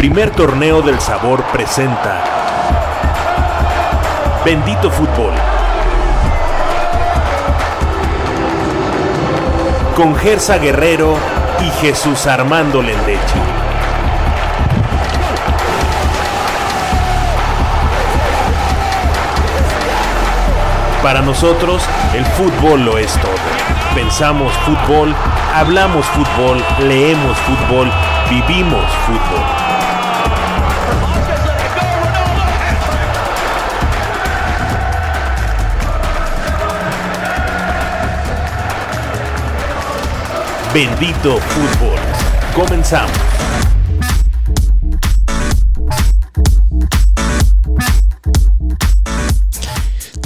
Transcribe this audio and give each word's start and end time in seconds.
primer 0.00 0.30
torneo 0.30 0.80
del 0.80 0.98
sabor 0.98 1.44
presenta 1.52 2.24
Bendito 4.42 4.90
Fútbol. 4.90 5.34
Con 9.94 10.16
Gersa 10.16 10.56
Guerrero 10.56 11.18
y 11.60 11.68
Jesús 11.82 12.26
Armando 12.26 12.80
Lendechi. 12.80 13.40
Para 21.02 21.20
nosotros, 21.20 21.82
el 22.14 22.24
fútbol 22.24 22.86
lo 22.86 22.96
es 22.96 23.12
todo. 23.18 23.32
Pensamos 23.94 24.50
fútbol, 24.64 25.14
hablamos 25.54 26.06
fútbol, 26.06 26.64
leemos 26.78 27.36
fútbol, 27.40 27.92
vivimos 28.30 28.90
fútbol. 29.06 29.79
Bendito 40.72 41.36
fútbol. 41.40 41.98
Comenzamos. 42.54 43.10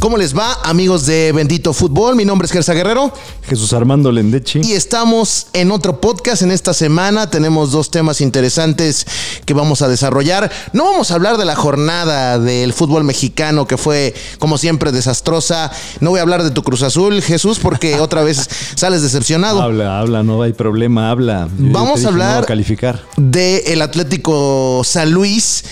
¿Cómo 0.04 0.18
les 0.18 0.36
va, 0.36 0.52
amigos 0.64 1.06
de 1.06 1.32
Bendito 1.32 1.72
Fútbol? 1.72 2.14
Mi 2.14 2.26
nombre 2.26 2.44
es 2.44 2.52
Gersa 2.52 2.74
Guerrero. 2.74 3.10
Jesús 3.48 3.72
Armando 3.72 4.12
Lendechi. 4.12 4.60
Y 4.62 4.72
estamos 4.72 5.46
en 5.54 5.70
otro 5.70 5.98
podcast 5.98 6.42
en 6.42 6.50
esta 6.50 6.74
semana. 6.74 7.30
Tenemos 7.30 7.72
dos 7.72 7.90
temas 7.90 8.20
interesantes 8.20 9.06
que 9.44 9.54
vamos 9.54 9.82
a 9.82 9.88
desarrollar. 9.88 10.50
No 10.72 10.84
vamos 10.84 11.10
a 11.10 11.14
hablar 11.14 11.36
de 11.36 11.44
la 11.44 11.56
jornada 11.56 12.38
del 12.38 12.72
fútbol 12.72 13.04
mexicano 13.04 13.66
que 13.66 13.76
fue, 13.76 14.14
como 14.38 14.58
siempre, 14.58 14.92
desastrosa. 14.92 15.70
No 16.00 16.10
voy 16.10 16.20
a 16.20 16.22
hablar 16.22 16.42
de 16.42 16.50
tu 16.50 16.62
Cruz 16.62 16.82
Azul, 16.82 17.22
Jesús, 17.22 17.58
porque 17.58 17.94
otra 18.00 18.22
vez 18.22 18.48
sales 18.74 19.02
decepcionado. 19.02 19.62
Habla, 19.62 20.00
habla, 20.00 20.22
no 20.22 20.42
hay 20.42 20.52
problema, 20.52 21.10
habla. 21.10 21.48
Yo 21.58 21.72
vamos 21.72 22.04
a 22.04 22.08
hablar 22.08 22.40
no, 22.40 22.46
calificar. 22.46 23.00
del 23.16 23.82
Atlético 23.82 24.82
San 24.84 25.10
Luis. 25.10 25.64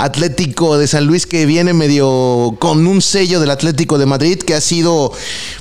Atlético 0.00 0.78
de 0.78 0.86
San 0.86 1.06
Luis 1.06 1.26
que 1.26 1.44
viene 1.44 1.72
medio 1.72 2.54
con 2.60 2.86
un 2.86 3.02
sello 3.02 3.40
del 3.40 3.50
Atlético 3.50 3.98
de 3.98 4.06
Madrid 4.06 4.38
que 4.38 4.54
ha 4.54 4.60
sido 4.60 5.12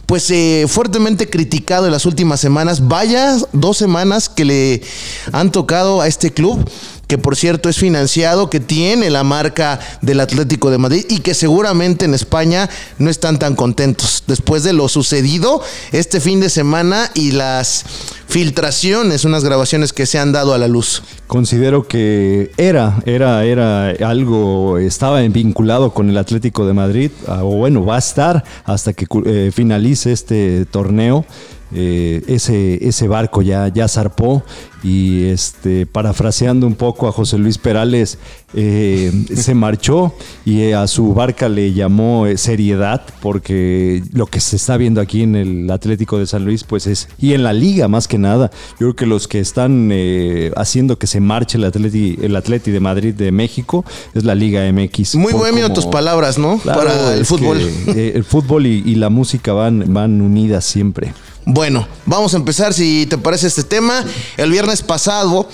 pues 0.05 0.29
eh, 0.29 0.65
fuertemente 0.67 1.27
criticado 1.27 1.87
en 1.87 1.91
las 1.91 2.05
últimas 2.05 2.39
semanas. 2.39 2.87
Vaya 2.87 3.35
dos 3.51 3.77
semanas 3.77 4.29
que 4.29 4.45
le 4.45 4.81
han 5.31 5.51
tocado 5.51 6.01
a 6.01 6.07
este 6.07 6.31
club 6.31 6.69
que 7.07 7.17
por 7.17 7.35
cierto 7.35 7.69
es 7.69 7.77
financiado, 7.77 8.49
que 8.49 8.59
tiene 8.59 9.09
la 9.09 9.23
marca 9.23 9.79
del 10.01 10.19
Atlético 10.19 10.69
de 10.69 10.77
Madrid 10.77 11.05
y 11.09 11.19
que 11.19 11.33
seguramente 11.33 12.05
en 12.05 12.13
España 12.13 12.69
no 12.99 13.09
están 13.09 13.39
tan 13.39 13.55
contentos 13.55 14.23
después 14.27 14.63
de 14.63 14.73
lo 14.73 14.89
sucedido 14.89 15.61
este 15.91 16.19
fin 16.19 16.39
de 16.39 16.49
semana 16.49 17.09
y 17.13 17.31
las 17.31 17.85
filtraciones, 18.27 19.23
unas 19.23 19.43
grabaciones 19.43 19.93
que 19.93 20.05
se 20.05 20.19
han 20.19 20.31
dado 20.33 20.53
a 20.53 20.57
la 20.57 20.67
luz. 20.67 21.01
Considero 21.27 21.87
que 21.87 22.51
era, 22.57 23.01
era, 23.05 23.45
era 23.45 23.89
algo, 24.07 24.77
estaba 24.77 25.21
vinculado 25.21 25.91
con 25.91 26.09
el 26.09 26.17
Atlético 26.17 26.65
de 26.67 26.73
Madrid, 26.73 27.11
o 27.27 27.55
bueno, 27.55 27.85
va 27.85 27.95
a 27.95 27.99
estar 27.99 28.43
hasta 28.65 28.93
que 28.93 29.07
eh, 29.25 29.51
finalice 29.53 30.11
este 30.11 30.65
torneo. 30.65 31.25
Eh, 31.73 32.23
ese, 32.27 32.87
ese 32.87 33.07
barco 33.09 33.41
ya, 33.41 33.67
ya 33.67 33.89
zarpó 33.89 34.41
y 34.83 35.25
este, 35.25 35.85
parafraseando 35.85 36.65
un 36.65 36.75
poco 36.75 37.07
a 37.07 37.11
José 37.11 37.37
Luis 37.37 37.57
Perales, 37.57 38.19
eh, 38.53 39.11
se 39.35 39.53
marchó 39.53 40.13
y 40.45 40.71
a 40.71 40.87
su 40.87 41.13
barca 41.13 41.49
le 41.49 41.73
llamó 41.73 42.25
eh, 42.25 42.37
seriedad 42.37 43.01
porque 43.21 44.01
lo 44.13 44.27
que 44.27 44.39
se 44.39 44.55
está 44.55 44.77
viendo 44.77 45.01
aquí 45.01 45.23
en 45.23 45.35
el 45.35 45.69
Atlético 45.69 46.19
de 46.19 46.27
San 46.27 46.45
Luis 46.45 46.63
pues 46.63 46.87
es, 46.87 47.09
y 47.19 47.33
en 47.33 47.43
la 47.43 47.51
liga 47.51 47.89
más 47.89 48.07
que 48.07 48.17
nada, 48.17 48.49
yo 48.73 48.77
creo 48.77 48.95
que 48.95 49.05
los 49.05 49.27
que 49.27 49.39
están 49.39 49.91
haciendo 50.55 50.97
que 50.97 51.07
se 51.07 51.19
marche 51.19 51.57
el 51.57 51.65
Atleti, 51.65 52.17
el 52.21 52.35
Atleti 52.35 52.71
de 52.71 52.79
Madrid 52.79 53.13
de 53.13 53.31
México 53.33 53.83
es 54.13 54.23
la 54.23 54.35
Liga 54.35 54.71
MX. 54.71 55.15
Muy 55.15 55.33
bohemio 55.33 55.73
tus 55.73 55.85
palabras, 55.85 56.37
¿no? 56.37 56.59
Claro, 56.59 56.79
Para 56.79 57.13
el 57.13 57.25
fútbol. 57.25 57.59
Que, 57.85 58.09
el 58.09 58.23
fútbol 58.23 58.67
y, 58.67 58.83
y 58.85 58.95
la 58.95 59.09
música 59.09 59.51
van, 59.53 59.93
van 59.93 60.21
unidas 60.21 60.63
siempre. 60.63 61.13
Bueno, 61.49 61.87
vamos 62.05 62.33
a 62.33 62.37
empezar 62.37 62.73
si 62.73 63.05
te 63.05 63.17
parece 63.17 63.47
este 63.47 63.63
tema. 63.63 64.03
El 64.35 64.51
viernes 64.51 64.81
pasado 64.81 65.47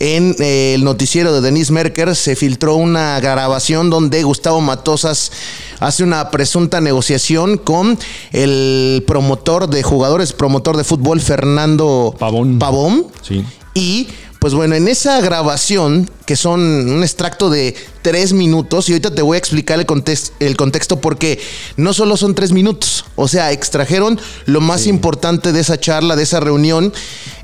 en 0.00 0.34
eh, 0.40 0.74
el 0.74 0.82
noticiero 0.82 1.32
de 1.32 1.40
Denise 1.40 1.72
Merker 1.72 2.16
se 2.16 2.34
filtró 2.34 2.74
una 2.74 3.20
grabación 3.20 3.88
donde 3.88 4.24
Gustavo 4.24 4.60
Matosas 4.60 5.30
hace 5.78 6.02
una 6.02 6.32
presunta 6.32 6.80
negociación 6.80 7.56
con 7.56 7.96
el 8.32 9.04
promotor 9.06 9.68
de 9.68 9.84
jugadores, 9.84 10.32
promotor 10.32 10.76
de 10.76 10.82
fútbol 10.82 11.20
Fernando 11.20 12.16
Pavón. 12.18 12.58
Pavón. 12.58 13.06
Sí. 13.22 13.44
Y 13.74 14.08
pues 14.38 14.54
bueno, 14.54 14.76
en 14.76 14.86
esa 14.86 15.20
grabación, 15.20 16.08
que 16.24 16.36
son 16.36 16.60
un 16.60 17.02
extracto 17.02 17.50
de 17.50 17.74
tres 18.02 18.32
minutos, 18.32 18.88
y 18.88 18.92
ahorita 18.92 19.12
te 19.12 19.22
voy 19.22 19.34
a 19.34 19.38
explicar 19.38 19.80
el, 19.80 19.86
context, 19.86 20.32
el 20.38 20.56
contexto 20.56 21.00
porque 21.00 21.40
no 21.76 21.92
solo 21.92 22.16
son 22.16 22.36
tres 22.36 22.52
minutos, 22.52 23.04
o 23.16 23.26
sea, 23.26 23.50
extrajeron 23.50 24.20
lo 24.46 24.60
más 24.60 24.82
sí. 24.82 24.90
importante 24.90 25.52
de 25.52 25.60
esa 25.60 25.80
charla, 25.80 26.14
de 26.14 26.22
esa 26.22 26.38
reunión. 26.38 26.92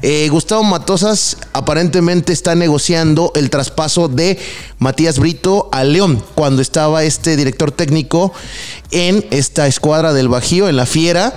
Eh, 0.03 0.28
Gustavo 0.31 0.62
Matosas 0.62 1.38
aparentemente 1.53 2.33
está 2.33 2.54
negociando 2.54 3.33
el 3.34 3.50
traspaso 3.50 4.09
de 4.09 4.38
Matías 4.78 5.19
Brito 5.19 5.69
a 5.72 5.83
León, 5.83 6.22
cuando 6.37 6.62
estaba 6.62 7.03
este 7.03 7.37
director 7.37 7.72
técnico 7.72 8.33
en 8.93 9.27
esta 9.31 9.66
escuadra 9.66 10.12
del 10.12 10.28
Bajío, 10.28 10.69
en 10.69 10.77
la 10.77 10.87
Fiera, 10.87 11.37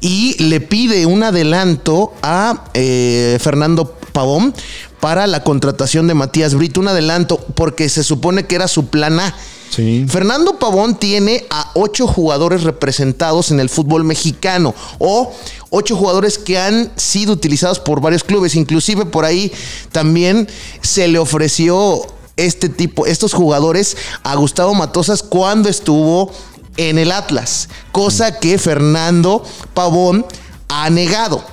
y 0.00 0.40
le 0.42 0.60
pide 0.60 1.06
un 1.06 1.22
adelanto 1.22 2.12
a 2.22 2.64
eh, 2.74 3.38
Fernando 3.40 3.96
Pavón 4.12 4.54
para 5.00 5.26
la 5.26 5.42
contratación 5.42 6.06
de 6.06 6.14
Matías 6.14 6.54
Brito, 6.54 6.80
un 6.80 6.88
adelanto, 6.88 7.38
porque 7.54 7.88
se 7.88 8.02
supone 8.02 8.46
que 8.46 8.54
era 8.54 8.68
su 8.68 8.86
plan 8.86 9.20
A. 9.20 9.34
Sí. 9.70 10.06
Fernando 10.08 10.58
Pavón 10.58 10.98
tiene 10.98 11.44
a 11.50 11.72
ocho 11.74 12.06
jugadores 12.06 12.62
representados 12.62 13.50
en 13.50 13.60
el 13.60 13.68
fútbol 13.68 14.02
mexicano 14.02 14.74
o 14.98 15.32
ocho 15.68 15.94
jugadores 15.94 16.38
que 16.38 16.58
han 16.58 16.90
sido 16.96 17.34
utilizados 17.34 17.78
por 17.78 18.00
varios 18.00 18.24
clubes. 18.24 18.54
Inclusive 18.54 19.04
por 19.04 19.24
ahí 19.24 19.52
también 19.92 20.48
se 20.80 21.06
le 21.06 21.18
ofreció 21.18 22.00
este 22.36 22.68
tipo, 22.68 23.04
estos 23.04 23.34
jugadores 23.34 23.96
a 24.22 24.36
Gustavo 24.36 24.72
Matosas 24.74 25.22
cuando 25.22 25.68
estuvo 25.68 26.32
en 26.78 26.96
el 26.96 27.12
Atlas, 27.12 27.68
cosa 27.92 28.38
que 28.38 28.56
Fernando 28.56 29.44
Pavón 29.74 30.24
ha 30.68 30.88
negado. 30.88 31.44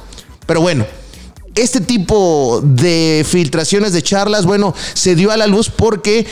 Pero 0.46 0.62
bueno, 0.62 0.86
este 1.56 1.82
tipo 1.82 2.62
de 2.64 3.26
filtraciones 3.28 3.94
de 3.94 4.02
charlas, 4.02 4.46
bueno, 4.46 4.76
se 4.94 5.16
dio 5.16 5.32
a 5.32 5.38
la 5.38 5.48
luz 5.48 5.70
porque 5.70 6.26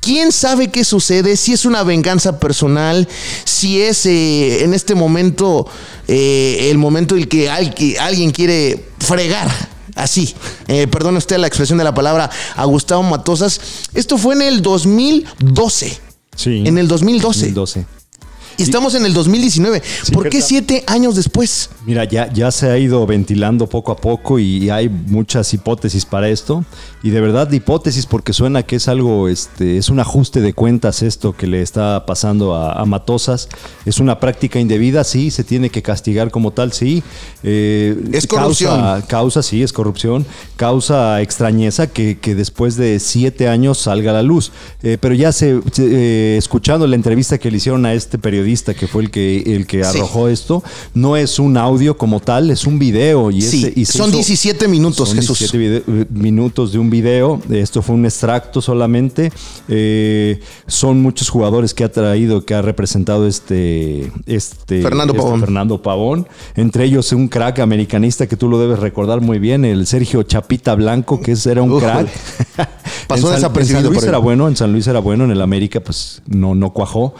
quién 0.00 0.32
sabe 0.32 0.68
qué 0.68 0.84
sucede, 0.84 1.36
si 1.36 1.52
es 1.52 1.64
una 1.64 1.82
venganza 1.82 2.38
personal, 2.38 3.08
si 3.44 3.82
es 3.82 4.06
eh, 4.06 4.64
en 4.64 4.74
este 4.74 4.94
momento 4.94 5.66
eh, 6.06 6.68
el 6.70 6.78
momento 6.78 7.14
en 7.14 7.22
el 7.22 7.28
que 7.28 7.50
alguien 7.50 8.30
quiere 8.30 8.84
fregar. 8.98 9.50
Así, 9.94 10.32
eh, 10.68 10.86
perdone 10.86 11.18
usted 11.18 11.38
la 11.38 11.48
expresión 11.48 11.76
de 11.78 11.84
la 11.84 11.92
palabra 11.92 12.30
a 12.54 12.64
Gustavo 12.66 13.02
Matosas. 13.02 13.60
Esto 13.94 14.16
fue 14.16 14.36
en 14.36 14.42
el 14.42 14.62
2012. 14.62 15.98
Sí. 16.36 16.62
En 16.64 16.78
el 16.78 16.86
2012. 16.86 17.50
2012. 17.50 17.97
Y 18.58 18.64
estamos 18.64 18.94
en 18.96 19.06
el 19.06 19.14
2019. 19.14 19.82
Sí, 20.02 20.12
¿Por 20.12 20.24
qué 20.24 20.38
¿verdad? 20.38 20.48
siete 20.48 20.84
años 20.88 21.14
después? 21.14 21.70
Mira, 21.86 22.04
ya, 22.04 22.30
ya 22.32 22.50
se 22.50 22.68
ha 22.68 22.76
ido 22.76 23.06
ventilando 23.06 23.68
poco 23.68 23.92
a 23.92 23.96
poco 23.96 24.40
y 24.40 24.68
hay 24.68 24.88
muchas 24.88 25.54
hipótesis 25.54 26.04
para 26.04 26.28
esto. 26.28 26.64
Y 27.02 27.10
de 27.10 27.20
verdad, 27.20 27.50
hipótesis 27.52 28.06
porque 28.06 28.32
suena 28.32 28.64
que 28.64 28.76
es 28.76 28.88
algo, 28.88 29.28
este, 29.28 29.78
es 29.78 29.88
un 29.88 30.00
ajuste 30.00 30.40
de 30.40 30.52
cuentas 30.52 31.02
esto 31.02 31.32
que 31.32 31.46
le 31.46 31.62
está 31.62 32.06
pasando 32.06 32.54
a, 32.54 32.72
a 32.72 32.84
Matosas. 32.84 33.48
Es 33.86 34.00
una 34.00 34.18
práctica 34.18 34.58
indebida, 34.58 35.04
sí, 35.04 35.30
se 35.30 35.44
tiene 35.44 35.70
que 35.70 35.82
castigar 35.82 36.30
como 36.30 36.50
tal, 36.50 36.72
sí. 36.72 37.02
Eh, 37.42 37.96
Es 38.12 38.26
corrupción. 38.26 38.80
Causa, 38.80 39.06
causa, 39.06 39.42
sí, 39.42 39.62
es 39.62 39.72
corrupción. 39.72 40.26
Causa 40.56 41.22
extrañeza 41.22 41.86
que, 41.86 42.18
que 42.18 42.34
después 42.34 42.76
de 42.76 42.98
siete 42.98 43.48
años 43.48 43.78
salga 43.78 44.10
a 44.10 44.14
la 44.14 44.22
luz. 44.22 44.50
Eh, 44.82 44.98
pero 45.00 45.14
ya 45.14 45.32
se, 45.32 45.60
eh, 45.78 46.36
escuchando 46.38 46.86
la 46.86 46.96
entrevista 46.96 47.38
que 47.38 47.50
le 47.50 47.58
hicieron 47.58 47.86
a 47.86 47.94
este 47.94 48.18
periodista, 48.18 48.74
que 48.74 48.88
fue 48.88 49.02
el 49.02 49.10
que, 49.10 49.42
el 49.54 49.66
que 49.66 49.84
arrojó 49.84 50.28
esto. 50.28 50.62
No 50.94 51.16
es 51.16 51.38
un 51.38 51.56
audio 51.56 51.96
como 51.96 52.20
tal, 52.20 52.50
es 52.50 52.66
un 52.66 52.78
video. 52.78 53.30
Y, 53.30 53.42
sí, 53.42 53.72
y 53.76 53.84
son 53.84 54.10
17 54.10 54.66
minutos, 54.68 55.08
son 55.08 55.18
Jesús. 55.18 55.38
17 55.38 55.84
eh, 55.86 56.06
minutos 56.10 56.72
de 56.72 56.78
un 56.78 56.87
video. 56.90 57.40
Esto 57.50 57.82
fue 57.82 57.94
un 57.94 58.04
extracto 58.04 58.60
solamente. 58.60 59.32
Eh, 59.68 60.40
son 60.66 61.02
muchos 61.02 61.28
jugadores 61.28 61.74
que 61.74 61.84
ha 61.84 61.92
traído, 61.92 62.44
que 62.44 62.54
ha 62.54 62.62
representado 62.62 63.26
este, 63.26 64.10
este 64.26 64.82
Fernando 64.82 65.12
este 65.12 65.22
Pavón. 65.22 65.40
Fernando 65.40 65.82
Pavón. 65.82 66.28
Entre 66.56 66.84
ellos 66.84 67.12
un 67.12 67.28
crack 67.28 67.58
americanista 67.60 68.26
que 68.26 68.36
tú 68.36 68.48
lo 68.48 68.58
debes 68.58 68.78
recordar 68.78 69.20
muy 69.20 69.38
bien, 69.38 69.64
el 69.64 69.86
Sergio 69.86 70.22
Chapita 70.22 70.74
Blanco, 70.74 71.20
que 71.20 71.36
era 71.46 71.62
un 71.62 71.78
crack. 71.78 72.08
Pasó 73.08 73.26
en 73.28 73.32
San, 73.32 73.34
desapercibido 73.34 73.78
en 73.78 73.84
San 73.84 73.92
Luis 73.92 74.00
por 74.00 74.08
era 74.08 74.18
bueno, 74.18 74.48
en 74.48 74.56
San 74.56 74.72
Luis 74.72 74.86
era 74.86 75.00
bueno, 75.00 75.24
en 75.24 75.30
el 75.30 75.42
América 75.42 75.80
pues 75.80 76.22
no, 76.26 76.54
no 76.54 76.72
cuajó. 76.72 77.14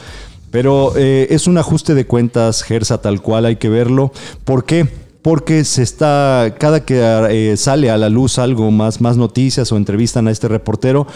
Pero 0.51 0.95
eh, 0.97 1.27
es 1.31 1.47
un 1.47 1.59
ajuste 1.59 1.95
de 1.95 2.07
cuentas, 2.07 2.63
Gersa, 2.63 3.01
tal 3.01 3.21
cual 3.21 3.45
hay 3.45 3.57
que 3.57 3.69
verlo. 3.69 4.13
¿Por 4.45 4.65
qué? 4.65 4.89
Porque 5.23 5.65
se 5.65 5.83
está, 5.83 6.55
cada 6.59 6.85
que 6.85 7.01
eh, 7.31 7.57
sale 7.57 7.91
a 7.91 7.99
la 7.99 8.09
luz 8.09 8.39
algo 8.39 8.71
más, 8.71 9.01
más 9.01 9.17
noticias 9.17 9.71
o 9.73 9.77
entrevistan 9.77 10.29
a 10.29 10.31
este 10.31 10.49
reportero, 10.49 11.07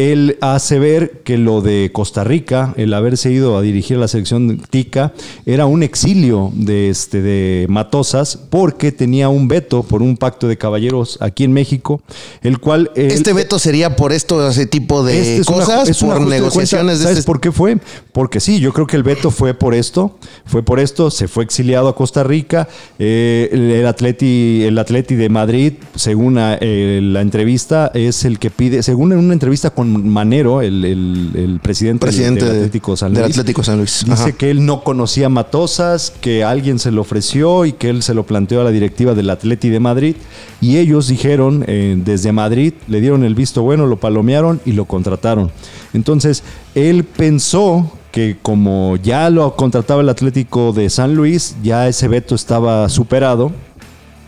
él 0.00 0.38
hace 0.40 0.78
ver 0.78 1.20
que 1.24 1.36
lo 1.38 1.60
de 1.60 1.90
Costa 1.92 2.24
Rica, 2.24 2.74
el 2.76 2.94
haberse 2.94 3.30
ido 3.30 3.56
a 3.58 3.62
dirigir 3.62 3.98
la 3.98 4.08
selección 4.08 4.62
tica, 4.70 5.12
era 5.46 5.66
un 5.66 5.82
exilio 5.82 6.50
de, 6.54 6.88
este, 6.90 7.20
de 7.22 7.66
Matosas 7.68 8.36
porque 8.36 8.92
tenía 8.92 9.28
un 9.28 9.48
veto 9.48 9.82
por 9.82 10.02
un 10.02 10.16
pacto 10.16 10.48
de 10.48 10.56
caballeros 10.56 11.18
aquí 11.20 11.44
en 11.44 11.52
México, 11.52 12.00
el 12.42 12.58
cual... 12.60 12.90
él- 12.94 13.10
Este 13.10 13.32
veto 13.32 13.58
sería 13.58 13.96
por 13.96 14.12
esto, 14.12 14.48
ese 14.48 14.66
tipo 14.66 15.02
de 15.04 15.18
este 15.20 15.36
es 15.42 15.48
una- 15.48 15.56
cosas, 15.58 15.88
es 15.88 15.98
por 16.02 16.20
negociaciones 16.20 16.98
de 16.98 17.04
¿Sabes 17.04 17.18
este 17.18 17.26
por 17.26 17.40
qué 17.40 17.52
fue? 17.52 17.78
Porque 18.12 18.40
sí, 18.40 18.60
yo 18.60 18.72
creo 18.72 18.86
que 18.86 18.96
el 18.96 19.02
veto 19.02 19.30
fue 19.30 19.54
por 19.54 19.74
esto, 19.74 20.16
fue 20.46 20.62
por 20.62 20.80
esto, 20.80 21.10
se 21.10 21.28
fue 21.28 21.44
exiliado 21.44 21.88
a 21.88 21.94
Costa 21.94 22.22
Rica, 22.24 22.68
eh, 22.98 23.48
el, 23.52 23.70
el 23.70 23.86
Atleti, 23.86 24.62
el 24.64 24.78
Atleti 24.78 25.14
de 25.14 25.28
Madrid, 25.28 25.72
según 25.94 26.36
eh, 26.38 27.00
la 27.02 27.20
entrevista, 27.20 27.90
es 27.94 28.24
el 28.24 28.38
que 28.38 28.50
pide, 28.50 28.82
según 28.82 29.12
en 29.12 29.18
una 29.18 29.32
entrevista 29.32 29.70
con 29.70 29.89
Manero, 29.90 30.62
el, 30.62 30.84
el- 30.84 31.30
el 31.34 31.60
presidente, 31.60 32.06
del- 32.06 32.14
presidente 32.14 32.44
del 32.44 32.52
de- 32.54 32.58
Atlético 32.60 32.96
San 32.96 33.12
del 33.12 33.22
Luis, 33.24 33.36
Atlético 33.38 33.62
San 33.64 33.76
Luis. 33.78 34.04
dice 34.06 34.12
Ajá. 34.22 34.32
que 34.32 34.50
él 34.50 34.64
no 34.66 34.82
conocía 34.82 35.28
Matosas, 35.28 36.12
que 36.20 36.44
alguien 36.44 36.78
se 36.78 36.90
lo 36.90 37.00
ofreció 37.02 37.64
y 37.66 37.72
que 37.72 37.90
él 37.90 38.02
se 38.02 38.14
lo 38.14 38.24
planteó 38.24 38.60
a 38.60 38.64
la 38.64 38.70
directiva 38.70 39.14
del 39.14 39.30
Atleti 39.30 39.68
de 39.68 39.80
Madrid. 39.80 40.16
Y 40.60 40.76
ellos 40.78 41.08
dijeron, 41.08 41.64
eh, 41.66 41.96
desde 42.04 42.32
Madrid, 42.32 42.74
le 42.88 43.00
dieron 43.00 43.24
el 43.24 43.34
visto 43.34 43.62
bueno, 43.62 43.86
lo 43.86 43.96
palomearon 43.98 44.60
y 44.64 44.72
lo 44.72 44.84
contrataron. 44.84 45.50
Entonces, 45.92 46.42
él 46.74 47.04
pensó 47.04 47.90
que 48.12 48.36
como 48.42 48.96
ya 48.96 49.30
lo 49.30 49.54
contrataba 49.56 50.02
el 50.02 50.08
Atlético 50.08 50.72
de 50.72 50.90
San 50.90 51.14
Luis, 51.14 51.56
ya 51.62 51.86
ese 51.88 52.08
veto 52.08 52.34
estaba 52.34 52.88
superado 52.88 53.52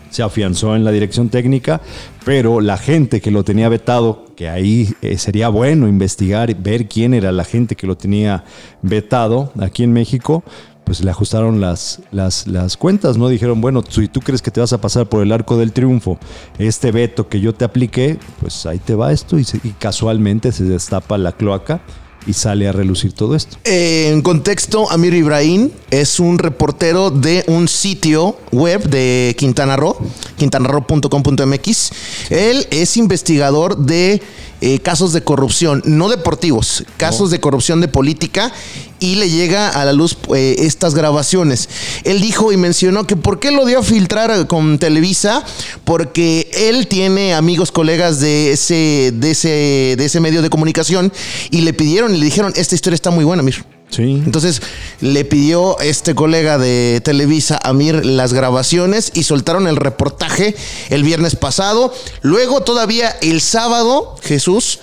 se 0.09 0.21
afianzó 0.21 0.75
en 0.75 0.83
la 0.83 0.91
dirección 0.91 1.29
técnica, 1.29 1.81
pero 2.25 2.61
la 2.61 2.77
gente 2.77 3.19
que 3.21 3.31
lo 3.31 3.43
tenía 3.43 3.67
vetado, 3.69 4.25
que 4.35 4.47
ahí 4.49 4.93
eh, 5.01 5.17
sería 5.17 5.49
bueno 5.49 5.87
investigar 5.87 6.53
ver 6.55 6.87
quién 6.87 7.13
era 7.13 7.31
la 7.31 7.43
gente 7.43 7.75
que 7.75 7.87
lo 7.87 7.97
tenía 7.97 8.43
vetado 8.81 9.51
aquí 9.59 9.83
en 9.83 9.91
México, 9.93 10.43
pues 10.85 11.01
le 11.03 11.11
ajustaron 11.11 11.61
las, 11.61 12.01
las, 12.11 12.45
las 12.47 12.75
cuentas, 12.75 13.17
¿no? 13.17 13.29
Dijeron, 13.29 13.61
bueno, 13.61 13.83
si 13.87 14.07
tú 14.09 14.19
crees 14.19 14.41
que 14.41 14.51
te 14.51 14.59
vas 14.59 14.73
a 14.73 14.81
pasar 14.81 15.07
por 15.07 15.23
el 15.23 15.31
arco 15.31 15.57
del 15.57 15.71
triunfo, 15.71 16.17
este 16.57 16.91
veto 16.91 17.29
que 17.29 17.39
yo 17.39 17.53
te 17.53 17.63
apliqué, 17.65 18.17
pues 18.41 18.65
ahí 18.65 18.79
te 18.79 18.93
va 18.95 19.11
esto 19.13 19.39
y, 19.39 19.43
se- 19.45 19.61
y 19.63 19.69
casualmente 19.71 20.51
se 20.51 20.65
destapa 20.65 21.17
la 21.17 21.31
cloaca 21.31 21.81
y 22.25 22.33
sale 22.33 22.67
a 22.67 22.71
relucir 22.71 23.13
todo 23.13 23.35
esto. 23.35 23.57
En 23.63 24.21
contexto, 24.21 24.89
Amir 24.91 25.13
Ibrahim 25.13 25.69
es 25.91 26.19
un 26.19 26.39
reportero 26.39 27.11
de 27.11 27.43
un 27.47 27.67
sitio 27.67 28.37
web 28.51 28.83
de 28.89 29.35
Quintana 29.37 29.75
Roo, 29.75 29.97
quintanaroo.com.mx. 30.37 31.91
Él 32.29 32.67
es 32.71 32.97
investigador 32.97 33.77
de 33.77 34.21
eh, 34.65 34.79
casos 34.79 35.11
de 35.11 35.21
corrupción, 35.21 35.83
no 35.85 36.07
deportivos, 36.07 36.85
casos 36.95 37.31
de 37.31 37.41
corrupción 37.41 37.81
de 37.81 37.89
política 37.89 38.53
y 39.01 39.15
le 39.15 39.29
llega 39.29 39.67
a 39.67 39.83
la 39.83 39.91
luz 39.91 40.15
eh, 40.33 40.55
estas 40.59 40.95
grabaciones. 40.95 41.67
Él 42.05 42.21
dijo 42.21 42.53
y 42.53 42.55
mencionó 42.55 43.05
que 43.05 43.17
por 43.17 43.41
qué 43.41 43.51
lo 43.51 43.65
dio 43.65 43.79
a 43.79 43.83
filtrar 43.83 44.47
con 44.47 44.79
Televisa, 44.79 45.43
porque 45.83 46.49
él 46.53 46.87
tiene 46.87 47.33
amigos, 47.33 47.73
colegas 47.73 48.21
de 48.21 48.53
ese, 48.53 49.11
de 49.13 49.31
ese, 49.31 49.95
de 49.97 50.05
ese 50.05 50.21
medio 50.21 50.41
de 50.41 50.49
comunicación 50.49 51.11
y 51.51 51.59
le 51.59 51.73
pidieron 51.73 52.15
y 52.15 52.19
le 52.19 52.23
dijeron, 52.23 52.53
esta 52.55 52.73
historia 52.73 52.95
está 52.95 53.11
muy 53.11 53.25
buena, 53.25 53.43
Mir. 53.43 53.72
Sí. 53.95 54.21
Entonces 54.25 54.61
le 55.01 55.23
pidió 55.25 55.79
este 55.79 56.15
colega 56.15 56.57
de 56.57 57.01
Televisa 57.03 57.59
a 57.61 57.73
Mir 57.73 58.05
las 58.05 58.33
grabaciones 58.33 59.11
y 59.13 59.23
soltaron 59.23 59.67
el 59.67 59.75
reportaje 59.75 60.55
el 60.89 61.03
viernes 61.03 61.35
pasado. 61.35 61.93
Luego 62.21 62.61
todavía 62.61 63.09
el 63.21 63.41
sábado, 63.41 64.15
Jesús, 64.23 64.79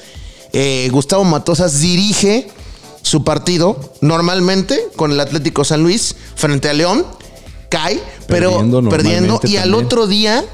eh, 0.52 0.88
Gustavo 0.92 1.24
Matosas 1.24 1.80
dirige 1.80 2.48
su 3.02 3.24
partido 3.24 3.92
normalmente 4.00 4.88
con 4.96 5.10
el 5.12 5.20
Atlético 5.20 5.64
San 5.64 5.82
Luis 5.82 6.14
frente 6.34 6.68
a 6.68 6.72
León. 6.74 7.06
Cae, 7.68 8.00
pero 8.26 8.58
Perdiendo 8.88 9.40
Y 9.44 9.56
al 9.56 9.74
otro 9.74 10.06
día 10.06 10.44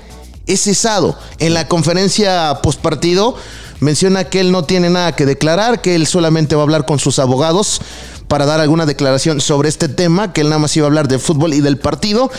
es 0.46 0.62
cesado. 0.62 1.18
En 1.38 1.54
la 1.54 1.66
conferencia 1.66 2.60
postpartido 2.62 3.36
menciona 3.80 4.24
que 4.24 4.40
él 4.40 4.52
no 4.52 4.64
tiene 4.64 4.90
nada 4.90 5.16
que 5.16 5.26
declarar, 5.26 5.80
que 5.80 5.94
él 5.94 6.06
solamente 6.06 6.54
va 6.54 6.62
a 6.62 6.64
hablar 6.64 6.86
con 6.86 6.98
sus 6.98 7.18
abogados 7.18 7.80
para 8.28 8.46
dar 8.46 8.60
alguna 8.60 8.86
declaración 8.86 9.40
sobre 9.40 9.68
este 9.68 9.88
tema, 9.88 10.32
que 10.32 10.40
él 10.40 10.48
nada 10.48 10.58
más 10.58 10.76
iba 10.76 10.86
a 10.86 10.88
hablar 10.88 11.08
de 11.08 11.18
fútbol 11.18 11.54
y 11.54 11.60
del 11.60 11.78
partido. 11.78 12.30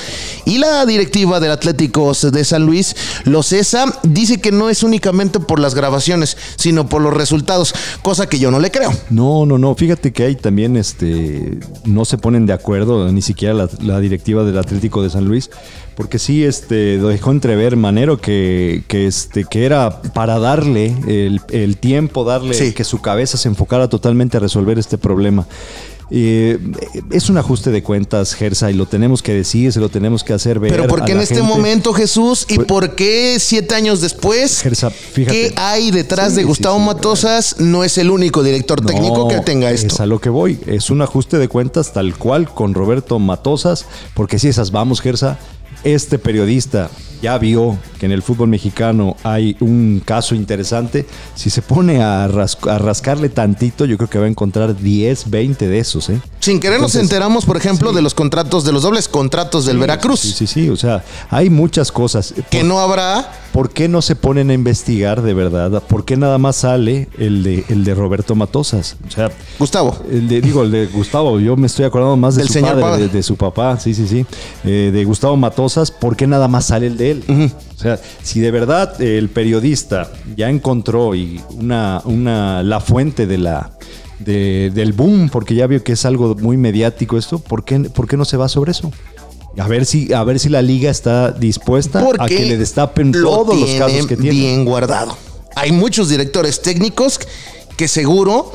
Y 0.46 0.58
la 0.58 0.86
directiva 0.86 1.40
del 1.40 1.52
Atlético 1.52 2.14
de 2.14 2.44
San 2.44 2.66
Luis, 2.66 2.96
lo 3.24 3.44
cesa, 3.44 3.86
dice 4.04 4.40
que 4.40 4.52
no 4.52 4.70
es 4.70 4.84
únicamente 4.84 5.40
por 5.40 5.60
las 5.60 5.76
grabaciones, 5.76 6.38
sino 6.56 6.88
por 6.88 7.02
los 7.02 7.14
resultados, 7.14 7.74
cosa 8.02 8.28
que 8.28 8.40
yo 8.40 8.52
no 8.52 8.60
le 8.60 8.72
creo. 8.72 8.92
No, 9.10 9.46
no, 9.46 9.58
no. 9.58 9.76
Fíjate 9.76 10.12
que 10.12 10.24
ahí 10.24 10.36
también 10.36 10.78
este, 10.78 11.60
no 11.86 12.06
se 12.06 12.18
ponen 12.18 12.46
de 12.46 12.54
acuerdo, 12.54 13.12
ni 13.12 13.22
siquiera 13.22 13.54
la, 13.54 13.70
la 13.82 14.00
directiva 14.00 14.44
del 14.44 14.58
Atlético 14.58 15.04
de 15.04 15.10
San 15.10 15.26
Luis, 15.26 15.50
porque 15.98 16.20
sí 16.20 16.44
este, 16.46 17.00
dejó 17.00 17.32
entrever 17.32 17.76
Manero 17.76 18.22
que, 18.22 18.84
que, 18.88 19.08
este, 19.08 19.46
que 19.46 19.66
era 19.66 20.00
para 20.14 20.38
darle 20.38 20.96
el, 21.08 21.42
el 21.50 21.78
tiempo, 21.78 22.24
darle 22.24 22.54
Sí. 22.54 22.72
que 22.72 22.84
su 22.84 23.02
cabeza 23.02 23.36
se 23.36 23.48
enfocara 23.50 23.90
totalmente 23.90 24.38
a 24.38 24.40
resolver 24.40 24.78
este 24.78 25.00
problema. 25.00 25.48
Eh, 26.10 26.58
es 27.12 27.30
un 27.30 27.38
ajuste 27.38 27.70
de 27.70 27.84
cuentas, 27.84 28.34
Gersa, 28.34 28.72
y 28.72 28.74
lo 28.76 28.86
tenemos 28.86 29.22
que 29.22 29.34
decir, 29.34 29.74
se 29.74 29.82
lo 29.82 29.90
tenemos 29.90 30.24
que 30.24 30.32
hacer 30.32 30.58
ver. 30.58 30.72
Pero 30.72 30.88
¿por 30.88 31.04
qué 31.04 31.12
en 31.12 31.20
este 31.20 31.36
gente. 31.36 31.50
momento, 31.50 31.92
Jesús? 31.94 32.46
¿Y 32.48 32.56
Pues- 32.56 32.68
por 32.68 32.96
qué 32.96 33.36
siete 33.40 33.76
años 33.76 34.00
después? 34.00 34.62
Gersa, 34.62 34.90
fíjate. 34.90 35.36
¿Qué 35.50 35.54
hay 35.58 35.92
detrás 35.92 36.30
Sí, 36.30 36.38
de 36.38 36.44
Gustavo 36.46 36.78
sí, 36.80 36.86
Matosas? 36.86 37.60
No 37.60 37.84
es 37.84 37.98
el 37.98 38.10
único 38.10 38.42
director 38.42 38.80
técnico 38.86 39.18
No, 39.18 39.28
que 39.28 39.40
tenga 39.42 39.70
Es 39.70 39.84
esto. 39.84 40.02
a 40.02 40.06
lo 40.06 40.22
que 40.22 40.30
voy. 40.30 40.58
Es 40.66 40.90
un 40.92 41.02
ajuste 41.02 41.40
de 41.40 41.50
cuentas 41.50 41.92
tal 41.92 42.16
cual 42.16 42.54
con 42.54 42.74
Roberto 42.74 43.20
Matosas, 43.20 43.86
porque 44.14 44.40
si 44.40 44.48
esas 44.48 44.72
vamos, 44.72 45.02
Gersa, 45.02 45.38
este 45.84 46.18
periodista 46.20 46.90
ya 47.22 47.38
vio 47.38 47.78
que 48.00 48.06
en 48.06 48.12
el 48.12 48.22
fútbol 48.22 48.48
mexicano 48.50 49.16
hay 49.24 49.56
un 49.60 50.02
caso 50.06 50.36
interesante. 50.36 51.06
Si 51.36 51.50
se 51.50 51.62
pone 51.62 52.02
a, 52.04 52.28
ras- 52.28 52.58
a 52.70 52.78
rascarle 52.78 53.30
tantito, 53.30 53.86
yo 53.86 53.98
creo 53.98 54.10
que 54.10 54.20
va 54.20 54.26
a 54.26 54.30
encontrar 54.30 54.76
10, 54.78 55.30
20 55.30 55.68
de 55.68 55.80
esos, 55.80 56.10
¿eh? 56.10 56.20
Sin 56.40 56.60
querer 56.60 56.80
nos 56.80 56.96
enteramos, 56.96 57.46
por 57.46 57.58
ejemplo, 57.58 57.92
de 57.92 58.02
los 58.02 58.14
contratos, 58.14 58.64
de 58.64 58.72
los 58.72 58.84
dobles 58.84 59.08
contratos 59.10 59.66
del 59.66 59.80
Veracruz. 59.80 60.20
Sí, 60.22 60.32
sí, 60.32 60.48
sí. 60.48 60.70
O 60.70 60.78
sea, 60.78 61.04
hay 61.30 61.50
muchas 61.50 61.92
cosas. 61.92 62.34
Que 62.50 62.64
no 62.64 62.80
habrá. 62.80 63.32
¿Por 63.52 63.72
qué 63.72 63.88
no 63.88 64.02
se 64.04 64.16
ponen 64.16 64.52
a 64.52 64.54
investigar 64.54 65.24
de 65.24 65.34
verdad? 65.34 65.82
¿Por 65.88 66.06
qué 66.06 66.16
nada 66.16 66.38
más 66.38 66.58
sale 66.58 67.10
el 67.18 67.42
de, 67.44 67.66
el 67.70 67.84
de 67.84 67.96
Roberto 67.96 68.36
Matosas? 68.36 68.96
O 69.08 69.12
sea, 69.12 69.32
Gustavo. 69.58 69.98
El 70.12 70.28
de, 70.28 70.42
digo, 70.42 70.62
el 70.64 70.72
de 70.72 70.86
Gustavo, 70.86 71.40
yo 71.40 71.58
me 71.58 71.66
estoy 71.68 71.86
acordando 71.86 72.16
más 72.18 72.36
de 72.36 72.42
Del 72.44 72.48
su 72.50 72.54
señor 72.54 72.74
padre, 72.74 72.84
padre. 72.84 73.08
de, 73.08 73.10
de 73.10 73.24
su 73.24 73.36
papá, 73.36 73.80
sí, 73.80 73.96
sí, 73.96 74.08
sí. 74.08 74.26
Eh, 74.64 74.92
de 74.94 75.04
Gustavo 75.06 75.36
Matosas, 75.38 75.90
¿por 75.90 76.16
qué 76.16 76.28
nada 76.28 76.48
más 76.48 76.66
sale 76.68 76.86
el 76.88 76.98
de 76.98 77.07
él? 77.12 77.24
O 77.76 77.80
sea, 77.80 78.00
si 78.24 78.40
de 78.40 78.52
verdad 78.52 79.00
eh, 79.02 79.18
el 79.18 79.30
periodista 79.30 80.12
ya 80.36 80.50
encontró 80.50 81.14
y 81.16 81.42
una, 81.52 82.02
una 82.06 82.64
la 82.64 82.80
fuente 82.80 83.26
de 83.28 83.38
la 83.38 83.72
de- 84.20 84.72
del 84.74 84.94
boom, 84.94 85.30
porque 85.30 85.54
ya 85.56 85.68
vio 85.68 85.84
que 85.84 85.94
es 85.94 86.06
algo 86.06 86.36
muy 86.36 86.58
mediático 86.58 87.18
esto, 87.18 87.40
¿por 87.40 87.64
qué, 87.64 87.80
por 87.82 88.08
qué 88.08 88.18
no 88.18 88.26
se 88.26 88.36
va 88.38 88.50
sobre 88.50 88.72
eso? 88.72 88.92
A 89.60 89.68
ver 89.68 89.86
si, 89.86 90.14
a 90.14 90.24
ver 90.24 90.40
si 90.40 90.50
la 90.50 90.62
liga 90.62 90.90
está 90.92 91.32
dispuesta 91.32 92.04
a 92.20 92.28
que 92.28 92.46
le 92.46 92.58
destapen 92.58 93.12
lo 93.12 93.30
todos 93.30 93.60
los 93.60 93.70
casos 93.72 94.06
que 94.08 94.16
tiene. 94.18 94.38
bien 94.38 94.66
guardado. 94.66 95.18
Hay 95.56 95.72
muchos 95.72 96.10
directores 96.10 96.62
técnicos 96.62 97.20
que 97.76 97.88
seguro 97.88 98.52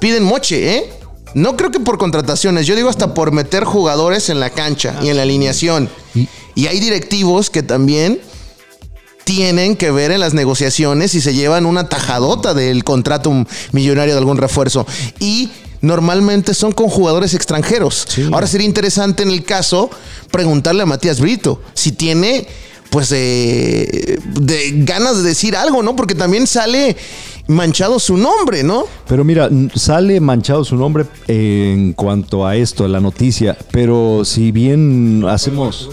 piden 0.00 0.22
moche, 0.22 0.76
¿eh? 0.76 0.90
No 1.34 1.56
creo 1.56 1.70
que 1.70 1.80
por 1.80 1.98
contrataciones, 1.98 2.66
yo 2.66 2.76
digo 2.76 2.88
hasta 2.88 3.12
por 3.14 3.32
meter 3.32 3.64
jugadores 3.64 4.30
en 4.30 4.40
la 4.40 4.50
cancha 4.50 4.96
y 5.02 5.08
en 5.08 5.16
la 5.16 5.22
alineación. 5.22 5.88
Y- 6.14 6.66
hay 6.66 6.78
directivos 6.80 7.50
que 7.50 7.62
también 7.62 8.20
tienen 9.24 9.76
que 9.76 9.90
ver 9.90 10.10
en 10.12 10.20
las 10.20 10.34
negociaciones 10.34 11.14
y 11.14 11.20
se 11.20 11.34
llevan 11.34 11.66
una 11.66 11.88
tajadota 11.88 12.54
del 12.54 12.84
contrato 12.84 13.32
millonario 13.72 14.14
de 14.14 14.18
algún 14.18 14.36
refuerzo. 14.36 14.86
Y 15.18 15.50
normalmente 15.80 16.54
son 16.54 16.72
con 16.72 16.88
jugadores 16.88 17.34
extranjeros. 17.34 18.04
Sí. 18.08 18.28
Ahora 18.32 18.46
sería 18.46 18.66
interesante 18.66 19.22
en 19.22 19.30
el 19.30 19.44
caso 19.44 19.90
preguntarle 20.30 20.82
a 20.82 20.86
Matías 20.86 21.20
Brito 21.20 21.60
si 21.74 21.92
tiene 21.92 22.46
pues 22.90 23.10
eh, 23.12 24.18
de 24.24 24.72
ganas 24.84 25.16
de 25.16 25.22
decir 25.24 25.56
algo, 25.56 25.82
¿no? 25.82 25.96
Porque 25.96 26.14
también 26.14 26.46
sale 26.46 26.96
manchado 27.46 27.98
su 27.98 28.16
nombre, 28.16 28.62
¿no? 28.62 28.84
Pero 29.08 29.24
mira, 29.24 29.48
sale 29.74 30.20
manchado 30.20 30.64
su 30.64 30.76
nombre 30.76 31.04
en 31.28 31.92
cuanto 31.92 32.46
a 32.46 32.56
esto, 32.56 32.84
a 32.84 32.88
la 32.88 33.00
noticia. 33.00 33.56
Pero 33.70 34.24
si 34.24 34.52
bien 34.52 35.24
hacemos. 35.28 35.90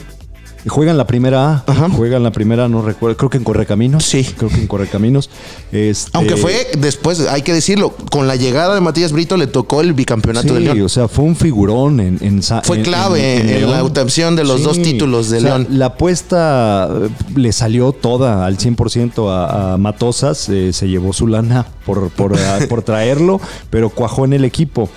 Juegan 0.67 0.97
la 0.97 1.07
primera 1.07 1.51
A, 1.51 1.63
Ajá. 1.65 1.89
juegan 1.89 2.21
la 2.23 2.31
primera, 2.31 2.67
no 2.67 2.81
recuerdo, 2.83 3.17
creo 3.17 3.29
que 3.29 3.37
en 3.37 3.43
Correcaminos. 3.43 4.03
Sí. 4.03 4.23
Creo 4.37 4.49
que 4.49 4.57
en 4.61 4.67
Correcaminos. 4.67 5.29
Este, 5.71 6.11
Aunque 6.13 6.37
fue 6.37 6.67
después, 6.77 7.21
hay 7.27 7.41
que 7.41 7.53
decirlo, 7.53 7.91
con 8.11 8.27
la 8.27 8.35
llegada 8.35 8.75
de 8.75 8.81
Matías 8.81 9.11
Brito 9.11 9.37
le 9.37 9.47
tocó 9.47 9.81
el 9.81 9.93
bicampeonato 9.93 10.49
Sí, 10.49 10.53
de 10.53 10.59
León. 10.59 10.81
o 10.83 10.89
sea, 10.89 11.07
fue 11.07 11.25
un 11.25 11.35
figurón 11.35 11.99
en, 11.99 12.17
en 12.21 12.43
Fue 12.63 12.77
en- 12.77 12.83
clave 12.83 13.55
en 13.63 13.71
la 13.71 13.83
obtención 13.83 14.35
de 14.35 14.43
los 14.43 14.61
dos 14.63 14.81
títulos 14.81 15.29
de 15.29 15.37
O 15.37 15.41
sea, 15.41 15.57
León. 15.57 15.67
La 15.71 15.87
apuesta 15.87 16.89
eh, 16.91 17.09
le 17.35 17.51
salió 17.53 17.91
toda 17.91 18.45
al 18.45 18.57
100% 18.57 19.29
a, 19.29 19.73
a 19.73 19.77
Matosas, 19.77 20.47
eh, 20.49 20.73
se 20.73 20.87
llevó 20.87 21.13
su 21.13 21.27
lana 21.27 21.65
por, 21.85 22.09
por, 22.11 22.37
a- 22.37 22.59
por 22.69 22.83
traerlo, 22.83 23.41
pero 23.69 23.89
cuajó 23.89 24.25
en 24.25 24.33
el 24.33 24.45
equipo. 24.45 24.89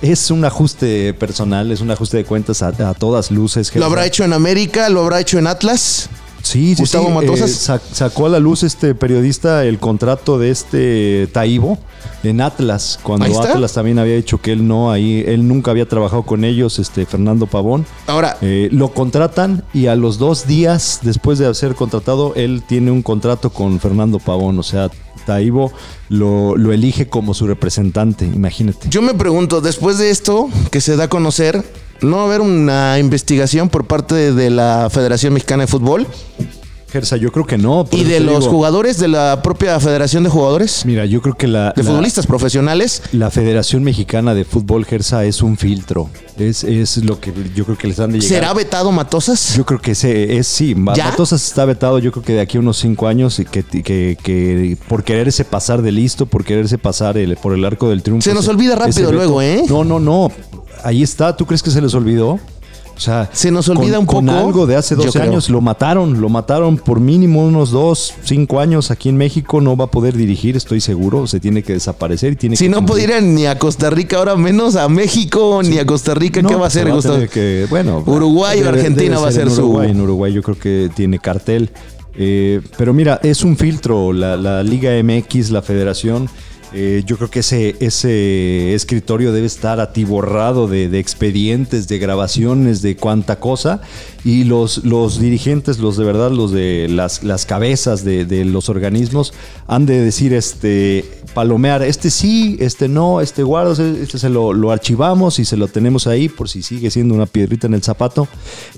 Es 0.00 0.30
un 0.30 0.44
ajuste 0.44 1.12
personal, 1.14 1.70
es 1.72 1.80
un 1.80 1.90
ajuste 1.90 2.18
de 2.18 2.24
cuentas 2.24 2.62
a, 2.62 2.68
a 2.68 2.94
todas 2.94 3.30
luces. 3.30 3.74
Lo 3.74 3.84
habrá 3.84 4.06
hecho 4.06 4.24
en 4.24 4.32
América, 4.32 4.88
lo 4.88 5.00
habrá 5.00 5.20
hecho 5.20 5.38
en 5.38 5.46
Atlas. 5.48 6.08
Sí, 6.40 6.76
sí, 6.76 6.80
Gustavo 6.82 7.06
sí, 7.08 7.12
Matosas. 7.12 7.50
eh, 7.50 7.54
sac- 7.72 7.80
sacó 7.92 8.26
a 8.26 8.28
la 8.28 8.38
luz 8.38 8.62
este 8.62 8.94
periodista 8.94 9.64
el 9.64 9.80
contrato 9.80 10.38
de 10.38 10.50
este 10.50 11.28
Taibo 11.32 11.78
en 12.22 12.40
Atlas, 12.40 12.98
cuando. 13.02 13.26
Atlas 13.42 13.72
también 13.72 13.98
había 13.98 14.14
dicho 14.14 14.40
que 14.40 14.52
él 14.52 14.66
no, 14.66 14.92
ahí 14.92 15.24
él 15.26 15.46
nunca 15.48 15.72
había 15.72 15.88
trabajado 15.88 16.22
con 16.22 16.44
ellos, 16.44 16.78
este 16.78 17.04
Fernando 17.04 17.46
Pavón. 17.46 17.84
Ahora, 18.06 18.36
Eh, 18.40 18.68
lo 18.70 18.92
contratan 18.94 19.64
y 19.74 19.86
a 19.88 19.96
los 19.96 20.18
dos 20.18 20.46
días 20.46 21.00
después 21.02 21.40
de 21.40 21.52
ser 21.54 21.74
contratado, 21.74 22.32
él 22.36 22.62
tiene 22.66 22.92
un 22.92 23.02
contrato 23.02 23.50
con 23.50 23.80
Fernando 23.80 24.20
Pavón. 24.20 24.60
O 24.60 24.62
sea, 24.62 24.90
Taibo 25.28 25.70
lo, 26.08 26.56
lo 26.56 26.72
elige 26.72 27.06
como 27.06 27.34
su 27.34 27.46
representante, 27.46 28.24
imagínate. 28.24 28.88
yo 28.88 29.02
me 29.02 29.12
pregunto, 29.12 29.60
después 29.60 29.98
de 29.98 30.08
esto 30.08 30.48
que 30.70 30.80
se 30.80 30.96
da 30.96 31.04
a 31.04 31.08
conocer, 31.08 31.62
¿no 32.00 32.16
va 32.16 32.22
a 32.22 32.26
haber 32.26 32.40
una 32.40 32.98
investigación 32.98 33.68
por 33.68 33.84
parte 33.84 34.14
de, 34.14 34.32
de 34.32 34.48
la 34.48 34.88
Federación 34.90 35.34
Mexicana 35.34 35.64
de 35.64 35.66
Fútbol 35.66 36.06
Gersa, 36.90 37.16
yo 37.18 37.30
creo 37.32 37.44
que 37.46 37.58
no. 37.58 37.86
y 37.90 38.04
de 38.04 38.20
los 38.20 38.40
digo, 38.40 38.50
jugadores 38.52 38.98
de 38.98 39.08
la 39.08 39.42
propia 39.42 39.78
Federación 39.78 40.22
de 40.24 40.30
Jugadores? 40.30 40.84
Mira, 40.86 41.04
yo 41.04 41.20
creo 41.20 41.34
que 41.34 41.46
la, 41.46 41.72
De 41.76 41.82
la- 41.82 41.90
futbolistas 41.90 42.26
profesionales. 42.26 43.02
la 43.12 43.30
Federación 43.30 43.82
Mexicana 43.84 44.32
de 44.34 44.44
Fútbol, 44.46 44.86
Gersa, 44.86 45.24
es 45.26 45.42
un 45.42 45.58
filtro. 45.58 46.08
Es, 46.38 46.64
es 46.64 46.96
lo 47.04 47.20
que 47.20 47.32
yo 47.54 47.64
creo 47.64 47.76
que 47.76 47.88
les 47.88 48.00
han 48.00 48.12
de 48.12 48.20
llegar. 48.20 48.28
¿Será 48.40 48.54
vetado 48.54 48.90
Matosas? 48.92 49.54
Yo 49.56 49.66
creo 49.66 49.80
que 49.80 49.90
ese 49.90 50.38
es 50.38 50.46
sí. 50.46 50.74
¿Ya? 50.94 51.04
Matosas 51.06 51.44
está 51.46 51.64
vetado, 51.66 51.98
yo 51.98 52.10
creo 52.10 52.24
que 52.24 52.32
de 52.32 52.40
aquí 52.40 52.56
a 52.56 52.60
unos 52.60 52.78
cinco 52.78 53.06
años 53.06 53.38
y 53.38 53.44
que, 53.44 53.62
que, 53.62 54.16
que 54.22 54.78
por 54.88 55.04
quererse 55.04 55.44
pasar 55.44 55.82
de 55.82 55.92
listo, 55.92 56.24
por 56.26 56.44
quererse 56.44 56.78
pasar 56.78 57.18
el- 57.18 57.36
por 57.36 57.52
el 57.54 57.64
arco 57.64 57.88
del 57.90 58.02
triunfo. 58.02 58.24
Se 58.24 58.32
nos 58.34 58.48
olvida 58.48 58.76
rápido 58.76 59.12
luego, 59.12 59.42
¿eh? 59.42 59.62
No, 59.68 59.84
no, 59.84 60.00
no. 60.00 60.30
Ahí 60.84 61.02
está. 61.02 61.36
¿Tú 61.36 61.44
crees 61.44 61.62
que 61.62 61.70
se 61.70 61.82
les 61.82 61.92
olvidó? 61.94 62.38
O 62.98 63.00
sea, 63.00 63.30
Se 63.32 63.52
nos 63.52 63.68
olvida 63.68 63.92
con- 63.92 64.00
un 64.00 64.06
con 64.06 64.26
poco, 64.26 64.38
algo 64.38 64.66
de 64.66 64.74
hace 64.74 64.96
yo 64.96 65.02
12 65.04 65.20
creo. 65.20 65.30
años 65.30 65.48
lo 65.48 65.60
mataron, 65.60 66.20
lo 66.20 66.28
mataron 66.28 66.76
por 66.78 66.98
mínimo 66.98 67.44
unos 67.46 67.70
dos, 67.70 68.12
cinco 68.24 68.58
años 68.58 68.90
aquí 68.90 69.08
en 69.08 69.16
México. 69.16 69.60
No 69.60 69.76
va 69.76 69.84
a 69.84 69.90
poder 69.90 70.16
dirigir, 70.16 70.56
estoy 70.56 70.80
seguro. 70.80 71.28
Se 71.28 71.38
tiene 71.38 71.62
que 71.62 71.74
desaparecer 71.74 72.32
y 72.32 72.36
tiene 72.36 72.56
Si 72.56 72.64
que 72.64 72.70
no 72.70 72.78
cumplir. 72.78 72.94
pudiera 73.06 73.20
ni 73.20 73.46
a 73.46 73.56
Costa 73.56 73.88
Rica, 73.88 74.16
ahora 74.18 74.34
menos 74.34 74.74
a 74.74 74.88
México, 74.88 75.60
ni 75.64 75.78
a 75.78 75.86
Costa 75.86 76.12
Rica, 76.14 76.42
No, 76.42 76.48
¿qué 76.48 76.54
va 76.56 76.64
a 76.64 76.66
hacer, 76.66 76.90
Gustavo? 76.90 77.14
tener 77.14 77.28
que- 77.30 77.66
bueno, 77.70 78.02
Uruguay 78.04 78.60
o 78.62 78.68
Argentina 78.68 79.10
debe 79.10 79.22
va 79.22 79.28
a 79.28 79.32
ser 79.32 79.46
en 79.46 79.50
su- 79.54 79.60
Uruguay, 79.62 79.90
en 79.92 80.00
Uruguay 80.00 80.32
yo 80.32 80.42
creo 80.42 80.58
que 80.58 80.90
tiene 80.96 81.20
cartel. 81.20 81.70
Eh, 82.20 82.60
pero 82.76 82.92
mira, 82.92 83.20
es 83.22 83.44
un 83.44 83.56
filtro. 83.56 84.12
La, 84.12 84.36
la 84.36 84.64
Liga 84.64 84.90
MX, 85.00 85.50
la 85.50 85.62
Federación. 85.62 86.28
Eh, 86.72 87.02
yo 87.06 87.16
creo 87.16 87.30
que 87.30 87.40
ese, 87.40 87.76
ese 87.80 88.74
escritorio 88.74 89.32
debe 89.32 89.46
estar 89.46 89.80
atiborrado 89.80 90.68
de, 90.68 90.88
de 90.88 90.98
expedientes, 90.98 91.88
de 91.88 91.98
grabaciones, 91.98 92.82
de 92.82 92.96
cuánta 92.96 93.40
cosa. 93.40 93.80
Y 94.24 94.44
los, 94.44 94.84
los 94.84 95.20
dirigentes, 95.20 95.78
los 95.78 95.96
de 95.96 96.04
verdad, 96.04 96.30
los 96.30 96.52
de 96.52 96.88
las, 96.90 97.22
las 97.22 97.46
cabezas 97.46 98.04
de, 98.04 98.24
de 98.24 98.44
los 98.44 98.68
organismos, 98.68 99.32
han 99.66 99.86
de 99.86 100.00
decir, 100.00 100.34
este, 100.34 101.04
palomear, 101.34 101.82
este 101.82 102.10
sí, 102.10 102.56
este 102.60 102.88
no, 102.88 103.20
este 103.20 103.42
guardo, 103.42 103.72
este 103.72 104.18
se 104.18 104.28
lo, 104.28 104.52
lo 104.52 104.70
archivamos 104.70 105.38
y 105.38 105.44
se 105.44 105.56
lo 105.56 105.68
tenemos 105.68 106.06
ahí 106.06 106.28
por 106.28 106.48
si 106.48 106.62
sigue 106.62 106.90
siendo 106.90 107.14
una 107.14 107.26
piedrita 107.26 107.66
en 107.66 107.74
el 107.74 107.82
zapato. 107.82 108.28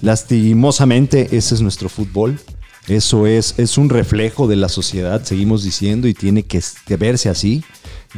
Lastimosamente, 0.02 1.36
ese 1.36 1.54
es 1.54 1.60
nuestro 1.60 1.88
fútbol. 1.88 2.38
Eso 2.88 3.26
es, 3.26 3.54
es 3.58 3.78
un 3.78 3.88
reflejo 3.88 4.48
de 4.48 4.56
la 4.56 4.68
sociedad, 4.68 5.22
seguimos 5.24 5.62
diciendo, 5.62 6.08
y 6.08 6.14
tiene 6.14 6.44
que, 6.44 6.62
verse 6.96 7.28
así. 7.28 7.62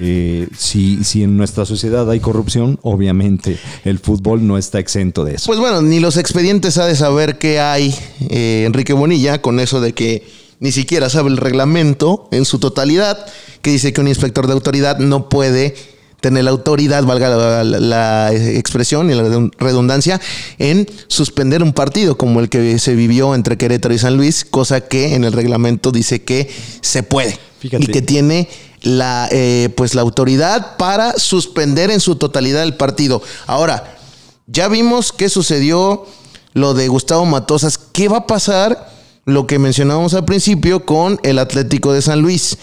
Eh, 0.01 0.49
si, 0.57 1.05
si 1.05 1.23
en 1.23 1.37
nuestra 1.37 1.67
sociedad 1.67 2.11
hay 2.11 2.21
corrupción, 2.21 2.79
obviamente 2.81 3.59
el 3.85 3.99
fútbol 3.99 4.47
no 4.47 4.57
está 4.57 4.79
exento 4.79 5.25
de 5.25 5.35
eso. 5.35 5.47
Pues 5.47 5.59
bueno, 5.59 5.83
ni 5.83 6.01
los 6.01 6.17
expedientes 6.17 6.79
ha 6.79 6.87
de 6.87 6.97
saber 6.97 7.37
qué 7.39 7.61
hay 7.61 7.95
eh, 8.31 8.65
Enrique 8.67 8.95
Bonilla 8.95 9.43
con 9.43 9.61
eso 9.61 9.83
de 9.83 9.93
que 9.93 10.27
ni 10.61 10.73
siquiera 10.73 11.11
sabe 11.11 11.29
el 11.29 11.37
reglamento 11.37 12.29
en 12.31 12.45
su 12.45 12.59
totalidad, 12.59 13.27
que 13.61 13.71
dice 13.71 13.93
que 13.93 14.01
un 14.01 14.09
inspector 14.09 14.47
de 14.47 14.53
autoridad 14.55 14.99
no 14.99 15.29
puede 15.29 15.75
tener 16.23 16.45
la 16.45 16.53
autoridad, 16.53 17.05
valga 17.05 17.29
la, 17.29 17.65
la- 17.65 17.81
la 17.81 18.33
expresión 18.33 19.11
y 19.11 19.15
la 19.15 19.25
redundancia, 19.59 20.19
en 20.59 20.87
suspender 21.09 21.63
un 21.63 21.75
partido 21.75 22.17
como 22.17 22.41
el 22.41 22.49
que 22.49 22.79
se 22.79 22.95
vivió 22.95 23.35
entre 23.35 23.59
Querétaro 23.59 23.93
y 23.93 23.99
San 23.99 24.17
Luis, 24.17 24.47
cosa 24.47 24.81
que 24.81 25.15
en 25.15 25.25
el 25.25 25.33
reglamento 25.35 25.91
dice 25.93 26.23
que 26.23 26.49
se 26.81 27.03
puede 27.03 27.39
Fíjate. 27.59 27.85
y 27.85 27.87
que 27.89 28.01
tiene 28.01 28.49
la, 28.83 29.29
eh, 29.31 29.69
pues 29.77 29.95
la 29.95 30.01
autoridad 30.03 30.77
para 30.79 31.13
suspender 31.19 31.91
en 31.91 32.01
su 32.01 32.17
totalidad 32.17 32.63
el 32.63 32.75
partido. 32.77 33.21
Ahora, 33.47 33.99
ya 34.47 34.69
vimos 34.69 35.13
qué 35.13 35.29
sucedió 35.29 36.07
lo 36.55 36.75
de 36.75 36.89
Gustavo 36.89 37.25
Matosas. 37.27 37.79
¿Qué 37.79 38.09
va 38.09 38.19
a 38.19 38.27
pasar? 38.27 38.91
Lo 39.25 39.47
que 39.47 39.59
mencionábamos 39.61 40.15
al 40.15 40.25
principio 40.25 40.85
con 40.85 41.21
el 41.23 41.39
Atlético 41.39 41.93
de 41.93 42.03
San 42.03 42.21
Luis. 42.23 42.59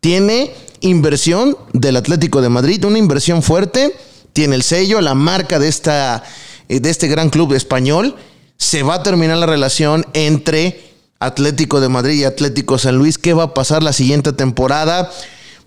Tiene 0.00 0.52
inversión 0.82 1.56
del 1.72 1.96
Atlético 1.96 2.42
de 2.42 2.48
Madrid, 2.48 2.84
una 2.84 2.98
inversión 2.98 3.42
fuerte. 3.42 3.96
Tiene 4.32 4.56
el 4.56 4.62
sello, 4.62 5.00
la 5.00 5.14
marca 5.14 5.58
de, 5.58 5.68
esta, 5.68 6.22
eh, 6.68 6.80
de 6.80 6.90
este 6.90 7.08
gran 7.08 7.30
club 7.30 7.54
español. 7.54 8.16
Se 8.56 8.82
va 8.82 8.96
a 8.96 9.02
terminar 9.02 9.38
la 9.38 9.46
relación 9.46 10.04
entre 10.12 10.92
Atlético 11.18 11.80
de 11.80 11.88
Madrid 11.88 12.20
y 12.20 12.24
Atlético 12.24 12.78
San 12.78 12.96
Luis. 12.96 13.18
¿Qué 13.18 13.32
va 13.34 13.44
a 13.44 13.54
pasar 13.54 13.82
la 13.82 13.92
siguiente 13.92 14.32
temporada? 14.32 15.10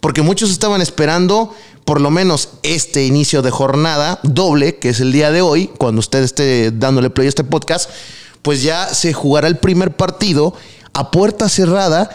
Porque 0.02 0.22
muchos 0.22 0.52
estaban 0.52 0.82
esperando 0.82 1.54
por 1.86 2.02
lo 2.02 2.10
menos 2.10 2.50
este 2.64 3.06
inicio 3.06 3.42
de 3.42 3.52
jornada 3.52 4.20
doble, 4.24 4.78
que 4.78 4.90
es 4.90 5.00
el 5.00 5.12
día 5.12 5.32
de 5.32 5.42
hoy, 5.42 5.70
cuando 5.78 6.00
usted 6.00 6.24
esté 6.24 6.72
dándole 6.72 7.12
play 7.12 7.28
a 7.28 7.30
este 7.30 7.44
podcast, 7.44 7.90
pues 8.42 8.64
ya 8.64 8.94
se 8.94 9.14
jugará 9.14 9.48
el 9.48 9.58
primer 9.58 9.96
partido 9.96 10.54
a 10.94 11.12
puerta 11.12 11.48
cerrada 11.48 12.10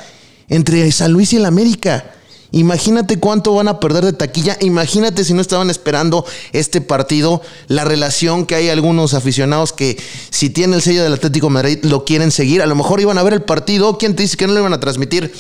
entre 0.49 0.91
San 0.91 1.13
Luis 1.13 1.33
y 1.33 1.37
el 1.37 1.47
América. 1.47 2.15
Imagínate 2.53 3.19
cuánto 3.19 3.55
van 3.55 3.69
a 3.69 3.79
perder 3.81 4.05
de 4.05 4.13
taquilla. 4.13 4.57
Imagínate 4.61 5.25
si 5.25 5.35
no 5.35 5.41
estaban 5.41 5.71
esperando 5.71 6.25
este 6.53 6.81
partido. 6.81 7.43
La 7.69 7.85
relación 7.85 8.47
que 8.47 8.55
hay 8.57 8.69
algunos 8.69 9.15
aficionados 9.15 9.73
que 9.73 9.97
si 10.31 10.51
tiene 10.51 10.77
el 10.77 10.83
sello 10.83 11.03
del 11.03 11.13
Atlético 11.15 11.47
de 11.47 11.53
Madrid 11.53 11.79
lo 11.83 12.05
quieren 12.05 12.31
seguir. 12.31 12.63
A 12.63 12.67
lo 12.67 12.75
mejor 12.75 13.01
iban 13.01 13.19
a 13.19 13.23
ver 13.23 13.35
el 13.35 13.43
partido. 13.43 13.99
¿Quién 13.99 14.17
te 14.17 14.23
dice 14.23 14.37
que 14.37 14.47
no 14.47 14.53
lo 14.55 14.61
iban 14.61 14.73
a 14.73 14.81
transmitir? 14.81 15.33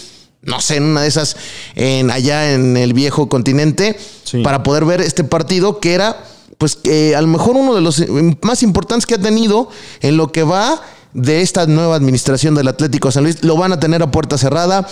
No 0.43 0.61
sé, 0.61 0.77
en 0.77 0.85
una 0.85 1.03
de 1.03 1.09
esas, 1.09 1.37
en, 1.75 2.11
allá 2.11 2.55
en 2.55 2.77
el 2.77 2.95
viejo 2.95 3.29
continente, 3.29 3.99
Sí. 4.25 4.43
para 4.43 4.63
poder 4.63 4.85
ver 4.87 5.01
este 5.03 5.23
partido 5.25 5.81
que 5.81 5.93
era, 5.93 6.25
pues, 6.57 6.79
eh, 6.85 7.15
a 7.17 7.21
lo 7.21 7.27
mejor 7.27 7.57
uno 7.57 7.75
de 7.75 7.81
los 7.83 8.03
más 8.41 8.63
importantes 8.63 9.05
que 9.05 9.17
ha 9.17 9.19
tenido 9.19 9.69
en 10.01 10.17
lo 10.17 10.31
que 10.33 10.43
va 10.43 10.81
de 11.13 11.43
esta 11.43 11.67
nueva 11.67 11.97
administración 11.97 12.55
del 12.55 12.69
Atlético 12.69 13.09
de 13.09 13.13
San 13.13 13.25
Luis. 13.25 13.43
Lo 13.43 13.57
van 13.57 13.73
a 13.73 13.81
tener 13.81 14.03
a 14.03 14.11
puerta 14.11 14.39
cerrada, 14.39 14.89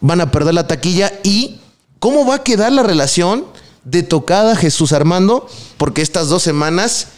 van 0.00 0.20
a 0.20 0.30
perder 0.30 0.54
la 0.54 0.66
taquilla 0.66 1.12
y 1.22 1.60
¿cómo 1.98 2.26
va 2.26 2.36
a 2.36 2.42
quedar 2.42 2.72
la 2.72 2.82
relación 2.82 3.44
de 3.84 4.02
tocada 4.02 4.56
Jesús 4.56 4.92
Armando? 4.92 5.48
Porque 5.76 6.02
estas 6.02 6.28
dos 6.28 6.42
semanas 6.42 7.08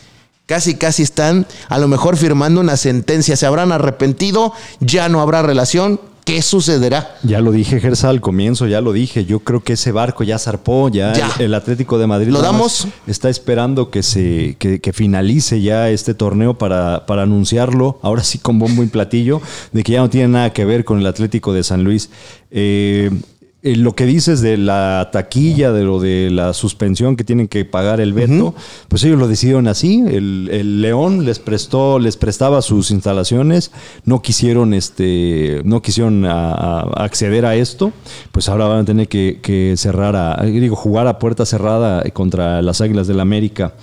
casi 0.47 0.75
casi 0.75 1.03
están 1.05 1.47
a 1.69 1.79
lo 1.79 1.87
mejor 1.87 2.17
firmando 2.17 2.61
una 2.61 2.77
sentencia. 2.77 3.37
Se 3.37 3.47
habrán 3.47 3.73
arrepentido, 3.73 4.53
ya 4.81 5.09
no 5.09 5.21
habrá 5.21 5.43
relación. 5.43 6.01
¿Qué 6.25 6.43
sucederá? 6.43 7.17
Ya 7.23 7.41
lo 7.41 7.51
dije, 7.51 7.81
Gersa, 7.81 8.09
al 8.09 8.21
comienzo, 8.21 8.67
ya 8.67 8.81
lo 8.81 8.93
dije. 8.93 9.25
Yo 9.25 9.41
creo 9.41 9.63
que 9.63 9.73
ese 9.73 9.91
barco 9.93 10.23
ya 10.25 10.39
zarpó, 10.39 10.89
ya, 10.89 11.13
Ya. 11.13 11.31
El, 11.39 11.47
el 11.47 11.55
Atlético 11.55 11.99
de 11.99 12.07
Madrid 12.07 12.29
¿Lo 12.31 12.41
damos? 12.43 12.87
está 13.07 13.29
esperando 13.31 13.91
que 13.91 14.03
se 14.03 14.57
que, 14.59 14.81
que 14.81 14.93
finalice 14.93 15.61
ya 15.61 15.91
este 15.91 16.15
torneo 16.15 16.57
para, 16.59 17.07
para 17.07 17.23
anunciarlo, 17.23 17.99
ahora 18.03 18.23
sí 18.23 18.39
con 18.39 18.59
bombo 18.59 18.83
y 18.83 18.87
platillo, 18.87 19.41
de 19.73 19.83
que 19.83 19.93
ya 19.93 20.01
no 20.01 20.11
tiene 20.11 20.29
nada 20.29 20.53
que 20.53 20.65
ver 20.65 20.85
con 20.85 20.99
el 20.99 21.07
Atlético 21.07 21.53
de 21.53 21.65
San 21.65 21.85
Luis. 21.85 22.11
Eh, 22.51 23.11
eh, 23.63 23.77
lo 23.77 23.95
que 23.95 24.07
dices 24.07 24.41
de 24.41 24.57
la 24.57 25.11
taquilla, 25.13 25.71
de 25.71 25.83
lo 25.83 26.01
de 26.01 26.31
la 26.31 26.55
suspensión 26.55 27.17
que 27.17 27.25
tienen 27.25 27.47
que 27.47 27.67
pagar 27.67 28.01
el 28.01 28.15
veto, 28.15 28.55
pues 28.89 29.05
ellos 29.05 29.19
lo 29.19 29.29
decidieron 29.29 29.69
así. 29.69 30.03
El, 30.07 30.49
el, 30.51 30.81
León 30.81 31.27
les 31.27 31.39
prestó, 31.39 31.99
les 31.99 32.17
prestaba 32.17 32.63
sus 32.63 32.91
instalaciones, 32.91 33.71
no 34.05 34.23
quisieron, 34.23 34.73
este, 34.73 35.61
no 35.65 35.83
quisieron 35.83 36.25
acceder 36.25 37.45
a 37.45 37.55
esto, 37.55 37.93
pues 38.33 38.49
ahora 38.49 38.67
van 38.67 38.79
a 38.79 38.85
tener 38.87 39.09
que, 39.09 39.41
que 39.43 39.75
cerrar 39.77 40.17
a, 40.17 40.43
digo, 40.43 40.75
jugar 40.75 41.07
a 41.07 41.19
puerta 41.19 41.45
cerrada 41.45 42.03
contra 42.15 42.63
las 42.63 42.81
Águilas 42.81 43.07
del 43.09 43.19
la 43.19 43.23
América. 43.23 43.75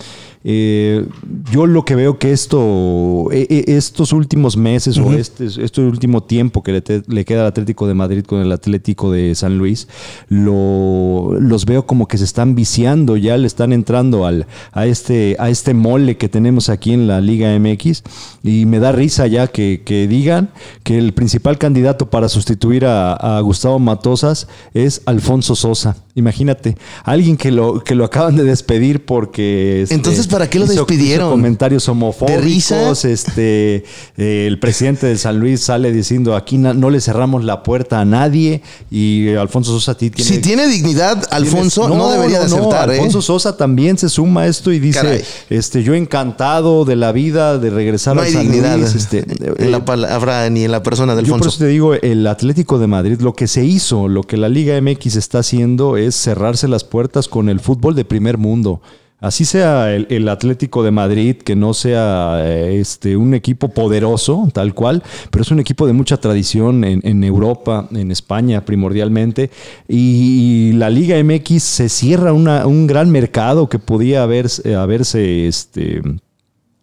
Eh, 0.50 1.06
yo 1.52 1.68
lo 1.68 1.84
que 1.84 1.94
veo 1.96 2.20
que 2.20 2.32
esto, 2.32 3.28
e, 3.34 3.48
e, 3.50 3.76
estos 3.76 4.14
últimos 4.14 4.56
meses 4.56 4.98
o 4.98 5.12
este, 5.12 5.46
este, 5.46 5.82
último 5.82 6.24
tiempo 6.24 6.64
que 6.64 6.72
le, 7.06 7.26
queda 7.26 7.42
al 7.42 7.48
Atlético 7.48 7.86
de 7.86 7.94
Madrid 7.94 8.24
con 8.24 8.40
el 8.40 8.54
Atlético 8.54 9.12
de 9.12 9.36
San 9.36 9.58
Luis, 9.58 9.90
lo, 10.30 11.34
los 11.38 11.66
veo 11.66 11.86
como 11.86 12.08
que 12.08 12.18
se 12.18 12.24
están 12.24 12.56
viciando, 12.56 13.18
ya 13.18 13.36
le 13.36 13.46
están 13.46 13.74
entrando 13.74 14.26
al, 14.26 14.48
a, 14.72 14.86
este, 14.86 15.36
a 15.38 15.50
este 15.50 15.74
mole 15.74 16.16
que 16.16 16.30
tenemos 16.30 16.70
aquí 16.70 16.94
en 16.94 17.08
la 17.08 17.20
Liga 17.20 17.50
MX 17.60 18.04
y 18.42 18.66
me 18.68 18.80
da 18.80 18.94
risa 18.94 19.28
ya 19.28 19.48
que, 19.48 19.82
digan 20.10 20.52
que 20.84 20.98
el 20.98 21.12
principal 21.12 21.58
candidato 21.58 22.10
para 22.10 22.30
sustituir 22.30 22.86
a, 22.86 23.16
a 23.16 23.42
Gustavo 23.42 23.80
Matosas 23.80 24.48
es 24.74 25.02
Alfonso 25.06 25.58
Sosa. 25.58 25.98
Imagínate, 26.18 26.78
alguien 27.04 27.38
que 27.38 27.52
lo, 27.52 27.84
que 27.84 27.94
lo 27.94 28.04
acaban 28.04 28.36
de 28.36 28.44
despedir 28.44 29.06
porque... 29.06 29.84
Este, 29.84 29.94
Entonces, 29.94 30.26
¿para 30.38 30.50
qué 30.50 30.60
lo 30.60 30.66
despidieron? 30.66 31.30
comentarios 31.32 31.88
homofóbicos. 31.90 33.06
Este, 33.06 33.84
eh, 34.18 34.46
el 34.48 34.60
presidente 34.60 35.08
de 35.08 35.18
San 35.18 35.40
Luis 35.40 35.62
sale 35.62 35.92
diciendo 35.92 36.36
aquí 36.36 36.58
no, 36.58 36.90
le 36.90 37.02
cerramos 37.02 37.44
la 37.44 37.64
puerta 37.64 38.00
a 38.00 38.06
nadie 38.06 38.62
y 38.92 39.34
Alfonso 39.36 39.72
Sosa 39.72 39.96
tiene... 39.96 40.18
Si 40.18 40.40
tiene 40.40 40.68
dignidad, 40.68 41.24
Alfonso 41.32 41.90
no, 41.90 42.12
debería 42.12 42.40
de 42.40 42.46
aceptar. 42.46 42.90
¿eh? 42.90 42.94
Alfonso 42.94 43.22
Sosa 43.22 43.58
también 43.58 43.98
se 43.98 44.10
suma 44.10 44.42
a 44.42 44.48
esto 44.48 44.72
y 44.72 44.80
dice, 44.80 45.24
este, 45.50 45.84
yo 45.84 45.96
encantado 45.96 46.86
de 46.86 46.96
la 46.96 47.12
vida 47.12 47.58
de 47.58 47.70
regresar 47.70 48.16
no 48.16 48.22
a 48.22 48.28
San 48.28 48.44
dignidad 48.44 48.78
Luis. 48.78 48.96
Este, 48.96 49.26
en 49.58 49.72
la 49.72 49.84
palabra 49.86 50.50
ni 50.50 50.64
en 50.64 50.72
la 50.72 50.84
persona 50.84 51.14
de 51.16 51.22
Alfonso. 51.22 51.38
Yo 51.38 51.40
por 51.40 51.48
eso 51.48 51.60
te 51.60 51.68
digo, 51.68 51.94
el 51.94 52.28
Atlético 52.28 52.80
de 52.80 52.88
Madrid, 52.88 53.20
lo 53.22 53.34
que 53.34 53.48
se 53.48 53.66
hizo, 53.66 54.08
lo 54.08 54.24
que 54.24 54.38
la 54.38 54.50
Liga 54.50 54.80
MX 54.80 55.16
está 55.16 55.40
haciendo 55.40 55.98
es 55.98 56.16
cerrarse 56.16 56.68
las 56.68 56.84
puertas 56.84 57.28
con 57.28 57.50
el 57.50 57.60
fútbol 57.60 57.96
de 57.96 58.06
primer 58.06 58.38
mundo. 58.38 58.82
Así 59.20 59.46
sea 59.46 59.96
el, 59.96 60.30
Atlético 60.30 60.84
de 60.84 60.92
Madrid, 60.92 61.38
que 61.38 61.56
no 61.56 61.74
sea 61.74 62.40
eh, 62.44 62.80
este, 62.80 63.18
un 63.18 63.34
equipo 63.34 63.70
poderoso, 63.70 64.48
tal 64.54 64.76
cual, 64.76 65.02
pero 65.32 65.42
es 65.42 65.50
un 65.50 65.60
equipo 65.60 65.88
de 65.88 65.94
mucha 65.94 66.18
tradición 66.18 66.84
en, 66.84 67.24
Europa, 67.24 67.88
en 67.92 68.12
España 68.12 68.64
primordialmente, 68.64 69.50
y, 69.88 70.74
la 70.74 70.92
Liga 70.92 71.22
MX 71.24 71.64
se 71.64 71.90
cierra 71.90 72.32
un 72.34 72.88
gran 72.88 73.10
mercado 73.10 73.68
que 73.70 73.80
podía 73.80 74.22
haberse, 74.22 74.76
haberse 74.76 75.48
este, 75.48 76.02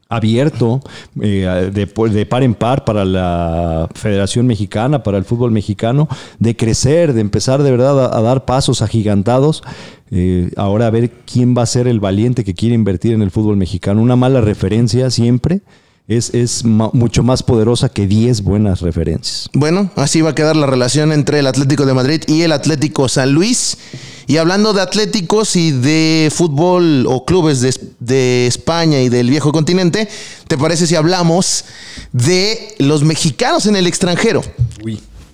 abierto 0.09 0.81
eh, 1.21 1.71
de, 1.73 2.27
par 2.27 2.43
en 2.43 2.55
par 2.55 2.85
para 2.85 3.05
la 3.05 3.89
Federación 3.95 4.47
Mexicana, 4.47 5.03
para 5.03 5.19
el 5.19 5.25
fútbol 5.25 5.51
mexicano, 5.51 6.09
de 6.39 6.57
crecer, 6.57 7.13
de 7.13 7.21
empezar 7.21 7.63
de 7.63 7.71
verdad 7.71 8.17
a, 8.17 8.21
dar 8.23 8.45
pasos 8.45 8.83
agigantados. 8.83 9.63
Eh, 10.11 10.51
ahora 10.57 10.87
a 10.87 10.91
ver 10.91 11.11
quién 11.25 11.57
va 11.57 11.63
a 11.63 11.67
ser 11.67 11.89
el 11.89 12.01
valiente 12.01 12.45
que 12.45 12.55
quiere 12.55 12.75
invertir 12.75 13.13
en 13.13 13.23
el 13.23 13.31
fútbol 13.31 13.57
mexicano. 13.57 14.03
Una 14.03 14.17
mala 14.17 14.41
referencia 14.41 15.11
siempre 15.11 15.63
es, 16.07 16.35
es 16.35 16.65
mucho 16.65 17.23
más 17.23 17.43
poderosa 17.43 17.89
que 17.89 18.07
10 18.07 18.43
buenas 18.43 18.81
referencias. 18.81 19.49
Bueno, 19.55 19.91
así 19.97 20.21
va 20.21 20.31
a 20.31 20.35
quedar 20.35 20.57
la 20.57 20.67
relación 20.67 21.13
entre 21.13 21.39
el 21.39 21.47
Atlético 21.47 21.87
de 21.87 21.95
Madrid 21.95 22.23
y 22.27 22.43
el 22.43 22.53
Atlético 22.53 23.09
San 23.09 23.33
Luis. 23.33 23.79
Y 24.27 24.39
hablando 24.39 24.73
de 24.73 24.81
atléticos 24.81 25.55
y 25.57 25.71
de 25.71 26.33
fútbol 26.35 27.07
o 27.07 27.25
clubes 27.25 27.61
de, 27.61 27.75
de, 28.01 28.47
España 28.47 29.01
y 29.01 29.09
del 29.09 29.29
viejo 29.29 29.53
continente, 29.53 30.09
¿te 30.49 30.57
parece 30.57 30.87
si 30.87 30.95
hablamos 30.95 31.65
de 32.13 32.75
los 32.79 33.05
mexicanos 33.05 33.67
en 33.67 33.77
el 33.77 33.87
extranjero? 33.87 34.43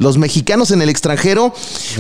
Los 0.00 0.16
mexicanos 0.16 0.70
en 0.70 0.80
el 0.80 0.88
extranjero. 0.88 1.52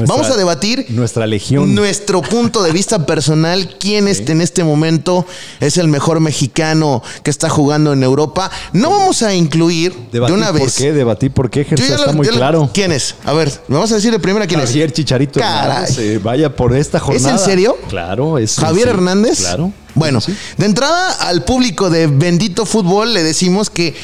Vamos 0.06 0.30
a 0.30 0.36
debatir 0.38 0.86
nuestra 0.88 1.26
legión. 1.26 1.74
Nuestro 1.74 2.22
punto 2.22 2.62
de 2.62 2.72
vista 2.72 3.04
personal, 3.04 3.76
quién 3.78 4.08
en 4.08 4.40
este 4.40 4.64
momento 4.64 5.26
es 5.60 5.76
el 5.76 5.86
mejor 5.86 6.18
mexicano 6.18 7.02
que 7.22 7.30
está 7.30 7.50
jugando 7.50 7.92
en 7.92 8.02
Europa. 8.02 8.50
No 8.72 8.88
vamos 8.88 9.22
a 9.22 9.34
incluir 9.34 9.94
de 10.10 10.18
una 10.18 10.50
vez. 10.50 10.62
¿Por 10.62 10.72
qué? 10.72 10.92
Debatir 10.94 11.30
por 11.30 11.50
qué, 11.50 11.60
está 11.60 12.12
muy 12.12 12.26
claro. 12.26 12.70
¿Quién 12.72 12.90
es? 12.90 13.16
A 13.26 13.34
ver, 13.34 13.52
vamos 13.68 13.92
a 13.92 13.96
decir 13.96 14.10
de 14.10 14.18
primera 14.18 14.46
quién 14.46 14.60
es. 14.60 14.70
Javier 14.70 14.90
Chicharito 14.92 15.38
Caray. 15.38 16.16
vaya 16.22 16.56
por 16.56 16.74
esta 16.74 16.98
jornada. 16.98 17.34
¿Es 17.34 17.40
en 17.42 17.46
serio? 17.46 17.76
Claro, 17.90 18.38
es. 18.38 18.56
Javier 18.56 18.88
Hernández. 18.88 19.40
Claro. 19.40 19.74
Bueno, 19.94 20.20
de 20.56 20.64
entrada 20.64 21.12
al 21.28 21.44
público 21.44 21.90
de 21.90 22.06
Bendito 22.06 22.64
Fútbol 22.64 23.12
le 23.12 23.22
decimos 23.22 23.68
que 23.68 23.94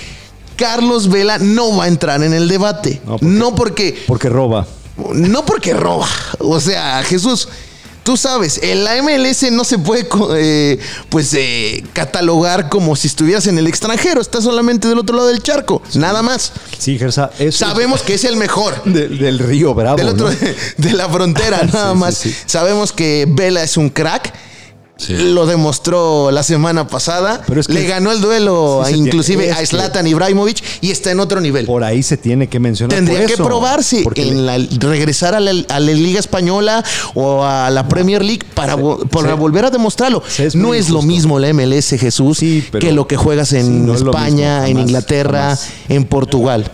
Carlos 0.57 1.09
Vela 1.09 1.39
no 1.39 1.77
va 1.77 1.85
a 1.85 1.89
entrar 1.89 2.23
en 2.23 2.33
el 2.33 2.49
debate. 2.49 3.01
No 3.21 3.55
porque. 3.55 4.05
porque, 4.07 4.29
roba. 4.29 4.67
No 5.15 5.45
porque 5.45 5.75
roba. 5.75 6.09
O 6.39 6.61
sea, 6.61 7.03
Jesús. 7.05 7.49
Tú 8.03 8.17
sabes, 8.17 8.61
en 8.63 8.85
la 8.85 9.03
MLS 9.03 9.51
no 9.51 9.65
se 9.65 9.79
puede 9.79 10.07
eh, 10.37 10.79
pues 11.09 11.35
eh, 11.35 11.83
catalogar 11.93 12.69
como 12.69 12.95
si 12.95 13.09
estuvieras 13.09 13.49
en 13.49 13.59
el 13.59 13.67
extranjero, 13.67 14.21
estás 14.21 14.45
solamente 14.45 14.87
del 14.87 15.01
otro 15.01 15.17
lado 15.17 15.27
del 15.27 15.43
charco, 15.43 15.83
nada 15.95 16.23
más. 16.23 16.53
Sí, 16.79 17.01
Gersa, 17.01 17.33
sabemos 17.51 18.03
que 18.03 18.15
es 18.15 18.23
el 18.23 18.37
mejor 18.37 18.81
del 18.85 19.41
río 19.41 19.75
Bravo, 19.75 19.97
de 20.77 20.93
la 20.93 21.09
frontera, 21.09 21.65
nada 21.73 21.95
más. 21.95 22.23
Sabemos 22.47 22.93
que 22.93 23.27
Vela 23.29 23.65
es 23.65 23.77
un 23.77 23.91
crack 23.91 24.33
lo 25.09 25.47
demostró 25.47 26.31
la 26.31 26.43
semana 26.43 26.87
pasada. 26.87 27.43
Le 27.69 27.87
ganó 27.87 28.13
el 28.13 28.21
duelo 28.21 28.83
inclusive 28.91 29.53
a 29.53 29.65
Zlatan 29.65 30.07
Ibrahimovic 30.07 30.63
y 30.81 30.91
está 30.91 31.11
en 31.11 31.21
otro 31.21 31.41
nivel. 31.41 31.67
Por 31.67 31.85
ahí 31.85 32.03
se 32.03 32.17
tiene 32.17 32.49
que 32.49 32.59
mencionar. 32.59 32.97
Tendría 32.97 33.27
que 33.27 33.37
probarse 33.37 34.05
en 34.15 34.47
la, 34.47 34.59
regresar 34.81 35.35
a 35.35 35.41
la, 35.41 35.53
Liga 35.81 36.19
Española 36.19 36.85
o 37.15 37.45
a 37.45 37.71
la 37.71 37.89
Premier 37.89 38.25
League 38.25 38.47
para, 38.55 38.75
volver 38.75 39.67
a 39.67 39.71
demostrarlo. 39.71 40.23
no 40.55 40.75
es 40.75 40.91
lo 40.91 41.03
mismo 41.03 41.39
la 41.39 41.53
MLS, 41.53 41.91
Jesús, 41.99 42.39
que 42.39 42.93
lo 42.93 43.07
que 43.07 43.17
juegas 43.17 43.53
en 43.53 43.89
España, 43.91 44.69
en 44.69 44.79
Inglaterra, 44.79 45.59
en 45.89 46.05
Portugal 46.05 46.71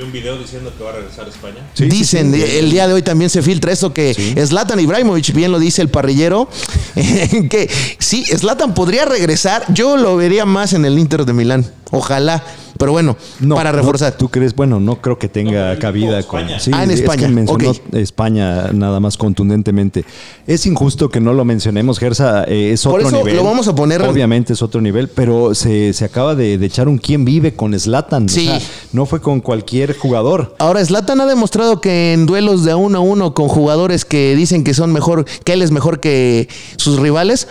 un 0.00 0.12
video 0.12 0.38
diciendo 0.38 0.72
que 0.76 0.82
va 0.82 0.90
a 0.90 0.94
regresar 0.94 1.26
a 1.26 1.28
España. 1.28 1.70
Dicen, 1.76 2.34
el 2.34 2.70
día 2.70 2.86
de 2.88 2.94
hoy 2.94 3.02
también 3.02 3.28
se 3.28 3.42
filtra 3.42 3.72
eso 3.72 3.92
que 3.92 4.14
Zlatan 4.46 4.80
Ibrahimovic, 4.80 5.32
bien 5.34 5.52
lo 5.52 5.58
dice 5.58 5.82
el 5.82 5.88
parrillero, 5.88 6.48
que 6.94 7.70
sí, 7.98 8.24
Zlatan 8.24 8.74
podría 8.74 9.04
regresar. 9.04 9.64
Yo 9.74 9.96
lo 9.96 10.16
vería 10.16 10.46
más 10.46 10.72
en 10.72 10.84
el 10.84 10.98
Inter 10.98 11.26
de 11.26 11.32
Milán. 11.32 11.66
Ojalá. 11.92 12.42
Pero 12.78 12.90
bueno, 12.90 13.16
para 13.54 13.70
reforzar. 13.70 14.16
¿Tú 14.16 14.28
crees? 14.28 14.56
Bueno, 14.56 14.80
no 14.80 15.00
creo 15.00 15.18
que 15.18 15.28
tenga 15.28 15.78
cabida 15.78 16.22
con. 16.24 16.48
Sí, 16.58 16.72
ah, 16.74 16.82
en 16.82 16.90
España. 16.90 17.28
mencionó 17.28 17.72
España 17.92 18.72
nada 18.72 18.98
más 18.98 19.16
contundentemente. 19.16 20.04
Es 20.46 20.66
injusto 20.66 21.08
que 21.08 21.20
no 21.20 21.32
lo 21.32 21.44
mencionemos, 21.44 21.98
Gersa. 22.00 22.44
Eh, 22.44 22.72
es 22.72 22.84
otro 22.86 23.08
Por 23.08 23.20
eso 23.20 23.24
Lo 23.36 23.44
vamos 23.44 23.68
a 23.68 23.74
poner. 23.74 24.02
Obviamente 24.02 24.54
es 24.54 24.62
otro 24.62 24.80
nivel, 24.80 25.08
pero 25.08 25.54
se, 25.54 25.94
acaba 26.02 26.34
de, 26.34 26.54
echar 26.54 26.88
un 26.88 26.98
quién 26.98 27.24
vive 27.24 27.54
con 27.54 27.78
Slatan. 27.78 28.28
Sí. 28.28 28.50
no 28.92 29.06
fue 29.06 29.20
con 29.20 29.40
cualquier 29.40 29.96
jugador. 29.96 30.56
Ahora, 30.58 30.84
Slatan 30.84 31.20
ha 31.20 31.26
demostrado 31.26 31.80
que 31.80 32.14
en 32.14 32.26
duelos 32.26 32.64
de 32.64 32.74
uno 32.74 32.98
a 32.98 33.00
uno 33.02 33.34
con 33.34 33.48
jugadores 33.48 34.04
que 34.04 34.34
dicen 34.34 34.64
que 34.64 34.74
son 34.74 34.92
mejor, 34.92 35.26
que 35.44 35.52
él 35.52 35.62
es 35.62 35.70
mejor 35.70 36.00
que 36.00 36.48
sus 36.76 36.98
rivales 36.98 37.46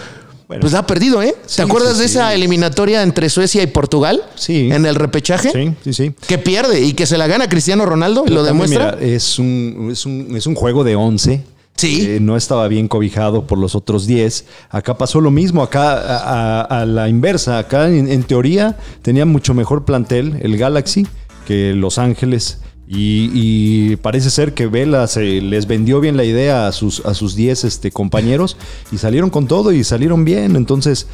pues 0.60 0.74
ha 0.74 0.86
perdido, 0.86 1.22
¿eh? 1.22 1.36
¿Te 1.56 1.62
acuerdas 1.62 1.98
de 1.98 2.06
esa 2.06 2.34
eliminatoria 2.34 3.04
entre 3.04 3.30
Suecia 3.30 3.64
y 3.64 3.68
Portugal? 3.68 4.24
Sí. 4.36 4.70
En 4.72 4.86
el 4.86 4.96
repechaje. 4.96 5.52
Sí, 5.52 5.74
sí, 5.84 5.94
sí. 5.94 6.14
Que 6.28 6.38
pierde 6.38 6.82
y 6.82 6.94
que 6.94 7.06
se 7.06 7.18
la 7.18 7.28
gana 7.28 7.48
Cristiano 7.48 7.86
Ronaldo 7.86 8.24
y 8.28 8.32
lo 8.32 8.44
demuestra. 8.44 8.98
es, 9.00 9.40
un, 9.40 9.90
es, 9.92 10.06
un, 10.06 10.36
es 10.36 10.46
un 10.48 10.56
juego 10.56 10.84
de 10.84 10.96
11. 10.96 11.44
Sí. 11.76 12.06
Eh, 12.08 12.20
no 12.22 12.38
estaba 12.38 12.68
bien 12.68 12.88
cobijado 12.88 13.48
por 13.48 13.58
los 13.58 13.76
otros 13.76 14.06
10. 14.06 14.46
Acá 14.70 14.98
pasó 14.98 15.20
lo 15.22 15.32
mismo, 15.32 15.64
acá 15.64 16.64
a, 16.64 16.86
la 16.86 17.10
inversa. 17.10 17.58
Acá 17.58 17.90
en, 17.90 18.24
teoría 18.24 18.78
tenía 19.02 19.26
mucho 19.26 19.54
mejor 19.54 19.86
plantel 19.86 20.38
el 20.42 20.58
Galaxy 20.58 21.08
que 21.48 21.74
Los 21.74 21.98
Ángeles. 21.98 22.60
Y, 22.94 23.96
parece 23.98 24.30
ser 24.30 24.54
que 24.54 24.68
Vela 24.68 25.08
se 25.08 25.42
les 25.42 25.66
vendió 25.66 26.02
bien 26.02 26.18
la 26.18 26.26
idea 26.26 26.68
a 26.68 26.72
sus 26.74 27.06
a 27.06 27.14
sus 27.14 27.36
10 27.36 27.64
este, 27.64 27.92
compañeros 27.92 28.58
y 28.92 28.98
salieron 28.98 29.30
con 29.30 29.48
todo 29.48 29.72
y 29.72 29.84
salieron 29.86 30.26
bien. 30.26 30.58
Entonces, 30.58 31.08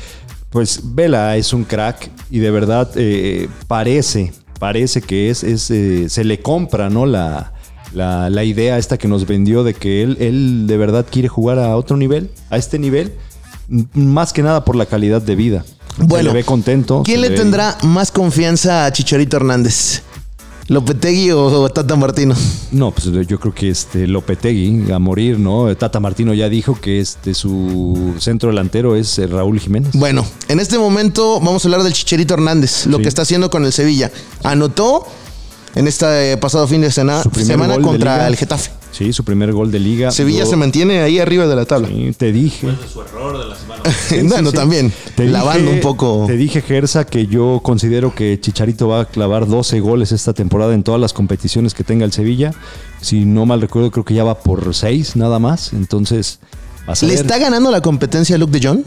pues 0.50 0.82
Vela 0.84 1.38
es 1.38 1.54
un 1.54 1.64
crack 1.66 2.10
y 2.32 2.40
de 2.40 2.50
verdad 2.50 2.90
eh, 2.96 3.48
parece, 3.68 4.34
parece 4.60 5.02
que 5.02 5.30
es, 5.30 5.44
es 5.44 5.70
eh, 5.70 6.10
se 6.10 6.24
le 6.24 6.40
compra, 6.40 6.90
¿no? 6.90 7.06
La, 7.06 7.54
la, 7.94 8.44
idea 8.44 8.80
esta 8.80 8.98
que 8.98 9.08
nos 9.08 9.28
vendió 9.28 9.64
de 9.64 9.76
que 9.76 10.02
él, 10.02 10.18
él 10.20 10.66
de 10.66 10.78
verdad 10.78 11.06
quiere 11.10 11.28
jugar 11.28 11.60
a 11.60 11.76
otro 11.76 11.96
nivel, 11.96 12.32
a 12.50 12.58
este 12.58 12.80
nivel, 12.80 13.14
más 13.94 14.34
que 14.34 14.42
nada 14.42 14.66
por 14.66 14.76
la 14.76 14.88
calidad 14.88 15.22
de 15.22 15.36
vida. 15.36 15.66
Bueno, 15.98 16.18
se 16.18 16.24
le 16.24 16.34
ve 16.34 16.44
contento. 16.44 17.04
¿Quién 17.04 17.22
le 17.22 17.32
tendrá 17.32 17.78
más 17.84 18.12
confianza 18.12 18.86
a 18.86 18.92
Chicharito 18.92 19.38
Hernández? 19.38 20.04
¿Lopetegui 20.70 21.32
o 21.32 21.70
Tata 21.70 21.96
Martino? 21.96 22.36
No, 22.72 22.92
pues 22.92 23.06
yo 23.28 23.40
creo 23.40 23.54
que 23.54 23.70
este 23.70 24.06
Lopetegui 24.06 24.92
a 24.92 25.00
morir, 25.00 25.40
¿no? 25.40 25.74
Tata 25.78 26.00
Martino 26.02 26.34
ya 26.34 26.50
dijo 26.50 26.78
que 26.80 27.00
este 27.00 27.34
su 27.34 28.14
centro 28.20 28.50
delantero 28.50 28.96
es 28.98 29.18
eh, 29.18 29.28
Raúl 29.28 29.60
Jiménez. 29.62 29.92
Bueno, 29.94 30.26
en 30.50 30.60
este 30.60 30.78
momento 30.78 31.40
vamos 31.40 31.64
a 31.64 31.68
hablar 31.70 31.84
del 31.84 31.94
Chicherito 31.94 32.34
Hernández, 32.34 32.86
lo 32.88 32.98
Sí. 32.98 33.04
que 33.04 33.10
está 33.10 33.22
haciendo 33.22 33.50
con 33.50 33.64
el 33.64 33.72
Sevilla. 33.72 34.12
Anotó 34.44 35.06
en 35.76 35.88
este 35.88 36.36
pasado 36.38 36.68
fin 36.68 36.82
de 36.82 36.92
semana, 36.92 37.24
semana 37.46 37.78
de 37.78 37.82
contra 37.84 38.28
el 38.28 38.36
Getafe. 38.36 38.72
Sí, 38.92 39.14
su 39.14 39.24
primer 39.24 39.52
gol 39.54 39.70
de 39.72 39.80
liga. 39.80 40.10
Sevilla 40.12 40.40
Yo- 40.40 40.46
se 40.50 40.56
mantiene 40.56 41.02
ahí 41.02 41.20
arriba 41.20 41.46
de 41.46 41.56
la 41.56 41.66
tabla. 41.66 41.88
Sí, 41.88 42.12
te 42.18 42.32
dije. 42.32 42.68
su 42.92 43.02
error 43.02 43.38
de 43.38 43.46
la 43.46 43.56
semana. 43.56 43.84
bueno, 44.30 44.52
también, 44.52 44.92
Te 45.16 45.26
lavando 45.28 45.66
dije- 45.72 45.74
un 45.76 45.80
poco. 45.82 46.24
Te 46.26 46.36
dije, 46.38 46.62
Gersa, 46.62 47.06
que 47.06 47.28
yo 47.28 47.60
considero 47.64 48.16
que 48.16 48.40
Chicharito 48.40 48.88
va 48.88 49.02
a 49.02 49.06
clavar 49.06 49.46
12 49.48 49.80
goles 49.82 50.12
esta 50.12 50.34
temporada 50.34 50.74
en 50.74 50.84
todas 50.84 51.00
las 51.00 51.14
competiciones 51.14 51.74
que 51.74 51.84
tenga 51.84 52.06
el 52.06 52.12
Sevilla. 52.12 52.54
Si 53.02 53.26
no 53.26 53.46
mal 53.46 53.62
recuerdo, 53.62 53.92
creo 53.92 54.06
que 54.06 54.14
ya 54.16 54.24
va 54.24 54.40
por 54.40 54.74
6 54.74 55.16
nada 55.16 55.38
más. 55.38 55.74
Entonces, 55.74 56.40
¿Le 57.02 57.08
ver. 57.10 57.18
está 57.20 57.38
ganando 57.38 57.70
la 57.70 57.82
competencia 57.82 58.36
a 58.36 58.40
Luke 58.40 58.58
de 58.60 58.68
Jong? 58.68 58.80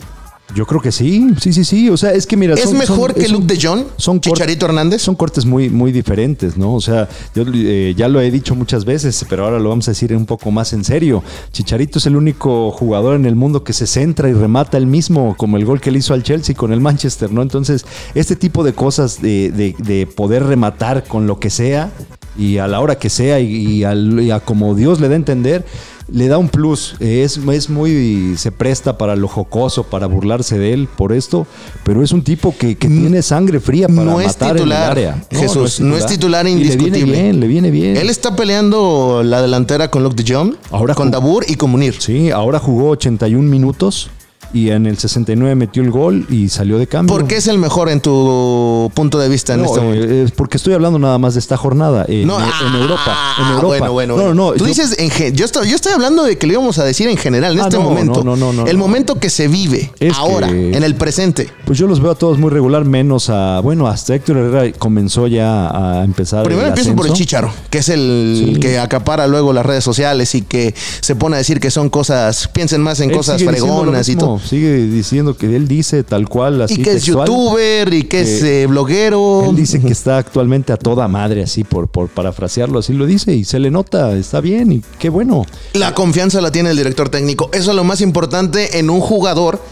Yo 0.54 0.66
creo 0.66 0.80
que 0.80 0.90
sí, 0.92 1.28
sí, 1.40 1.52
sí, 1.52 1.64
sí. 1.64 1.88
O 1.90 1.96
sea, 1.96 2.12
es 2.12 2.26
que 2.26 2.36
mira. 2.36 2.54
¿Es 2.54 2.62
son- 2.62 2.76
mejor 2.78 3.12
son- 3.12 3.14
que 3.20 3.26
es 3.26 3.28
un- 3.30 3.34
Luke 3.40 3.46
de? 3.54 3.86
Son 3.96 4.18
cort- 4.20 4.22
Chicharito 4.34 4.66
Hernández. 4.66 5.00
Son 5.02 5.14
cortes 5.14 5.44
muy, 5.46 5.70
muy 5.70 5.92
diferentes, 5.92 6.56
¿no? 6.56 6.74
O 6.74 6.80
sea, 6.80 7.08
yo 7.34 7.44
eh, 7.54 7.94
ya 7.96 8.08
lo 8.08 8.20
he 8.20 8.30
dicho 8.30 8.54
muchas 8.54 8.84
veces, 8.84 9.24
pero 9.28 9.44
ahora 9.44 9.58
lo 9.58 9.68
vamos 9.68 9.86
a 9.88 9.92
decir 9.92 10.14
un 10.14 10.26
poco 10.26 10.50
más 10.50 10.72
en 10.72 10.82
serio. 10.84 11.22
Chicharito 11.52 11.98
es 11.98 12.06
el 12.06 12.16
único 12.16 12.70
jugador 12.72 13.14
en 13.14 13.26
el 13.26 13.36
mundo 13.36 13.62
que 13.64 13.72
se 13.72 13.86
centra 13.86 14.28
y 14.28 14.32
remata 14.32 14.76
el 14.76 14.86
mismo, 14.86 15.34
como 15.36 15.56
el 15.56 15.64
gol 15.64 15.80
que 15.80 15.90
le 15.90 15.98
hizo 16.00 16.14
al 16.14 16.22
Chelsea 16.22 16.54
con 16.56 16.72
el 16.72 16.80
Manchester, 16.80 17.30
¿no? 17.32 17.42
Entonces, 17.42 17.84
este 18.14 18.34
tipo 18.36 18.64
de 18.64 18.72
cosas 18.72 19.22
de, 19.22 19.50
de- 19.52 19.76
de 19.78 20.06
poder 20.06 20.44
rematar 20.44 21.04
con 21.04 21.26
lo 21.26 21.38
que 21.38 21.50
sea 21.50 21.90
y 22.38 22.58
a 22.58 22.66
la 22.66 22.80
hora 22.80 22.96
que 22.98 23.10
sea 23.10 23.40
y, 23.40 23.54
y 23.54 23.84
al- 23.84 24.20
y 24.20 24.30
a 24.30 24.40
como 24.40 24.74
Dios 24.74 25.00
le 25.00 25.08
da 25.08 25.14
a 25.14 25.16
entender, 25.16 25.64
le 26.12 26.28
da 26.28 26.38
un 26.38 26.48
plus. 26.48 26.94
Es, 27.00 27.38
es 27.38 27.70
muy. 27.70 28.34
Se 28.36 28.52
presta 28.52 28.98
para 28.98 29.16
lo 29.16 29.28
jocoso, 29.28 29.84
para 29.84 30.06
burlarse 30.06 30.58
de 30.58 30.72
él 30.72 30.88
por 30.88 31.12
esto, 31.12 31.46
pero 31.84 32.02
es 32.02 32.12
un 32.12 32.22
tipo 32.22 32.54
que, 32.56 32.76
que 32.76 32.88
tiene 32.88 33.22
sangre 33.22 33.60
fría 33.60 33.88
para 33.88 34.04
no 34.04 34.20
es 34.20 34.36
titular, 34.36 34.56
en 34.58 34.66
el 34.66 34.72
área. 34.72 35.24
Jesús, 35.30 35.80
no 35.80 35.96
es 35.96 36.06
titular 36.06 36.46
Y 36.46 36.50
Le 36.54 36.56
indiscutible. 36.56 37.04
viene 37.04 37.12
bien, 37.22 37.40
le 37.40 37.46
viene 37.46 37.70
bien. 37.70 37.96
Él 37.96 38.10
está 38.10 38.34
peleando 38.36 39.22
la 39.24 39.42
delantera 39.42 39.90
con 39.90 40.02
Luke 40.02 40.22
de 40.22 40.32
Jong, 40.34 40.54
Ahora 40.70 40.94
con 40.94 41.10
Dabur 41.10 41.44
y 41.48 41.54
con 41.54 41.70
Munir. 41.70 41.96
Sí, 42.00 42.30
ahora 42.30 42.58
jugó 42.58 42.90
81 42.90 43.48
minutos 43.48 44.10
y 44.52 44.70
en 44.70 44.86
el 44.86 44.98
69 44.98 45.54
metió 45.54 45.82
el 45.82 45.90
gol 45.90 46.26
y 46.30 46.48
salió 46.48 46.78
de 46.78 46.86
cambio. 46.86 47.14
¿Por 47.16 47.26
qué 47.26 47.36
es 47.36 47.46
el 47.46 47.58
mejor 47.58 47.88
en 47.88 48.00
tu 48.00 48.90
punto 48.94 49.18
de 49.18 49.28
vista 49.28 49.54
en 49.54 49.60
No, 49.62 49.66
este 49.66 49.80
momento? 49.80 50.06
eh, 50.08 50.26
porque 50.36 50.56
estoy 50.56 50.74
hablando 50.74 50.98
nada 50.98 51.18
más 51.18 51.34
de 51.34 51.40
esta 51.40 51.56
jornada. 51.56 52.04
En, 52.08 52.26
No, 52.26 52.38
en 52.38 52.44
ah, 52.46 52.78
Europa. 52.80 53.16
En 53.38 53.46
Europa. 53.54 53.66
Bueno, 53.68 53.92
bueno, 53.92 54.16
No, 54.16 54.22
bueno. 54.24 54.34
no, 54.34 54.52
Tú 54.52 54.58
yo- 54.58 54.64
dices, 54.66 54.96
en 54.98 55.34
yo, 55.36 55.44
estoy, 55.44 55.68
yo 55.68 55.76
estoy 55.76 55.92
hablando 55.92 56.22
de 56.24 56.36
que 56.38 56.46
le 56.46 56.54
íbamos 56.54 56.78
a 56.78 56.84
decir 56.84 57.08
en 57.08 57.16
general, 57.16 57.52
en 57.54 57.60
Ah, 57.60 57.64
este 57.64 57.78
momento. 57.78 58.24
no, 58.24 58.36
no, 58.36 58.52
no, 58.52 58.66
el 58.66 58.76
momento 58.76 59.18
que 59.18 59.30
se 59.30 59.48
vive 59.48 59.92
Es 60.00 60.16
ahora, 60.16 60.48
que- 60.48 60.76
en 60.76 60.82
el 60.82 60.94
presente. 60.94 61.48
Pues 61.64 61.78
yo 61.78 61.86
los 61.86 62.00
veo 62.00 62.10
a 62.10 62.14
todos 62.16 62.38
muy 62.38 62.50
regular, 62.50 62.84
menos 62.84 63.30
a. 63.30 63.60
Bueno, 63.60 63.86
hasta 63.86 64.14
Héctor 64.14 64.36
Herrera 64.38 64.72
comenzó 64.78 65.26
ya 65.26 65.68
a 66.00 66.04
empezar. 66.04 66.44
Primero 66.44 66.66
el 66.66 66.70
empiezo 66.70 66.94
por 66.96 67.06
el. 67.06 67.12
Chicharo, 67.12 67.52
que 67.70 67.78
es 67.78 67.88
el 67.88 68.52
Sí. 68.54 68.60
que 68.60 68.78
acapara 68.78 69.26
luego 69.26 69.52
las 69.52 69.64
redes 69.64 69.84
sociales 69.84 70.34
y 70.34 70.42
que 70.42 70.74
se 71.00 71.14
pone 71.14 71.36
a 71.36 71.38
decir 71.38 71.60
que 71.60 71.70
son 71.70 71.90
cosas, 71.90 72.48
piensen 72.48 72.80
más 72.82 73.00
en 73.00 73.10
Él 73.10 73.16
cosas 73.16 73.40
lo 73.40 73.50
fregonas 73.50 74.08
y 74.08 74.16
todo. 74.16 74.39
Sigue 74.44 74.86
diciendo 74.86 75.36
que 75.36 75.54
él 75.54 75.68
dice 75.68 76.02
tal 76.02 76.28
cual, 76.28 76.62
así 76.62 76.80
Y 76.80 76.82
que 76.82 76.92
es 76.92 77.04
youtuber 77.04 77.92
y 77.92 78.04
que 78.04 78.20
es 78.22 78.42
Eh, 78.42 78.62
eh, 78.62 78.66
bloguero. 78.66 79.44
Él 79.50 79.56
dice 79.56 79.80
que 79.80 79.88
está 79.92 80.18
actualmente 80.18 80.72
a 80.72 80.76
toda 80.76 81.06
madre, 81.08 81.42
así 81.42 81.64
por, 81.64 81.88
por 81.88 82.08
parafrasearlo, 82.08 82.78
así 82.78 82.92
lo 82.92 83.06
dice 83.06 83.34
y 83.34 83.44
se 83.44 83.58
le 83.58 83.70
nota, 83.70 84.12
está 84.16 84.40
bien 84.40 84.72
y 84.72 84.82
qué 84.98 85.08
bueno. 85.08 85.44
La 85.74 85.94
confianza 85.94 86.40
la 86.40 86.50
tiene 86.50 86.70
el 86.70 86.76
director 86.76 87.08
técnico. 87.08 87.50
Eso 87.52 87.70
es 87.70 87.76
lo 87.76 87.84
más 87.84 88.00
importante 88.00 88.78
en 88.78 88.90
un 88.90 89.00
jugador 89.00 89.62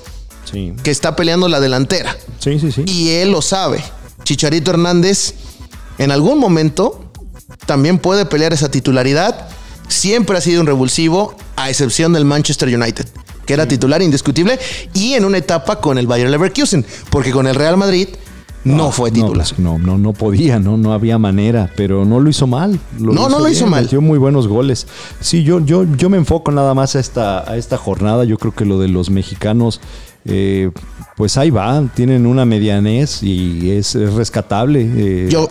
Sí, 0.50 0.72
que 0.82 0.90
está 0.90 1.14
peleando 1.16 1.46
la 1.48 1.60
delantera. 1.60 2.16
sí, 2.38 2.58
sí. 2.58 2.72
sí. 2.72 2.84
Y 2.86 3.10
él 3.10 3.30
lo 3.32 3.42
sabe. 3.42 3.82
Chicharito 4.24 4.70
Hernández 4.70 5.34
en 5.98 6.10
algún 6.10 6.38
momento 6.38 7.04
también 7.66 7.98
puede 7.98 8.24
pelear 8.26 8.52
esa 8.52 8.70
titularidad. 8.70 9.48
Siempre 9.88 10.36
ha 10.36 10.40
sido 10.40 10.60
un 10.60 10.66
revulsivo, 10.66 11.34
a 11.56 11.70
excepción 11.70 12.12
del 12.12 12.24
Manchester 12.24 12.68
United, 12.68 13.06
que 13.48 13.54
era 13.54 13.66
titular 13.66 14.02
indiscutible, 14.02 14.58
y 14.94 15.14
en 15.14 15.24
una 15.24 15.38
etapa 15.38 15.80
con 15.80 15.96
el 15.98 16.06
Bayern 16.06 16.30
Leverkusen, 16.30 16.84
porque 17.10 17.32
con 17.32 17.46
el 17.46 17.54
Real 17.56 17.78
Madrid 17.78 18.08
no, 18.64 18.90
fue 18.92 19.08
No, 19.10 19.14
titular. 19.14 19.46
pues, 19.48 19.58
no, 19.58 19.78
no, 19.78 19.96
no 19.96 20.12
podía, 20.12 20.58
no, 20.58 20.76
no 20.76 20.92
había 20.92 21.16
manera, 21.16 21.70
pero 21.76 22.04
no 22.04 22.20
lo 22.20 22.28
hizo 22.28 22.46
mal. 22.46 22.78
No, 22.98 23.28
no 23.30 23.38
lo 23.38 23.48
hizo 23.48 23.66
mal. 23.66 23.84
Metió 23.84 24.02
muy 24.02 24.18
buenos 24.18 24.46
goles. 24.48 24.86
Sí, 25.20 25.42
yo, 25.44 25.60
yo, 25.64 25.84
yo 25.96 26.10
me 26.10 26.18
enfoco 26.18 26.50
nada 26.52 26.74
más 26.74 26.94
a 26.94 27.00
esta, 27.00 27.50
a 27.50 27.56
esta 27.56 27.78
jornada. 27.78 28.24
Yo 28.24 28.36
creo 28.36 28.54
que 28.54 28.66
lo 28.66 28.78
de 28.78 28.88
los 28.88 29.08
mexicanos, 29.08 29.80
eh, 30.26 30.70
pues 31.16 31.38
ahí 31.38 31.48
va, 31.48 31.82
tienen 31.94 32.26
una 32.26 32.44
medianez 32.44 33.22
y 33.22 33.70
es, 33.70 33.94
es 33.94 34.12
rescatable. 34.12 34.82
eh, 34.94 35.28
Yo- 35.30 35.48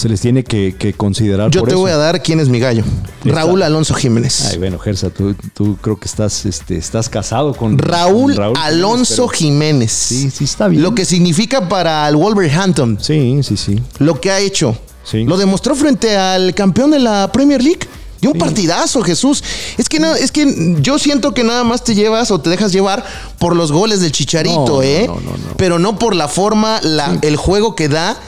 se 0.00 0.08
les 0.08 0.20
tiene 0.20 0.42
que, 0.44 0.74
que 0.78 0.94
considerar 0.94 1.50
Yo 1.50 1.60
por 1.60 1.68
te 1.68 1.74
eso. 1.74 1.80
voy 1.82 1.90
a 1.90 1.96
dar 1.96 2.22
quién 2.22 2.40
es 2.40 2.48
mi 2.48 2.58
gallo. 2.58 2.82
Está. 3.24 3.34
Raúl 3.40 3.62
Alonso 3.62 3.94
Jiménez. 3.94 4.46
Ay, 4.50 4.58
bueno, 4.58 4.78
Gersa, 4.78 5.10
tú, 5.10 5.34
tú 5.54 5.76
creo 5.80 5.98
que 6.00 6.06
estás, 6.08 6.46
este, 6.46 6.76
estás 6.78 7.08
casado 7.08 7.52
con 7.54 7.76
Raúl, 7.78 8.34
con 8.34 8.56
Alonso 8.56 9.28
Jiménez, 9.28 9.92
Sí, 9.92 10.30
sí 10.30 10.44
está 10.44 10.68
bien. 10.68 10.82
Lo 10.82 10.94
que 10.94 11.04
significa 11.04 11.68
para 11.68 12.08
el 12.08 12.16
Wolverhampton. 12.16 12.98
Sí, 13.00 13.40
sí, 13.42 13.56
sí. 13.56 13.80
lo 13.98 14.20
que 14.20 14.30
ha 14.30 14.38
hecho. 14.40 14.76
Sí. 15.04 15.24
Lo 15.24 15.36
demostró 15.36 15.74
frente 15.74 16.16
al 16.16 16.54
campeón 16.54 16.90
de 16.92 16.98
la 16.98 17.30
Premier 17.32 17.62
League. 17.62 17.80
Y 18.22 18.26
un 18.26 18.34
partidazo, 18.38 19.00
Jesús. 19.00 19.42
Es 19.78 19.88
que, 19.88 19.98
no, 19.98 20.14
es 20.14 20.30
que 20.30 20.76
yo 20.80 20.98
siento 20.98 21.32
que 21.32 21.42
nada 21.42 21.64
más 21.64 21.84
te 21.84 21.94
llevas 21.94 22.30
o 22.30 22.38
te 22.38 22.50
dejas 22.50 22.70
llevar 22.70 23.02
por 23.38 23.56
los 23.56 23.72
goles 23.72 24.00
del 24.02 24.12
Chicharito, 24.12 24.66
No, 24.66 24.82
¿eh? 24.82 25.04
no, 25.06 25.14
no, 25.14 25.30
no. 25.30 25.56
Pero 25.56 25.78
no 25.78 25.98
por 25.98 26.14
la 26.14 26.28
forma, 26.28 26.80
la- 26.82 27.18
el 27.22 27.36
juego 27.36 27.74
que 27.74 27.88
da 27.88 28.18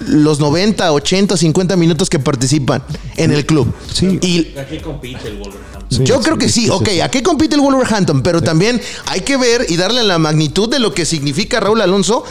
los 0.00 0.40
90, 0.40 0.92
80, 0.92 1.36
50 1.36 1.76
minutos 1.76 2.10
que 2.10 2.18
participan 2.18 2.82
en 3.16 3.32
el 3.32 3.46
club. 3.46 3.72
Sí. 3.92 4.18
Y 4.22 4.58
¿A 4.58 4.66
qué 4.66 4.80
compite 4.80 5.28
el 5.28 5.38
Wolverhampton? 5.38 5.86
Sí, 5.90 6.04
yo 6.04 6.20
creo 6.20 6.36
que 6.36 6.48
sí, 6.48 6.68
ok. 6.68 6.88
¿a 7.02 7.10
qué 7.10 7.22
compite 7.22 7.54
el 7.54 7.60
Wolverhampton? 7.60 8.22
Pero 8.22 8.42
también 8.42 8.80
hay 9.06 9.20
que 9.20 9.36
ver 9.36 9.66
y 9.68 9.76
darle 9.76 10.02
la 10.02 10.18
magnitud 10.18 10.68
de 10.68 10.78
lo 10.78 10.92
que 10.92 11.04
significa 11.06 11.60
Raúl 11.60 11.80
Alonso 11.80 12.24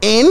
en 0.00 0.28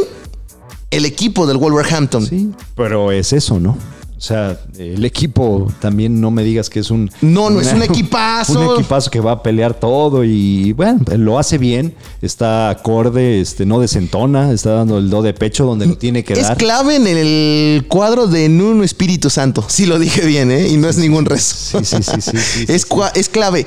el 0.89 1.05
equipo 1.05 1.47
del 1.47 1.57
Wolverhampton. 1.57 2.25
Sí, 2.27 2.51
pero 2.75 3.11
es 3.11 3.33
eso, 3.33 3.59
¿no? 3.59 3.77
O 4.21 4.23
sea, 4.23 4.55
el 4.77 5.03
equipo 5.03 5.73
también 5.79 6.21
no 6.21 6.29
me 6.29 6.43
digas 6.43 6.69
que 6.69 6.79
es 6.79 6.91
un... 6.91 7.09
No, 7.21 7.49
no 7.49 7.59
es 7.59 7.73
un 7.73 7.81
equipazo. 7.81 8.59
Un 8.59 8.75
equipazo 8.75 9.09
que 9.09 9.19
va 9.19 9.31
a 9.31 9.41
pelear 9.41 9.73
todo 9.73 10.23
y 10.23 10.73
bueno, 10.73 10.99
lo 11.17 11.39
hace 11.39 11.57
bien, 11.57 11.95
está 12.21 12.69
acorde, 12.69 13.41
este, 13.41 13.65
no 13.65 13.79
desentona, 13.79 14.51
está 14.51 14.73
dando 14.73 14.99
el 14.99 15.09
do 15.09 15.23
de 15.23 15.33
pecho 15.33 15.65
donde 15.65 15.87
lo 15.87 15.97
tiene 15.97 16.23
que 16.23 16.33
Es 16.33 16.43
dar. 16.43 16.55
clave 16.57 16.97
en 16.97 17.07
el 17.07 17.87
cuadro 17.87 18.27
de 18.27 18.47
Nuno 18.47 18.83
Espíritu 18.83 19.31
Santo. 19.31 19.65
Sí 19.67 19.87
lo 19.87 19.97
dije 19.97 20.23
bien, 20.23 20.51
¿eh? 20.51 20.67
Y 20.67 20.77
no 20.77 20.87
es 20.87 20.97
ningún 20.99 21.25
rezo. 21.25 21.79
Sí, 21.79 21.83
sí, 21.83 22.03
sí, 22.03 22.21
sí, 22.21 22.21
sí, 22.21 22.37
sí, 22.67 22.71
es, 22.71 22.85
es 23.15 23.27
clave. 23.29 23.65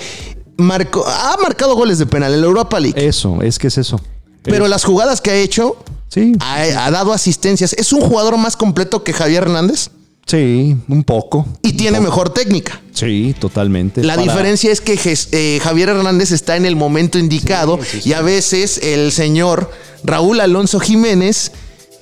Marcó, 0.57 1.05
ha 1.05 1.37
marcado 1.43 1.75
goles 1.75 1.99
de 1.99 2.07
penal 2.07 2.33
en 2.33 2.41
la 2.43 2.47
Europa 2.47 2.79
League. 2.79 2.95
Eso, 3.05 3.43
es 3.43 3.59
que 3.59 3.67
es 3.67 3.77
eso. 3.79 4.01
pero 4.45 4.67
Es- 4.67 4.71
las 4.71 4.85
jugadas 4.85 5.21
que 5.21 5.31
ha 5.33 5.37
hecho, 5.37 5.77
Sí, 6.07 6.33
ha, 6.39 6.87
ha 6.87 6.91
dado 6.93 7.13
asistencias. 7.13 7.73
Es 7.73 7.93
un 7.93 8.03
jugador 8.03 8.37
más 8.39 8.57
completo 8.57 9.03
que 9.03 9.13
Javier 9.13 9.43
Hernández 9.43 9.91
sí, 10.27 10.77
un 10.89 11.05
poco. 11.05 11.47
y 11.63 11.73
tiene 11.73 12.01
mejor 12.01 12.31
técnica. 12.33 12.81
Sí, 12.93 13.35
totalmente. 13.39 14.03
La 14.03 14.15
Para- 14.17 14.23
diferencia 14.27 14.71
es 14.73 14.81
que 14.81 14.97
Jes- 14.97 15.29
eh, 15.33 15.59
Javier 15.63 15.89
Hernández 15.91 16.31
está 16.31 16.57
en 16.57 16.65
el 16.65 16.77
momento 16.77 17.19
indicado 17.19 17.79
y 18.05 18.13
a 18.13 18.21
veces 18.23 18.79
el 18.79 19.11
señor 19.13 19.71
Raúl 20.05 20.41
Alonso 20.41 20.79
Jiménez 20.81 21.53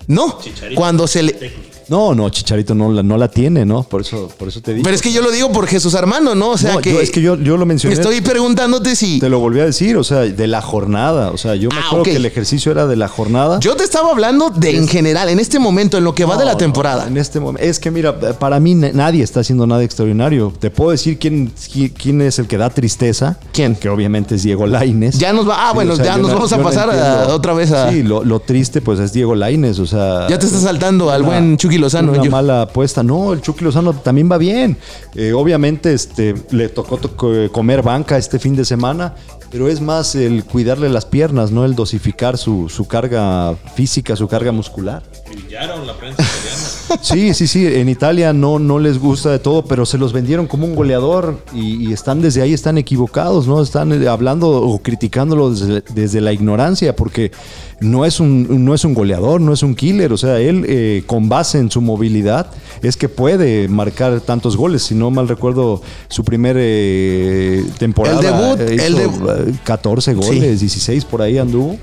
no. 0.07 0.39
Cuando 0.75 1.07
se 1.07 1.23
le. 1.23 1.72
No, 1.93 2.15
no, 2.15 2.31
Chicharito 2.31 2.75
no 2.75 2.91
la, 2.91 3.03
no 3.03 3.19
la 3.19 3.29
tiene, 3.29 3.67
¿no? 3.67 3.83
Por 3.83 4.01
eso, 4.01 4.31
por 4.39 4.49
eso 4.49 4.63
te 4.63 4.73
digo. 4.73 4.83
Pero 4.83 4.97
es 4.97 5.03
que 5.03 5.13
yo 5.13 5.21
lo 5.21 5.31
digo 5.31 5.53
por 5.53 5.67
Jesús 5.67 5.95
Armando, 5.95 6.35
¿no? 6.35 6.51
O 6.53 6.57
sea 6.57 6.73
No, 6.73 6.81
que. 6.81 6.91
yo- 6.91 7.01
es 7.03 7.11
que 7.11 7.21
yo, 7.21 7.37
yo 7.37 7.59
lo 7.59 7.67
mencioné. 7.67 7.95
Estoy 7.95 8.23
preguntándote 8.23 8.97
si. 8.97 9.19
Te 9.21 9.29
lo 9.29 9.41
volví 9.41 9.61
a 9.61 9.67
decir, 9.67 9.99
o 9.99 10.05
sea, 10.05 10.21
de 10.21 10.47
la 10.47 10.63
jornada. 10.63 11.31
O 11.33 11.37
sea, 11.37 11.55
yo 11.55 11.69
me 11.69 11.77
Ah, 11.77 11.83
acuerdo 11.87 12.05
que 12.05 12.17
el 12.17 12.25
ejercicio 12.25 12.73
era 12.73 12.87
de 12.87 12.97
la 12.97 13.09
jornada. 13.09 13.61
Yo 13.61 13.77
te 13.77 13.85
estaba 13.85 14.11
hablando 14.11 14.49
de 14.49 14.75
en 14.75 14.89
general, 14.89 15.29
en 15.29 15.39
este 15.39 15.59
momento, 15.59 15.99
en 15.99 16.05
lo 16.05 16.15
que 16.15 16.25
va 16.25 16.39
de 16.39 16.47
la 16.47 16.57
temporada. 16.57 17.03
no, 17.05 17.09
en 17.11 17.17
este 17.19 17.41
momento. 17.41 17.63
Es 17.69 17.79
que 17.79 17.91
mira, 17.91 18.19
para 18.39 18.59
mí 18.59 18.75
na- 18.75 18.93
nadie 18.93 19.23
está 19.23 19.41
haciendo 19.41 19.67
nada 19.67 19.83
extraordinario. 19.85 20.51
Te 20.59 20.71
puedo 20.71 20.93
decir 20.93 21.19
quién, 21.19 21.53
qui- 21.55 21.93
quién 21.93 22.23
es 22.23 22.39
el 22.39 22.47
que 22.47 22.57
da 22.57 22.71
tristeza. 22.71 23.39
¿Quién? 23.53 23.75
Que 23.77 23.91
obviamente 23.91 24.37
es 24.37 24.43
Diego 24.45 24.67
Laines. 24.67 25.19
Ya 25.19 25.35
nos 25.35 25.47
va. 25.47 25.69
Ah, 25.69 25.73
bueno, 25.75 25.95
ya 25.97 26.17
nos 26.17 26.33
vamos 26.33 26.53
a 26.55 26.63
pasar 26.63 26.89
a- 26.91 27.35
otra 27.35 27.53
vez 27.53 27.71
a. 27.71 27.91
Sí, 27.91 28.03
lo, 28.03 28.25
lo 28.25 28.41
triste 28.41 28.81
pues 28.81 28.99
es 28.99 29.13
Diego 29.13 29.35
Laines, 29.35 29.79
o 29.79 29.87
sea. 29.87 30.27
Ya 30.29 30.39
te 30.39 30.47
está 30.47 30.59
saltando 30.59 31.11
al 31.11 31.23
buen 31.23 31.59
Chucky 31.59 31.82
Lozano. 31.83 32.13
Una 32.13 32.25
yo. 32.25 32.31
mala 32.31 32.63
apuesta. 32.63 33.03
No, 33.03 33.33
el 33.33 33.41
Chucky 33.43 33.65
Lozano 33.65 33.93
también 33.93 34.31
va 34.31 34.39
bien. 34.39 34.77
Eh, 35.15 35.33
obviamente 35.33 35.93
este, 35.93 36.35
le 36.51 36.69
tocó 36.69 36.97
to- 36.97 37.51
comer 37.53 37.83
banca 37.83 38.17
este 38.17 38.39
fin 38.39 38.57
de 38.57 38.65
semana, 38.65 39.15
pero 39.51 39.69
es 39.69 39.81
más 39.81 40.15
el 40.15 40.45
cuidarle 40.45 40.89
las 40.89 41.05
piernas, 41.05 41.51
no 41.51 41.65
el 41.65 41.75
dosificar 41.75 42.39
su, 42.39 42.69
su 42.71 42.87
carga 42.87 43.55
física, 43.75 44.17
su 44.17 44.27
carga 44.29 44.53
muscular. 44.53 45.03
Sellaron 45.29 45.87
la 45.87 45.93
prensa 45.95 46.23
italiana. 46.23 46.62
Sí, 47.01 47.35
sí, 47.35 47.47
sí. 47.47 47.67
En 47.67 47.89
Italia 47.89 48.33
no, 48.33 48.59
no 48.59 48.79
les 48.79 48.99
gusta 48.99 49.31
de 49.31 49.39
todo, 49.39 49.65
pero 49.65 49.87
se 49.87 49.99
los 49.99 50.13
vendieron 50.13 50.47
como 50.47 50.67
un 50.67 50.75
goleador 50.75 51.39
y, 51.55 51.89
y 51.89 51.93
están 51.93 52.21
desde 52.21 52.43
ahí, 52.43 52.53
están 52.53 52.79
equivocados, 52.79 53.47
¿no? 53.47 53.63
Están 53.63 53.93
eh, 53.93 54.09
hablando 54.09 54.49
o 54.51 54.79
criticándolo 54.81 55.51
desde, 55.51 55.83
desde 55.95 56.21
la 56.21 56.33
ignorancia, 56.33 56.95
porque 56.95 57.33
no 57.81 58.05
es, 58.05 58.21
un, 58.21 58.65
no 58.65 58.75
es 58.75 58.85
un 58.85 58.95
goleador, 58.95 59.41
no 59.41 59.53
es 59.53 59.63
un 59.63 59.75
killer. 59.75 60.13
O 60.13 60.17
sea, 60.17 60.39
él, 60.39 60.65
eh, 60.69 61.03
con 61.07 61.29
base 61.29 61.59
en 61.59 61.71
su 61.71 61.81
movilidad, 61.81 62.51
es 62.83 62.97
que 62.97 63.09
puede 63.09 63.69
marcar 63.69 64.21
tantos 64.21 64.57
goles. 64.57 64.83
Si 64.83 64.95
no 64.95 65.11
mal 65.11 65.29
recuerdo, 65.29 65.83
su 66.09 66.25
primer 66.25 66.57
eh, 66.59 67.65
temporada. 67.79 68.21
El 68.21 68.57
debut, 68.59 68.73
hizo, 68.75 68.87
el 68.87 68.95
debut. 68.97 69.31
eh, 69.49 69.55
14 69.65 70.15
goles, 70.15 70.61
16 70.61 71.05
por 71.05 71.23
ahí 71.23 71.39
anduvo. 71.39 71.77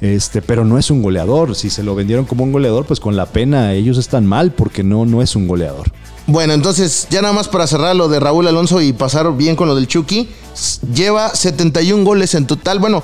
Este, 0.00 0.42
pero 0.42 0.64
no 0.64 0.78
es 0.78 0.90
un 0.90 1.02
goleador. 1.02 1.54
Si 1.54 1.70
se 1.70 1.82
lo 1.82 1.94
vendieron 1.94 2.26
como 2.26 2.44
un 2.44 2.52
goleador, 2.52 2.86
pues 2.86 3.00
con 3.00 3.16
la 3.16 3.26
pena 3.26 3.72
ellos 3.72 3.98
están 3.98 4.26
mal 4.26 4.52
porque 4.52 4.82
no, 4.82 5.06
no 5.06 5.22
es 5.22 5.36
un 5.36 5.48
goleador. 5.48 5.90
Bueno, 6.26 6.54
entonces, 6.54 7.06
ya 7.08 7.22
nada 7.22 7.32
más 7.32 7.48
para 7.48 7.66
cerrar 7.66 7.94
lo 7.94 8.08
de 8.08 8.18
Raúl 8.18 8.48
Alonso 8.48 8.80
y 8.80 8.92
pasar 8.92 9.36
bien 9.36 9.54
con 9.54 9.68
lo 9.68 9.76
del 9.76 9.86
Chucky, 9.86 10.28
lleva 10.92 11.34
71 11.34 12.04
goles 12.04 12.34
en 12.34 12.46
total. 12.46 12.78
Bueno, 12.78 13.02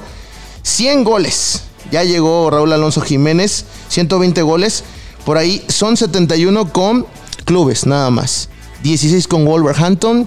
100 0.63 1.05
goles. 1.05 1.63
Ya 1.91 2.05
llegó 2.05 2.51
Raúl 2.51 2.73
Alonso 2.73 3.01
Jiménez, 3.01 3.65
120 3.89 4.43
goles. 4.43 4.83
Por 5.25 5.39
ahí 5.39 5.65
son 5.69 5.97
71 5.97 6.73
con 6.73 7.07
clubes, 7.45 7.87
nada 7.87 8.11
más. 8.11 8.49
16 8.83 9.29
con 9.29 9.45
Wolverhampton, 9.45 10.27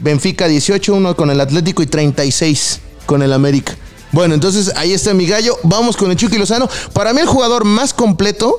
Benfica 0.00 0.48
18, 0.48 0.94
uno 0.94 1.16
con 1.16 1.30
el 1.30 1.40
Atlético 1.40 1.82
y 1.82 1.86
36 1.86 2.80
con 3.06 3.22
el 3.22 3.32
América. 3.32 3.76
Bueno, 4.14 4.34
entonces 4.34 4.72
ahí 4.76 4.92
está 4.92 5.12
mi 5.12 5.26
gallo. 5.26 5.58
Vamos 5.64 5.96
con 5.96 6.10
el 6.10 6.16
Chucky 6.16 6.38
Lozano. 6.38 6.68
Para 6.92 7.12
mí 7.12 7.20
el 7.20 7.26
jugador 7.26 7.64
más 7.64 7.92
completo 7.92 8.58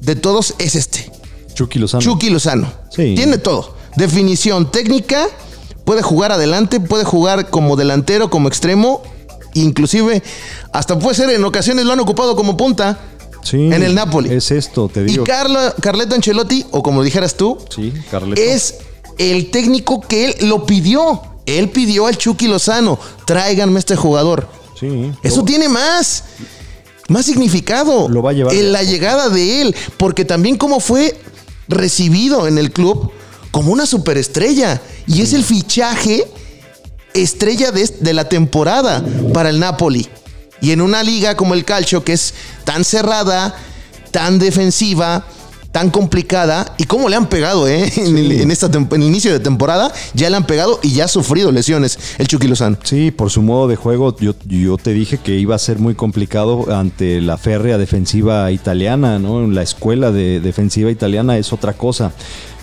de 0.00 0.16
todos 0.16 0.54
es 0.58 0.74
este. 0.74 1.10
Chucky 1.54 1.78
Lozano. 1.78 2.02
Chucky 2.02 2.30
Lozano. 2.30 2.72
Sí. 2.90 3.14
Tiene 3.14 3.38
todo. 3.38 3.76
Definición 3.96 4.70
técnica. 4.72 5.28
Puede 5.84 6.02
jugar 6.02 6.32
adelante, 6.32 6.80
puede 6.80 7.04
jugar 7.04 7.48
como 7.50 7.76
delantero, 7.76 8.28
como 8.28 8.48
extremo. 8.48 9.02
Inclusive, 9.54 10.22
hasta 10.72 10.98
puede 10.98 11.14
ser 11.14 11.30
en 11.30 11.44
ocasiones 11.44 11.84
lo 11.84 11.92
han 11.92 12.00
ocupado 12.00 12.34
como 12.36 12.56
punta 12.56 12.98
Sí, 13.42 13.56
en 13.56 13.82
el 13.82 13.94
Napoli. 13.94 14.32
Es 14.32 14.50
esto, 14.50 14.88
te 14.88 15.00
y 15.00 15.04
digo. 15.04 15.24
Carlo, 15.24 15.58
Carleto 15.80 16.14
Ancelotti, 16.14 16.64
o 16.70 16.82
como 16.82 17.02
dijeras 17.02 17.34
tú, 17.36 17.58
Sí, 17.74 17.92
Carleto. 18.10 18.40
es 18.40 18.76
el 19.18 19.50
técnico 19.50 20.00
que 20.00 20.24
él 20.26 20.48
lo 20.48 20.64
pidió. 20.66 21.20
Él 21.44 21.68
pidió 21.70 22.06
al 22.06 22.16
Chucky 22.16 22.46
Lozano. 22.48 22.98
Tráiganme 23.26 23.78
este 23.78 23.96
jugador. 23.96 24.48
Sí. 24.82 25.12
Eso 25.22 25.44
tiene 25.44 25.68
más, 25.68 26.24
más 27.08 27.24
significado. 27.24 28.08
Lo 28.08 28.20
va 28.20 28.30
a 28.30 28.32
llevar 28.32 28.54
En 28.54 28.72
la 28.72 28.82
llegada 28.82 29.28
de 29.28 29.62
él, 29.62 29.76
porque 29.96 30.24
también 30.24 30.56
como 30.56 30.80
fue 30.80 31.16
recibido 31.68 32.48
en 32.48 32.58
el 32.58 32.72
club 32.72 33.12
como 33.52 33.72
una 33.72 33.86
superestrella 33.86 34.82
y 35.06 35.22
es 35.22 35.32
el 35.32 35.44
fichaje 35.44 36.26
estrella 37.14 37.70
de, 37.70 37.86
de 38.00 38.12
la 38.12 38.28
temporada 38.28 39.04
para 39.32 39.50
el 39.50 39.60
Napoli. 39.60 40.08
Y 40.60 40.72
en 40.72 40.80
una 40.80 41.02
liga 41.02 41.36
como 41.36 41.54
el 41.54 41.64
Calcio 41.64 42.02
que 42.02 42.14
es 42.14 42.34
tan 42.64 42.84
cerrada, 42.84 43.54
tan 44.10 44.38
defensiva, 44.38 45.26
tan 45.72 45.90
complicada 45.90 46.74
y 46.76 46.84
cómo 46.84 47.08
le 47.08 47.16
han 47.16 47.26
pegado, 47.26 47.66
¿eh? 47.66 47.90
En, 47.96 48.18
el, 48.18 48.32
en 48.32 48.50
esta 48.50 48.66
en 48.66 48.88
el 48.92 49.02
inicio 49.02 49.32
de 49.32 49.40
temporada 49.40 49.90
ya 50.14 50.28
le 50.28 50.36
han 50.36 50.46
pegado 50.46 50.78
y 50.82 50.92
ya 50.92 51.06
ha 51.06 51.08
sufrido 51.08 51.50
lesiones 51.50 51.98
el 52.18 52.28
Chucky 52.28 52.46
Lozano. 52.46 52.76
Sí, 52.84 53.10
por 53.10 53.30
su 53.30 53.42
modo 53.42 53.68
de 53.68 53.76
juego, 53.76 54.14
yo, 54.18 54.34
yo 54.46 54.76
te 54.76 54.92
dije 54.92 55.18
que 55.18 55.36
iba 55.36 55.54
a 55.54 55.58
ser 55.58 55.78
muy 55.78 55.94
complicado 55.94 56.66
ante 56.74 57.20
la 57.20 57.38
férrea 57.38 57.78
defensiva 57.78 58.52
italiana, 58.52 59.18
¿no? 59.18 59.46
La 59.46 59.62
escuela 59.62 60.12
de 60.12 60.40
defensiva 60.40 60.90
italiana 60.90 61.38
es 61.38 61.52
otra 61.52 61.72
cosa. 61.72 62.12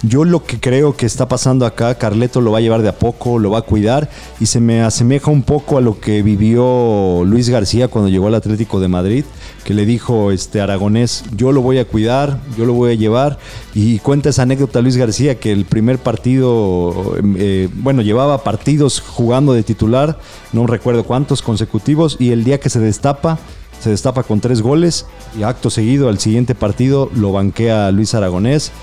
Yo 0.02 0.24
lo 0.24 0.46
que 0.46 0.62
creo 0.62 0.96
que 0.96 1.06
está 1.06 1.28
pasando 1.28 1.66
acá, 1.66 1.96
Carleto 1.96 2.40
lo 2.40 2.52
va 2.52 2.60
a 2.60 2.62
llevar 2.62 2.82
de 2.82 2.88
a 2.88 2.98
poco, 2.98 3.38
lo 3.38 3.52
va 3.52 3.60
a 3.60 3.64
cuidar 3.64 4.10
y 4.40 4.46
se 4.46 4.62
me 4.62 4.82
asemeja 4.82 5.30
un 5.30 5.44
poco 5.44 5.78
a 5.78 5.82
lo 5.82 6.00
que 6.00 6.24
vivió 6.24 7.24
Luis 7.26 7.50
García 7.50 7.90
cuando 7.90 8.10
llegó 8.10 8.28
al 8.28 8.36
Atlético 8.36 8.80
de 8.80 8.88
Madrid, 8.88 9.26
que 9.66 9.74
le 9.74 9.86
dijo 9.86 10.32
este 10.32 10.62
Aragonés, 10.62 11.26
yo 11.36 11.52
lo 11.52 11.62
voy 11.62 11.80
a 11.80 11.86
cuidar, 11.86 12.40
yo 12.58 12.66
lo 12.66 12.74
voy 12.74 12.94
a 12.94 12.96
llevar 12.96 13.40
y 13.76 14.00
cuenta 14.00 14.30
esa 14.30 14.44
anécdota 14.44 14.82
Luis 14.82 14.96
García 14.96 15.38
que 15.38 15.52
el 15.52 15.66
primer 15.66 16.00
partido, 16.00 17.18
eh, 17.36 17.68
bueno, 17.74 18.02
llevaba 18.02 18.42
partidos 18.42 19.02
jugando 19.02 19.52
de 19.52 19.64
titular, 19.64 20.18
no 20.54 20.66
recuerdo 20.66 21.04
cuántos 21.04 21.42
consecutivos 21.42 22.16
y 22.20 22.32
el 22.32 22.46
día 22.46 22.62
que 22.62 22.70
se 22.70 22.80
destapa 22.80 23.38
se 23.82 23.92
destapa 23.92 24.24
con 24.24 24.42
tres 24.42 24.62
goles 24.62 25.06
y 25.40 25.44
acto 25.44 25.70
seguido 25.70 26.10
al 26.10 26.20
siguiente 26.20 26.54
partido 26.54 27.10
lo 27.16 27.32
banquea 27.32 27.92
Luis 27.92 28.14
Aragonés 28.14 28.74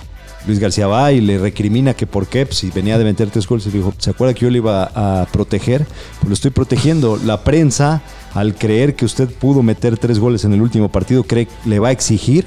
Luis 0.47 0.59
García 0.59 0.87
va 0.87 1.13
y 1.13 1.21
le 1.21 1.39
recrimina 1.39 1.95
que 1.95 2.07
por 2.07 2.27
qué, 2.27 2.47
pues, 2.47 2.59
si 2.59 2.71
venía 2.71 2.99
de 2.99 3.05
meter 3.05 3.31
tres 3.31 3.47
goles, 3.47 3.67
y 3.67 3.71
dijo, 3.71 3.93
¿se 3.99 4.11
acuerda 4.11 4.35
que 4.35 4.41
yo 4.41 4.51
le 4.51 4.59
iba 4.59 4.91
a 4.95 5.27
proteger? 5.33 5.87
Pues 6.21 6.29
lo 6.29 6.35
estoy 6.35 6.51
protegiendo. 6.51 7.19
La 7.25 7.43
prensa, 7.43 8.03
al 8.35 8.55
creer 8.55 8.95
que 8.95 9.05
usted 9.05 9.29
pudo 9.29 9.63
meter 9.63 9.99
tres 9.99 10.19
goles 10.19 10.45
en 10.45 10.53
el 10.53 10.63
último 10.63 10.89
partido, 10.89 11.25
cree 11.25 11.49
le 11.65 11.79
va 11.79 11.89
a 11.89 11.93
exigir 11.93 12.47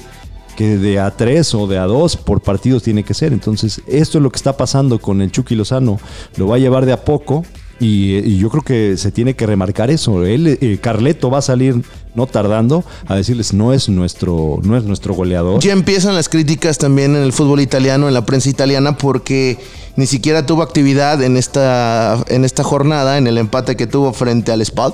que 0.55 0.77
de 0.77 0.99
a 0.99 1.11
tres 1.11 1.55
o 1.55 1.67
de 1.67 1.77
a 1.77 1.85
dos 1.85 2.17
por 2.17 2.41
partidos 2.41 2.83
tiene 2.83 3.03
que 3.03 3.13
ser. 3.13 3.31
Entonces, 3.31 3.81
esto 3.87 4.17
es 4.17 4.21
lo 4.21 4.29
que 4.29 4.37
está 4.37 4.57
pasando 4.57 4.99
con 4.99 5.21
el 5.21 5.31
Chucky 5.31 5.55
Lozano. 5.55 5.99
Lo 6.35 6.47
va 6.47 6.55
a 6.55 6.59
llevar 6.59 6.85
de 6.85 6.91
a 6.91 7.05
poco. 7.05 7.45
Y, 7.79 8.37
yo 8.37 8.49
creo 8.49 8.63
que 8.63 8.97
se 8.97 9.11
tiene 9.11 9.35
que 9.35 9.45
remarcar 9.45 9.89
eso. 9.89 10.25
Él, 10.25 10.57
eh, 10.61 10.77
Carleto 10.81 11.29
va 11.29 11.39
a 11.39 11.41
salir 11.41 11.81
no 12.15 12.27
tardando 12.27 12.83
a 13.07 13.15
decirles 13.15 13.53
no 13.53 13.71
es 13.73 13.87
nuestro, 13.87 14.59
no 14.63 14.75
es 14.75 14.83
nuestro 14.83 15.13
goleador. 15.13 15.61
Ya 15.61 15.71
empiezan 15.71 16.15
las 16.15 16.27
críticas 16.27 16.77
también 16.77 17.15
en 17.15 17.23
el 17.23 17.31
fútbol 17.31 17.61
italiano, 17.61 18.07
en 18.07 18.13
la 18.13 18.25
prensa 18.25 18.49
italiana, 18.49 18.97
porque 18.97 19.57
ni 19.95 20.07
siquiera 20.07 20.45
tuvo 20.45 20.61
actividad 20.63 21.21
en 21.23 21.37
esta, 21.37 22.23
en 22.27 22.45
esta 22.45 22.63
jornada, 22.63 23.17
en 23.17 23.27
el 23.27 23.37
empate 23.37 23.75
que 23.75 23.87
tuvo 23.87 24.11
frente 24.13 24.51
al 24.51 24.65
Spal. 24.65 24.93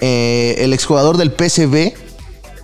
Eh, 0.00 0.56
el 0.58 0.72
exjugador 0.72 1.16
del 1.16 1.30
PSV 1.30 1.94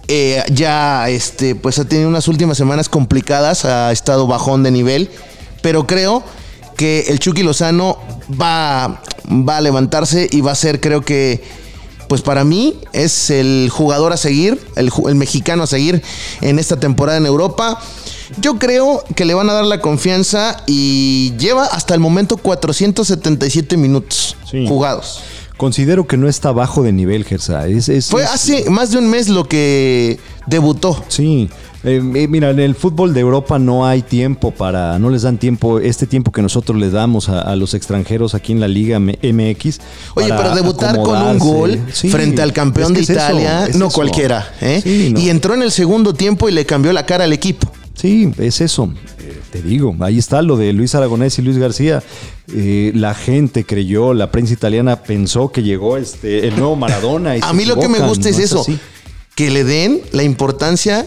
eh, 0.08 0.42
ya 0.52 1.08
este, 1.08 1.54
pues 1.54 1.78
ha 1.78 1.84
tenido 1.84 2.08
unas 2.08 2.26
últimas 2.26 2.58
semanas 2.58 2.88
complicadas, 2.88 3.64
ha 3.64 3.92
estado 3.92 4.26
bajón 4.26 4.64
de 4.64 4.72
nivel, 4.72 5.08
pero 5.62 5.86
creo 5.86 6.24
que 6.80 7.04
el 7.08 7.18
Chucky 7.18 7.42
Lozano 7.42 7.98
va, 8.40 9.02
va 9.30 9.56
a 9.58 9.60
levantarse 9.60 10.26
y 10.32 10.40
va 10.40 10.52
a 10.52 10.54
ser, 10.54 10.80
creo 10.80 11.02
que, 11.02 11.42
pues 12.08 12.22
para 12.22 12.42
mí 12.42 12.78
es 12.94 13.28
el 13.28 13.68
jugador 13.70 14.14
a 14.14 14.16
seguir, 14.16 14.58
el, 14.76 14.90
mexicano 15.14 15.64
a 15.64 15.66
seguir 15.66 16.02
en 16.40 16.58
esta 16.58 16.80
temporada 16.80 17.18
en 17.18 17.26
Europa. 17.26 17.78
Yo 18.40 18.58
creo 18.58 19.04
que 19.14 19.26
le 19.26 19.34
van 19.34 19.50
a 19.50 19.52
dar 19.52 19.64
la 19.66 19.82
confianza 19.82 20.56
y 20.66 21.34
lleva 21.36 21.66
hasta 21.66 21.92
el 21.92 22.00
momento 22.00 22.38
477 22.38 23.76
minutos 23.76 24.36
Sí. 24.50 24.64
jugados. 24.66 25.20
Considero 25.58 26.06
que 26.06 26.16
no 26.16 26.30
está 26.30 26.50
bajo 26.52 26.82
de 26.82 26.92
nivel, 26.92 27.26
Gersa. 27.26 27.68
Es, 27.68 27.90
es- 27.90 28.06
Fue 28.06 28.22
es- 28.22 28.30
hace 28.30 28.70
más 28.70 28.90
de 28.90 28.96
un 28.96 29.08
mes 29.10 29.28
lo 29.28 29.46
que 29.46 30.18
debutó. 30.46 31.04
Sí. 31.08 31.50
Eh, 31.82 32.02
eh, 32.14 32.28
mira, 32.28 32.50
en 32.50 32.60
el 32.60 32.74
fútbol 32.74 33.14
de 33.14 33.20
Europa 33.20 33.58
no 33.58 33.86
hay 33.86 34.02
tiempo 34.02 34.50
para, 34.50 34.98
no 34.98 35.08
les 35.08 35.22
dan 35.22 35.38
tiempo, 35.38 35.78
este 35.80 36.06
tiempo 36.06 36.30
que 36.30 36.42
nosotros 36.42 36.78
les 36.78 36.92
damos 36.92 37.30
a, 37.30 37.40
a 37.40 37.56
los 37.56 37.72
extranjeros 37.72 38.34
aquí 38.34 38.52
en 38.52 38.60
la 38.60 38.68
Liga 38.68 38.98
MX. 39.00 39.80
Oye, 40.14 40.28
para 40.28 40.42
pero 40.42 40.54
debutar 40.56 41.00
con 41.02 41.16
un 41.22 41.38
gol 41.38 41.80
Sí, 41.92 42.10
frente 42.10 42.42
al 42.42 42.52
campeón 42.52 42.94
es 42.96 43.06
de 43.06 43.14
eso, 43.14 43.22
Italia, 43.24 43.66
es 43.66 43.76
no 43.76 43.86
eso. 43.86 43.94
cualquiera. 43.94 44.52
¿eh? 44.60 44.80
Sí, 44.82 45.10
no. 45.12 45.20
Y 45.20 45.30
entró 45.30 45.54
en 45.54 45.62
el 45.62 45.70
segundo 45.70 46.12
tiempo 46.12 46.48
y 46.48 46.52
le 46.52 46.66
cambió 46.66 46.92
la 46.92 47.06
cara 47.06 47.24
al 47.24 47.32
equipo. 47.32 47.70
Sí, 47.94 48.30
es 48.38 48.60
eso. 48.60 48.92
Eh, 49.18 49.40
te 49.50 49.62
digo, 49.62 49.94
ahí 50.00 50.18
está 50.18 50.42
lo 50.42 50.56
de 50.58 50.72
Luis 50.74 50.94
Aragonés 50.94 51.38
y 51.38 51.42
Luis 51.42 51.56
García. 51.58 52.02
Eh, 52.54 52.92
la 52.94 53.14
gente 53.14 53.64
creyó, 53.64 54.12
la 54.12 54.30
prensa 54.30 54.52
italiana 54.52 54.96
pensó 55.02 55.50
que 55.50 55.62
llegó 55.62 55.96
este 55.96 56.46
el 56.46 56.56
nuevo 56.56 56.76
Maradona. 56.76 57.36
y 57.36 57.40
A 57.42 57.52
mí 57.54 57.64
lo 57.64 57.78
que 57.78 57.88
me 57.88 58.00
gusta 58.00 58.28
es 58.28 58.36
no 58.38 58.44
eso, 58.44 58.60
así. 58.60 58.78
que 59.34 59.50
le 59.50 59.64
den 59.64 60.00
la 60.12 60.22
importancia 60.24 61.06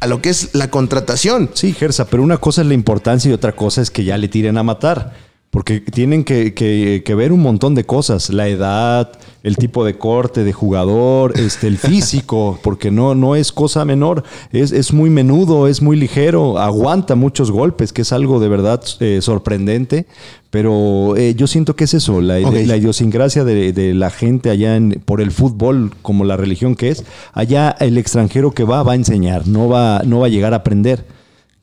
a 0.00 0.06
lo 0.06 0.20
que 0.22 0.28
es 0.30 0.54
la 0.54 0.70
contratación. 0.70 1.50
Sí, 1.54 1.72
Gersa, 1.72 2.06
pero 2.06 2.22
una 2.22 2.38
cosa 2.38 2.62
es 2.62 2.68
la 2.68 2.74
importancia 2.74 3.30
y 3.30 3.34
otra 3.34 3.52
cosa 3.52 3.80
es 3.82 3.90
que 3.90 4.04
ya 4.04 4.16
le 4.18 4.28
tiren 4.28 4.58
a 4.58 4.62
matar. 4.62 5.26
Porque 5.50 5.80
tienen 5.80 6.22
que, 6.24 6.52
que- 6.52 7.02
que 7.02 7.14
ver 7.14 7.32
un 7.32 7.40
montón 7.40 7.74
de 7.74 7.84
cosas. 7.86 8.28
La 8.28 8.46
edad, 8.46 9.10
el 9.42 9.56
tipo 9.56 9.86
de 9.86 9.96
corte 9.96 10.44
de 10.44 10.52
jugador, 10.52 11.32
este, 11.40 11.66
el 11.66 11.78
físico, 11.78 12.58
porque 12.62 12.90
no, 12.90 13.14
no 13.14 13.36
es 13.36 13.52
cosa 13.52 13.86
menor. 13.86 14.22
Es, 14.52 14.70
es 14.72 14.92
muy 14.92 15.08
menudo, 15.08 15.66
es 15.66 15.80
muy 15.80 15.96
ligero, 15.96 16.58
aguanta 16.58 17.14
muchos 17.14 17.50
golpes, 17.50 17.94
que 17.94 18.02
es 18.02 18.12
algo 18.12 18.38
de 18.38 18.48
verdad 18.48 18.82
eh, 19.00 19.20
sorprendente. 19.22 20.06
Pero 20.56 21.18
eh, 21.18 21.34
yo 21.34 21.46
siento 21.46 21.76
que 21.76 21.84
es 21.84 21.92
eso, 21.92 22.22
la, 22.22 22.38
Ok. 22.38 22.54
la 22.64 22.78
idiosincrasia 22.78 23.44
de, 23.44 23.74
de 23.74 23.92
la 23.92 24.08
gente 24.08 24.48
allá 24.48 24.74
en, 24.74 25.02
por 25.04 25.20
el 25.20 25.30
fútbol, 25.30 25.92
como 26.00 26.24
la 26.24 26.38
religión 26.38 26.76
que 26.76 26.88
es. 26.88 27.04
Allá 27.34 27.76
el 27.78 27.98
extranjero 27.98 28.52
que 28.52 28.64
va, 28.64 28.82
va 28.82 28.92
a 28.92 28.94
enseñar, 28.94 29.46
no 29.46 29.68
va, 29.68 30.00
no 30.06 30.20
va 30.20 30.28
a 30.28 30.30
llegar 30.30 30.54
a 30.54 30.56
aprender. 30.56 31.04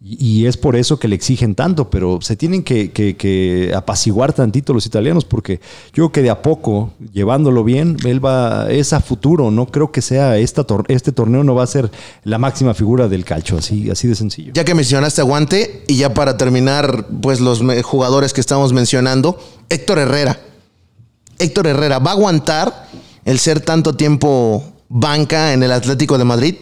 Y, 0.06 0.48
es 0.48 0.58
por 0.58 0.76
eso 0.76 1.00
que 1.00 1.08
le 1.08 1.16
exigen 1.16 1.56
tanto, 1.56 1.90
pero 1.90 2.20
se 2.22 2.36
tienen 2.36 2.62
que, 2.64 2.92
que- 2.92 3.16
que 3.16 3.72
apaciguar 3.74 4.34
tantito 4.34 4.74
los 4.74 4.86
italianos, 4.86 5.24
porque 5.24 5.62
yo 5.88 5.92
creo 5.94 6.12
que 6.12 6.22
de 6.24 6.30
a 6.30 6.42
poco, 6.42 6.92
llevándolo 7.14 7.64
bien, 7.64 7.96
él 8.04 8.24
va, 8.24 8.70
es 8.70 8.92
a 8.92 9.00
futuro. 9.00 9.50
No 9.50 9.68
creo 9.68 9.94
que 9.94 10.02
sea 10.02 10.38
esta 10.38 10.66
este 10.90 11.14
torneo, 11.14 11.46
no 11.46 11.56
va 11.56 11.64
a 11.64 11.68
ser 11.68 11.90
la 12.26 12.38
máxima 12.38 12.74
figura 12.74 13.08
del 13.08 13.24
calcio, 13.24 13.58
así, 13.58 13.90
así 13.90 14.10
de 14.10 14.16
sencillo. 14.16 14.52
Ya 14.54 14.66
que 14.66 14.76
mencionaste 14.76 15.22
aguante, 15.22 15.86
y 15.88 15.96
ya 15.96 16.14
para 16.14 16.36
terminar, 16.36 17.08
pues 17.22 17.40
los 17.40 17.62
jugadores 17.84 18.34
que 18.34 18.42
estamos 18.42 18.74
mencionando, 18.74 19.40
Héctor 19.70 20.00
Herrera. 20.00 20.38
Héctor 21.40 21.68
Herrera, 21.68 22.00
¿va 22.00 22.12
a 22.12 22.14
aguantar 22.16 22.90
el 23.24 23.40
ser 23.40 23.62
tanto 23.62 23.96
tiempo 23.96 24.66
banca 24.90 25.54
en 25.54 25.64
el 25.64 25.72
Atlético 25.72 26.18
de 26.18 26.26
Madrid? 26.26 26.56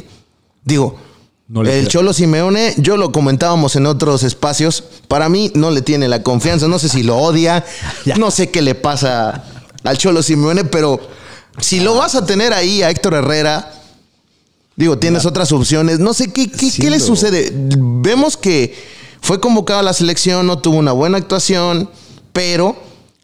Digo, 0.64 0.96
No 1.52 1.64
el. 1.64 1.90
Cholo 1.90 2.14
Simeone, 2.14 2.74
yo 2.78 2.96
lo 2.96 3.12
comentábamos 3.12 3.76
en 3.76 3.86
otros 3.86 4.24
espacios, 4.24 4.86
para 5.10 5.28
mí 5.28 5.52
no 5.54 5.70
le 5.70 5.82
tiene 5.82 6.08
la 6.08 6.24
confianza, 6.24 6.70
no 6.70 6.80
sé 6.80 6.88
si 6.88 7.04
lo 7.04 7.18
odia, 7.18 7.66
Ya. 8.06 8.16
no 8.16 8.32
sé 8.32 8.50
qué 8.50 8.62
le 8.62 8.74
pasa 8.74 9.44
al 9.84 9.98
Cholo 9.98 10.24
Simeone, 10.24 10.64
pero 10.64 11.02
si 11.60 11.82
lo 11.82 11.96
vas 11.96 12.16
a 12.16 12.26
tener 12.26 12.54
ahí 12.54 12.84
a 12.84 12.90
Héctor 12.90 13.16
Herrera, 13.16 13.74
digo, 14.78 14.98
tienes 14.98 15.26
otras 15.26 15.52
opciones, 15.52 16.00
no 16.00 16.14
sé 16.14 16.32
qué, 16.32 16.50
qué, 16.50 16.72
Sí 16.72 16.82
qué 16.82 16.90
le 16.90 17.02
sucede. 17.02 17.52
Vemos 17.54 18.38
que 18.38 18.74
fue 19.20 19.42
convocado 19.42 19.82
a 19.82 19.84
la 19.84 19.94
selección, 19.94 20.48
no 20.48 20.60
tuvo 20.60 20.78
una 20.78 20.94
buena 20.94 21.18
actuación, 21.18 21.90
pero 22.32 22.78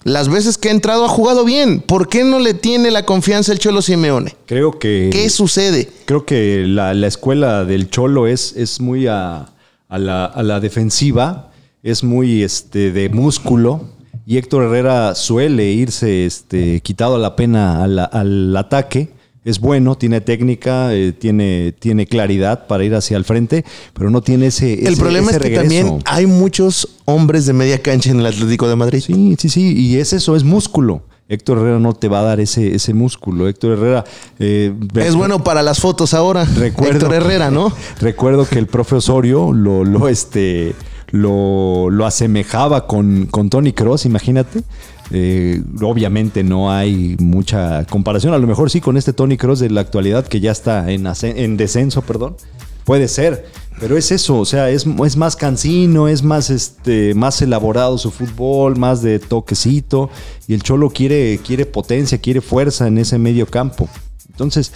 las 0.03 0.29
veces 0.29 0.57
que 0.57 0.69
ha 0.69 0.71
entrado 0.71 1.05
ha 1.05 1.10
jugado 1.10 1.43
bien. 1.43 1.81
¿Por 1.81 2.07
qué 2.07 2.23
no 2.23 2.39
le 2.39 2.53
tiene 2.53 2.91
la 2.91 3.05
confianza 3.05 3.51
el 3.51 3.60
Cholo 3.60 3.81
Simeone? 3.81 4.36
Creo 4.45 4.79
que. 4.79 5.10
¿Qué 5.12 5.29
sucede? 5.29 5.89
Creo 6.05 6.25
que 6.25 6.63
la, 6.65 6.93
la 6.93 7.07
escuela 7.07 7.65
del 7.65 7.89
Cholo 7.89 8.27
es, 8.27 8.53
es 8.55 8.79
muy 8.79 9.07
a, 9.07 9.47
a 9.89 9.97
la, 9.97 10.25
a 10.25 10.43
la 10.43 10.60
defensiva, 10.60 11.51
es 11.83 12.03
muy 12.03 12.43
este, 12.43 12.91
de 12.91 13.10
músculo. 13.10 13.95
Y 14.25 14.38
Héctor 14.38 14.63
Herrera 14.63 15.15
suele 15.15 15.71
irse 15.71 16.25
este, 16.25 16.81
quitado 16.81 17.15
a 17.15 17.19
la 17.19 17.36
pena 17.36 17.83
al, 17.83 17.97
al 17.99 18.57
ataque. 18.57 19.10
Es 19.47 19.60
bueno, 19.60 19.97
tiene 19.97 20.19
técnica, 20.21 20.93
eh, 20.93 21.13
tiene, 21.13 21.73
tiene 21.79 22.05
claridad 22.05 22.67
para 22.67 22.83
ir 22.83 22.93
hacia 22.95 23.15
el 23.17 23.23
frente, 23.23 23.63
pero 23.93 24.10
no 24.10 24.21
tiene 24.21 24.47
ese. 24.47 24.73
El 24.73 24.93
ese- 24.93 25.01
problema 25.01 25.27
ese 25.31 25.38
es 25.38 25.43
que 25.43 25.49
regreso. 25.49 25.63
también 25.86 26.03
hay 26.05 26.25
muchos 26.25 26.89
hombres 27.05 27.45
de 27.45 27.53
media 27.53 27.81
cancha 27.81 28.12
en 28.12 28.19
el 28.19 28.25
Atlético 28.25 28.67
de 28.67 28.75
Madrid. 28.75 29.01
Sí, 29.05 29.36
sí, 29.39 29.49
sí, 29.49 29.73
y 29.77 29.97
es 29.97 30.12
eso, 30.13 30.36
es 30.36 30.43
músculo. 30.43 31.03
Héctor 31.29 31.57
Herrera 31.57 31.79
no 31.79 31.93
te 31.93 32.07
va 32.07 32.19
a 32.19 32.23
dar 32.23 32.39
ese, 32.39 32.73
ese 32.75 32.93
músculo. 32.93 33.47
Héctor 33.49 33.73
Herrera. 33.73 34.03
eh, 34.39 34.73
Es 34.95 35.13
bueno 35.15 35.43
para 35.43 35.62
las 35.62 35.79
fotos 35.79 36.13
ahora. 36.13 36.45
Recuerdo 36.57 36.93
Héctor 36.93 37.13
Herrera, 37.13 37.51
¿no? 37.51 37.71
Recuerdo 37.99 38.47
que 38.47 38.60
el 38.60 38.67
profe 38.67 38.95
Osorio 38.95 39.51
lo, 39.53 39.83
lo, 39.83 40.07
este, 40.07 40.73
lo, 41.12 41.89
lo 41.89 42.05
asemejaba 42.05 42.88
con, 42.88 43.25
con 43.27 43.49
Tony 43.49 43.73
Cross, 43.73 44.05
imagínate. 44.05 44.62
Eh, 45.11 45.61
obviamente 45.81 46.43
no 46.43 46.71
hay 46.71 47.15
mucha 47.19 47.85
comparación. 47.85 48.33
A 48.33 48.37
lo 48.37 48.47
mejor 48.47 48.69
sí 48.69 48.81
con 48.81 48.97
este 48.97 49.13
Tony 49.13 49.37
Cross 49.37 49.59
de 49.59 49.69
la 49.69 49.81
actualidad 49.81 50.27
que 50.27 50.39
ya 50.39 50.51
está 50.51 50.91
en, 50.91 51.07
en 51.21 51.57
descenso, 51.57 52.01
perdón. 52.01 52.35
Puede 52.83 53.07
ser. 53.07 53.45
Pero 53.79 53.95
es 53.95 54.11
eso, 54.11 54.39
o 54.39 54.45
sea, 54.45 54.71
es, 54.71 54.87
es 55.05 55.17
más 55.17 55.35
cansino, 55.35 56.07
es 56.07 56.23
más, 56.23 56.49
este, 56.49 57.13
más 57.13 57.39
elaborado 57.43 57.97
su 57.99 58.09
fútbol, 58.09 58.75
más 58.75 59.03
de 59.03 59.19
toquecito. 59.19 60.09
Y 60.47 60.55
el 60.55 60.63
Cholo 60.63 60.89
quiere, 60.89 61.39
quiere 61.45 61.65
potencia, 61.67 62.17
quiere 62.17 62.41
fuerza 62.41 62.87
en 62.87 62.97
ese 62.97 63.19
medio 63.19 63.45
campo. 63.45 63.87
Entonces, 64.29 64.71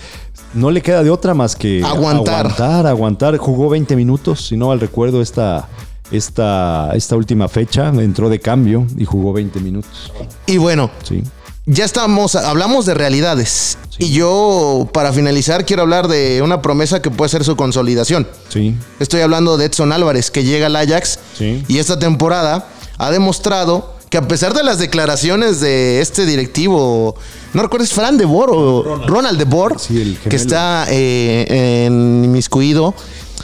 no 0.54 0.70
le 0.70 0.82
queda 0.82 1.04
de 1.04 1.10
otra 1.10 1.34
más 1.34 1.56
que 1.56 1.84
Aguantar. 1.84 2.46
aguantar, 2.46 2.88
aguantar. 2.88 3.38
Jugó 3.38 3.70
20 3.70 3.96
minutos, 3.96 4.48
si 4.48 4.58
no 4.58 4.68
mal 4.68 4.80
recuerdo, 4.80 5.22
esta, 5.22 5.68
esta, 6.12 6.92
esta 6.94 7.16
última 7.16 7.48
fecha 7.48 7.90
entró 7.90 8.30
de 8.30 8.40
cambio 8.40 8.86
y 8.98 9.06
jugó 9.06 9.34
20 9.34 9.60
minutos. 9.60 10.12
Y 10.46 10.58
bueno, 10.58 10.92
Sí. 11.04 11.24
ya 11.66 11.86
estamos, 11.86 12.36
hablamos 12.36 12.86
de 12.86 12.94
realidades. 12.94 13.78
Y 13.98 14.12
yo, 14.14 14.90
para 14.94 15.14
finalizar, 15.14 15.66
quiero 15.66 15.84
hablar 15.84 16.08
de 16.08 16.42
una 16.42 16.62
promesa 16.62 17.02
que 17.02 17.12
puede 17.12 17.30
ser 17.30 17.44
su 17.44 17.56
consolidación. 17.56 18.28
Sí. 18.50 18.76
Estoy 19.00 19.22
hablando 19.22 19.58
de 19.58 19.66
Edson 19.66 19.92
Álvarez, 19.92 20.32
que 20.32 20.44
llega 20.44 20.68
al 20.68 20.76
Ajax 20.76 21.20
Sí. 21.38 21.64
y 21.68 21.78
esta 21.78 22.00
temporada 22.00 22.68
ha 22.98 23.12
demostrado 23.12 23.94
que 24.10 24.18
a 24.18 24.28
pesar 24.28 24.54
de 24.54 24.64
las 24.64 24.78
declaraciones 24.80 25.62
de 25.62 26.02
este 26.02 26.26
directivo, 26.26 27.16
no 27.54 27.62
recuerdo, 27.62 27.86
es 27.86 27.94
Fran 27.94 28.18
de 28.18 28.26
Boer 28.26 28.50
o 28.52 29.06
Ronald, 29.08 29.38
de 29.38 29.46
Boer, 29.46 29.80
Sí, 29.80 30.02
el 30.02 30.18
que 30.18 30.36
está 30.36 30.86
eh, 30.90 31.86
en 31.86 32.26
inmiscuido 32.26 32.94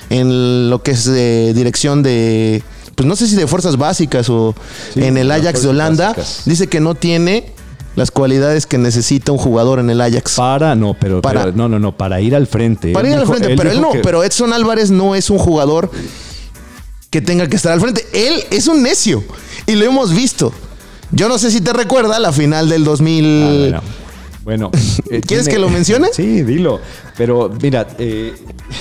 en 0.09 0.69
lo 0.69 0.81
que 0.83 0.91
es 0.91 1.05
de 1.05 1.53
dirección 1.53 2.03
de, 2.03 2.63
pues 2.95 3.07
no 3.07 3.15
sé 3.15 3.27
si 3.27 3.35
de 3.35 3.47
fuerzas 3.47 3.77
básicas 3.77 4.29
o 4.29 4.55
Sí, 4.93 5.03
en 5.03 5.17
el 5.17 5.31
Ajax 5.31 5.61
de 5.63 5.69
Holanda, 5.69 6.07
básicas. 6.09 6.41
dice 6.45 6.67
que 6.67 6.79
no 6.79 6.95
tiene 6.95 7.51
las 7.95 8.11
cualidades 8.11 8.65
que 8.67 8.77
necesita 8.77 9.31
un 9.31 9.37
jugador 9.39 9.79
en 9.79 9.89
el 9.89 9.99
Ajax. 10.01 10.35
Para, 10.35 10.75
no, 10.75 10.93
pero, 10.93 11.21
Para- 11.21 11.45
pero- 11.45 11.55
no, 11.57 11.67
no, 11.67 11.79
no, 11.79 11.97
para 11.97 12.21
ir 12.21 12.35
al 12.35 12.45
frente. 12.47 12.93
Para 12.93 13.07
Él 13.07 13.13
ir 13.15 13.19
al 13.19 13.27
frente, 13.27 13.55
pero 13.55 13.71
él 13.71 13.81
no, 13.81 13.91
que- 13.91 13.99
pero 13.99 14.23
Edson 14.23 14.53
Álvarez 14.53 14.91
no 14.91 15.15
es 15.15 15.29
un 15.29 15.39
jugador 15.39 15.89
que 17.09 17.21
tenga 17.21 17.47
que 17.47 17.55
estar 17.55 17.71
al 17.71 17.79
frente. 17.81 18.05
Él 18.13 18.43
es 18.51 18.67
un 18.67 18.83
necio 18.83 19.23
y 19.65 19.75
lo 19.75 19.85
hemos 19.85 20.13
visto. 20.13 20.53
Yo 21.11 21.27
no 21.29 21.37
sé 21.39 21.51
si 21.51 21.61
te 21.61 21.71
recuerda 21.73 22.19
la 22.19 22.31
final 22.33 22.69
del 22.69 22.83
2000. 22.83 23.43
Ah, 23.43 23.57
bueno. 23.59 23.81
Bueno, 24.47 24.71
eh, 25.11 25.19
¿Quieres 25.19 25.49
que 25.49 25.59
lo 25.59 25.67
mencione? 25.67 26.07
Sí, 26.13 26.41
dilo. 26.41 26.79
Pero 27.17 27.51
mira, 27.61 27.85
eh, 27.99 28.33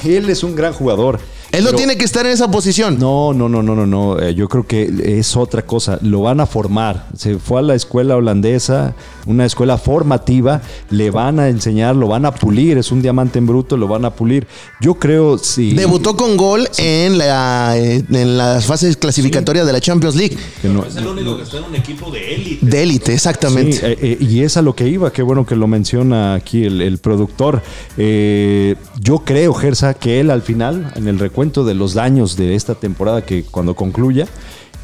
él 0.05 0.31
es 0.31 0.45
un 0.45 0.55
gran 0.55 0.73
jugador. 0.73 1.19
Él 1.53 1.65
no 1.65 1.73
tiene 1.73 1.97
que 1.97 2.05
estar 2.05 2.27
en 2.27 2.33
esa 2.33 2.51
posición. 2.51 2.99
No, 2.99 3.33
no, 3.33 3.49
no, 3.49 3.63
no, 3.63 3.75
no, 3.75 3.87
no. 3.87 4.19
Eh, 4.21 4.35
yo 4.35 4.49
creo 4.49 4.67
que 4.67 5.19
es 5.19 5.37
otra 5.37 5.63
cosa. 5.63 5.99
Lo 6.03 6.23
van 6.23 6.41
a 6.41 6.47
formar. 6.47 7.09
Se 7.17 7.39
fue 7.39 7.61
a 7.61 7.63
la 7.63 7.75
escuela 7.75 8.17
holandesa, 8.17 8.95
una 9.27 9.47
escuela 9.47 9.79
formativa. 9.79 10.61
Le 10.91 11.11
van 11.11 11.41
a 11.41 11.49
enseñar, 11.49 11.97
lo 11.97 12.09
van 12.09 12.27
a 12.27 12.33
pulir. 12.35 12.77
Es 12.79 12.93
un 12.93 13.01
diamante 13.01 13.39
en 13.39 13.47
bruto, 13.47 13.77
lo 13.77 13.89
van 13.89 14.05
a 14.05 14.11
pulir. 14.11 14.47
Yo 14.81 14.95
creo 14.95 15.39
sí. 15.39 15.73
Debutó 15.73 16.17
con 16.17 16.37
gol 16.37 16.69
en 16.79 17.17
la 17.19 17.75
eh, 17.79 18.05
en 18.11 18.37
las 18.37 18.67
fases 18.67 18.97
clasificatorias 18.97 19.67
de 19.67 19.73
la 19.73 19.81
Champions 19.81 20.15
League. 20.17 20.37
que 20.61 20.69
no- 20.69 20.85
Es 20.85 20.97
el 20.97 21.07
único 21.07 21.37
que 21.37 21.45
está 21.45 21.59
en 21.59 21.65
un 21.65 21.75
equipo 21.75 22.11
de 22.11 22.35
élite. 22.35 22.67
De 22.67 22.83
élite, 22.83 23.15
exactamente. 23.15 23.73
Sí, 23.73 23.81
eh, 23.83 23.99
eh, 24.03 24.19
y 24.21 24.41
es 24.43 24.57
a 24.57 24.63
lo 24.63 24.75
que 24.75 24.89
iba, 24.89 25.13
qué 25.13 25.23
bueno 25.23 25.47
que 25.47 25.57
lo 25.57 25.67
menciona 25.67 26.35
aquí 26.35 26.65
el, 26.65 26.81
el 26.83 26.99
productor. 26.99 27.63
Eh, 27.97 28.77
yo 29.01 29.21
creo, 29.21 29.55
Gersa, 29.55 29.95
que 29.95 30.21
él 30.21 30.31
al 30.31 30.43
final, 30.43 30.93
en 30.97 31.09
el 31.09 31.19
recuento 31.37 31.67
de 31.67 31.75
los 31.75 31.93
daños 31.93 32.35
de 32.37 32.55
esta 32.55 32.75
temporada, 32.75 33.21
que 33.27 33.45
cuando 33.45 33.77
concluya, 33.77 34.27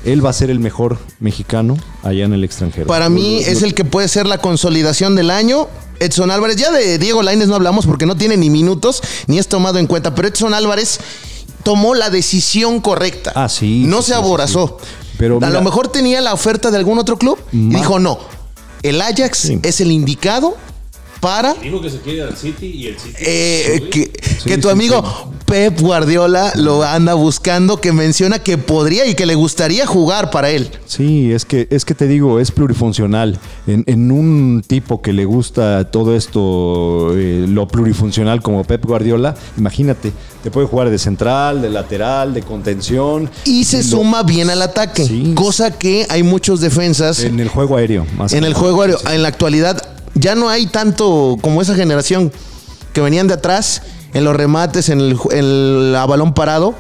él 0.05 0.23
va 0.23 0.29
a 0.29 0.33
ser 0.35 0.51
el 0.51 0.61
mejor 0.61 0.99
mexicano 1.19 1.79
allá 2.03 2.27
en 2.27 2.35
el 2.35 2.45
extranjero. 2.45 2.89
Para 2.89 3.09
mí 3.09 3.39
es 3.39 3.63
el 3.63 3.73
que 3.73 3.87
puede 3.87 4.07
ser 4.07 4.27
la 4.27 4.37
consolidación 4.37 5.15
del 5.17 5.31
año. 5.31 5.67
Edson 5.99 6.31
Álvarez, 6.31 6.57
ya 6.57 6.71
de 6.71 6.99
Diego 6.99 7.23
Lainez 7.23 7.49
no 7.49 7.55
hablamos 7.55 7.87
porque 7.87 8.05
no 8.05 8.17
tiene 8.19 8.37
ni 8.37 8.51
minutos 8.51 9.01
ni 9.29 9.39
es 9.39 9.49
tomado 9.49 9.79
en 9.79 9.87
cuenta, 9.87 10.15
pero 10.15 10.29
Edson 10.29 10.53
Álvarez 10.53 11.01
tomó 11.63 11.95
la 11.95 12.11
decisión 12.11 12.81
correcta. 12.83 13.33
Ah, 13.35 13.49
sí, 13.49 13.85
No 13.87 14.03
sí, 14.03 14.09
se 14.09 14.15
aborazó. 14.15 14.77
sí. 14.79 14.87
Pero 15.17 15.37
a 15.37 15.47
mira- 15.47 15.53
lo 15.53 15.63
mejor 15.63 15.89
tenía 15.89 16.21
la 16.21 16.35
oferta 16.35 16.71
de 16.71 16.77
algún 16.77 16.99
otro 16.99 17.17
club 17.17 17.39
y 17.51 17.71
dijo 17.71 17.99
no. 17.99 18.19
El 18.83 19.01
Ajax 19.01 19.53
es 19.63 19.81
el 19.81 19.91
indicado 19.91 20.59
para 21.23 21.55
Dijo 21.55 21.81
que 21.81 21.89
se 21.89 22.01
quiere 22.01 22.23
al 22.23 22.37
City 22.37 22.67
y 22.67 22.87
el 22.89 22.99
City. 22.99 23.15
eh, 23.21 23.89
que, 23.93 24.11
Sí, 24.43 24.49
que 24.49 24.59
tu 24.59 24.67
sí, 24.67 24.73
amigo 24.73 25.05
Pep 25.47 25.81
Guardiola 25.81 26.53
lo 26.57 26.83
anda 26.83 27.15
buscando, 27.15 27.81
que 27.81 27.93
menciona 27.93 28.41
que 28.41 28.59
podría 28.59 29.07
y 29.07 29.15
que 29.15 29.25
le 29.25 29.37
gustaría 29.37 29.87
jugar 29.87 30.31
para 30.33 30.51
él. 30.51 30.69
Sí, 30.87 31.31
es 31.33 31.45
que, 31.45 31.69
es 31.71 31.85
que 31.85 31.95
te 31.95 32.09
digo, 32.09 32.41
es 32.41 32.51
plurifuncional. 32.51 33.39
En, 33.69 33.85
en 33.87 34.11
un 34.11 34.65
tipo 34.67 35.01
que 35.01 35.13
le 35.13 35.25
gusta 35.25 35.91
todo 35.93 36.17
esto, 36.17 37.17
eh, 37.17 37.45
lo 37.49 37.69
plurifuncional 37.69 38.43
como 38.43 38.65
Pep 38.65 38.85
Guardiola, 38.85 39.37
imagínate, 39.57 40.13
te 40.43 40.51
puede 40.51 40.67
jugar 40.67 40.91
de 40.91 40.99
central, 40.99 41.63
de 41.63 41.71
lateral, 41.71 42.35
de 42.35 42.43
contención. 42.43 43.31
Y 43.45 43.63
se 43.65 43.79
Lo- 43.79 43.83
suma 43.85 44.23
bien 44.25 44.51
al 44.51 44.63
ataque, 44.63 45.05
Sí. 45.07 45.33
cosa 45.37 45.79
que 45.79 46.05
hay 46.09 46.25
muchos 46.25 46.61
defensas 46.61 47.21
En 47.21 47.39
el 47.39 47.49
juego 47.49 47.77
aéreo, 47.77 48.07
más 48.17 48.33
en 48.33 48.43
el 48.43 48.55
juego 48.55 48.83
aéreo. 48.83 48.99
En 49.13 49.23
la 49.23 49.29
actualidad 49.29 49.81
ya 50.15 50.35
no 50.35 50.49
hay 50.49 50.67
tanto 50.67 51.37
como 51.41 51.63
esa 51.63 51.75
generación 51.75 52.33
que 52.93 53.01
venían 53.01 53.29
de 53.29 53.35
atrás 53.35 53.83
en 54.15 54.25
los 54.25 54.37
remates, 54.37 54.89
en 54.89 55.01
el, 55.01 55.17
ju- 55.17 55.33
en 55.33 55.39
el- 55.45 55.97
a 55.97 56.05
balón 56.07 56.35
parado. 56.35 56.75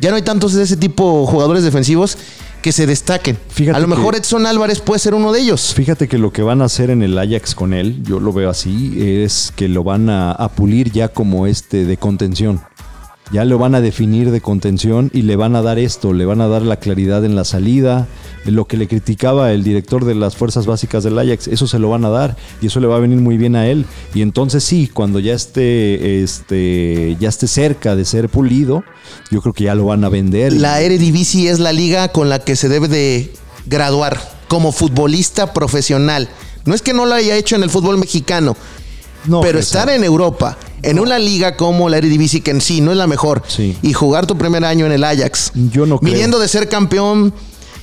Ya 0.00 0.10
no 0.10 0.16
hay 0.16 0.22
tantos 0.22 0.52
de 0.54 0.62
ese 0.64 0.76
tipo 0.76 1.20
de 1.22 1.26
jugadores 1.32 1.62
defensivos 1.64 2.16
que 2.60 2.70
se 2.72 2.86
destaquen. 2.86 3.36
Fíjate 3.48 3.76
a 3.76 3.80
lo 3.80 3.88
mejor 3.88 4.14
que- 4.14 4.18
Edson 4.20 4.46
Álvarez 4.46 4.80
puede 4.80 5.00
ser 5.00 5.14
uno 5.14 5.32
de 5.32 5.40
ellos. 5.40 5.74
Fíjate 5.74 6.06
que 6.08 6.18
lo 6.18 6.32
que 6.32 6.42
van 6.42 6.62
a 6.62 6.66
hacer 6.66 6.90
en 6.90 7.02
el 7.02 7.18
Ajax 7.18 7.54
con 7.56 7.72
él, 7.74 8.02
yo 8.04 8.20
lo 8.20 8.32
veo 8.32 8.50
así, 8.50 8.94
es 9.24 9.52
que 9.56 9.68
lo 9.68 9.82
van 9.82 10.08
a, 10.10 10.30
a 10.32 10.48
pulir 10.48 10.92
ya 10.92 11.08
como 11.08 11.46
este 11.48 11.84
de 11.84 11.96
contención. 11.96 12.60
Ya 13.32 13.46
lo 13.46 13.58
van 13.58 13.74
a 13.74 13.80
definir 13.80 14.30
de 14.30 14.42
contención 14.42 15.10
y 15.14 15.22
le 15.22 15.36
van 15.36 15.56
a 15.56 15.62
dar 15.62 15.78
esto, 15.78 16.12
le 16.12 16.26
van 16.26 16.42
a 16.42 16.48
dar 16.48 16.62
la 16.62 16.76
claridad 16.76 17.24
en 17.24 17.34
la 17.34 17.44
salida, 17.44 18.06
lo 18.44 18.66
que 18.66 18.76
le 18.76 18.86
criticaba 18.86 19.52
el 19.52 19.64
director 19.64 20.04
de 20.04 20.14
las 20.14 20.36
fuerzas 20.36 20.66
básicas 20.66 21.02
del 21.02 21.18
Ajax, 21.18 21.48
eso 21.48 21.66
se 21.66 21.78
lo 21.78 21.88
van 21.88 22.04
a 22.04 22.10
dar 22.10 22.36
y 22.60 22.66
eso 22.66 22.78
le 22.78 22.86
va 22.86 22.96
a 22.96 23.00
venir 23.00 23.18
muy 23.18 23.38
bien 23.38 23.56
a 23.56 23.66
él. 23.66 23.86
Y 24.14 24.20
entonces 24.20 24.62
sí, 24.62 24.86
cuando 24.86 25.18
ya 25.18 25.32
esté, 25.32 26.22
este, 26.22 27.16
ya 27.18 27.30
esté 27.30 27.46
cerca 27.46 27.96
de 27.96 28.04
ser 28.04 28.28
pulido, 28.28 28.84
yo 29.30 29.40
creo 29.40 29.54
que 29.54 29.64
ya 29.64 29.74
lo 29.74 29.86
van 29.86 30.04
a 30.04 30.10
vender. 30.10 30.52
La 30.52 30.82
Eredivisie 30.82 31.50
es 31.50 31.58
la 31.58 31.72
liga 31.72 32.08
con 32.08 32.28
la 32.28 32.38
que 32.38 32.54
se 32.54 32.68
debe 32.68 32.88
de 32.88 33.32
graduar 33.64 34.20
como 34.46 34.72
futbolista 34.72 35.54
profesional. 35.54 36.28
No 36.66 36.74
es 36.74 36.82
que 36.82 36.92
no 36.92 37.06
lo 37.06 37.14
haya 37.14 37.34
hecho 37.36 37.56
en 37.56 37.62
el 37.62 37.70
fútbol 37.70 37.96
mexicano, 37.96 38.56
No, 39.24 39.40
pero 39.40 39.58
estar 39.58 39.88
en 39.88 40.04
Europa, 40.04 40.58
en 40.82 40.98
una 40.98 41.18
liga 41.18 41.56
como 41.56 41.88
la 41.88 41.98
Eredivisie, 41.98 42.40
que 42.40 42.50
en 42.50 42.60
sí 42.60 42.80
no 42.80 42.90
es 42.92 42.96
la 42.96 43.06
mejor, 43.06 43.42
Sí. 43.46 43.76
y 43.82 43.92
jugar 43.92 44.26
tu 44.26 44.36
primer 44.36 44.64
año 44.64 44.86
en 44.86 44.92
el 44.92 45.04
Ajax, 45.04 45.52
Yo 45.54 45.86
no 45.86 45.98
creo. 45.98 46.12
viniendo 46.12 46.38
de 46.38 46.48
ser 46.48 46.68
campeón, 46.68 47.32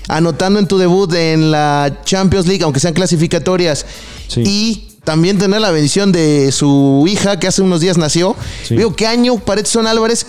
anotando 0.08 0.60
en 0.60 0.68
tu 0.68 0.78
debut 0.78 1.14
en 1.14 1.52
la 1.52 2.00
Champions 2.04 2.48
League, 2.48 2.64
aunque 2.64 2.80
sean 2.80 2.94
clasificatorias, 2.94 3.86
Sí. 4.28 4.44
y 4.46 4.86
también 5.04 5.38
tener 5.38 5.62
la 5.62 5.72
bendición 5.72 6.12
de 6.12 6.52
su 6.52 7.06
hija 7.08 7.40
que 7.40 7.48
hace 7.48 7.62
unos 7.62 7.80
días 7.82 7.98
nació. 7.98 8.36
Sí. 8.68 8.76
Digo, 8.76 8.96
¿qué 8.96 9.08
año 9.08 9.38
para 9.38 9.62
Edson 9.62 9.88
Álvarez 9.88 10.26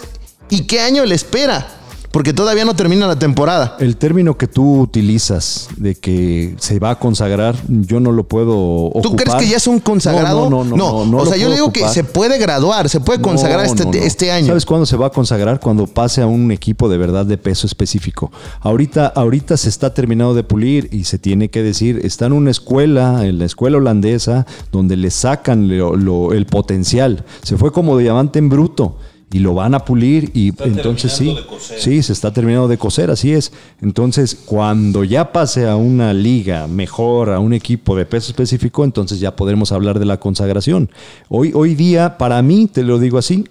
y 0.49 0.63
qué 0.63 0.81
año 0.81 1.05
le 1.05 1.15
espera? 1.15 1.80
Porque 2.13 2.33
todavía 2.33 2.65
no 2.65 2.75
termina 2.75 3.07
la 3.07 3.17
temporada. 3.17 3.77
El 3.79 3.97
término 3.97 4.37
que 4.37 4.49
tú 4.49 4.81
utilizas 4.81 5.69
de 5.77 5.95
que 5.95 6.57
se 6.59 6.81
va 6.81 6.91
a 6.91 6.99
consagrar, 6.99 7.55
yo 7.69 8.01
no 8.01 8.11
lo 8.11 8.25
puedo 8.27 8.57
ocupar. 8.59 9.03
¿Tú 9.03 9.17
crees 9.17 9.35
que 9.37 9.47
ya 9.49 9.59
es 9.59 9.67
un 9.69 9.79
consagrado? 9.79 10.51
No, 10.51 10.65
no, 10.65 10.77
no. 10.77 10.77
no, 10.77 11.07
no 11.07 11.19
o 11.19 11.27
sea, 11.27 11.37
yo 11.37 11.53
digo 11.53 11.73
que 11.73 11.89
se 11.89 12.03
puede 12.03 12.39
graduar, 12.39 12.89
se 12.89 12.99
puede 12.99 13.21
consagrar 13.21 13.65
este, 13.65 14.07
este 14.07 14.33
año. 14.33 14.49
¿Sabes 14.49 14.67
cuándo 14.67 14.87
se 14.87 14.97
va 14.97 15.07
a 15.07 15.11
consagrar? 15.11 15.61
Cuando 15.61 15.87
pase 15.87 16.21
a 16.21 16.27
un 16.27 16.51
equipo 16.51 16.89
de 16.89 16.99
verdad 16.99 17.25
de 17.27 17.39
peso 17.39 17.69
específico. 17.69 18.33
Ahorita, 18.61 19.07
ahorita 19.07 19.57
se 19.57 19.69
está 19.69 19.95
terminado 19.95 20.35
de 20.35 20.43
pulir 20.43 20.89
y 20.93 21.05
se 21.05 21.19
tiene 21.19 21.49
que 21.49 21.63
decir, 21.63 22.01
está 22.03 22.27
en 22.27 22.33
una 22.33 22.51
escuela, 22.51 23.25
en 23.25 23.39
la 23.39 23.45
escuela 23.45 23.77
holandesa, 23.77 24.47
donde 24.73 24.97
le 24.97 25.11
sacan 25.13 25.69
lo- 25.69 25.95
lo- 25.95 26.33
el 26.33 26.47
potencial. 26.47 27.25
Se 27.43 27.57
fue 27.57 27.71
como 27.73 27.97
diamante 27.99 28.41
en 28.41 28.49
bruto. 28.49 28.97
Y 29.33 29.39
lo 29.39 29.55
van 29.55 29.75
a 29.75 29.79
pulir 29.85 30.31
y 30.35 30.49
entonces 30.65 31.13
sí, 31.13 31.19
terminando 31.27 31.41
de 31.43 31.47
coser. 31.47 31.81
sí, 31.81 32.03
se 32.03 32.13
está 32.13 32.33
terminando 32.33 32.67
de 32.69 32.79
coser, 32.79 33.11
así 33.13 33.33
es. 33.33 33.53
Entonces, 33.81 34.35
cuando 34.45 35.05
ya 35.05 35.33
pase 35.33 35.69
a 35.69 35.77
una 35.77 36.13
liga 36.13 36.67
mejor, 36.67 37.31
a 37.31 37.39
un 37.39 37.53
equipo 37.53 37.95
de 37.95 38.07
peso 38.07 38.33
específico, 38.33 38.83
entonces 38.83 39.21
ya 39.21 39.37
podremos 39.37 39.71
hablar 39.71 40.01
de 40.01 40.05
la 40.05 40.19
consagración. 40.19 40.91
Hoy, 41.29 41.53
hoy 41.55 41.77
día, 41.77 42.19
para 42.19 42.43
mí, 42.43 42.67
te 42.67 42.83
lo 42.83 42.99
digo 42.99 43.19
así, 43.19 43.45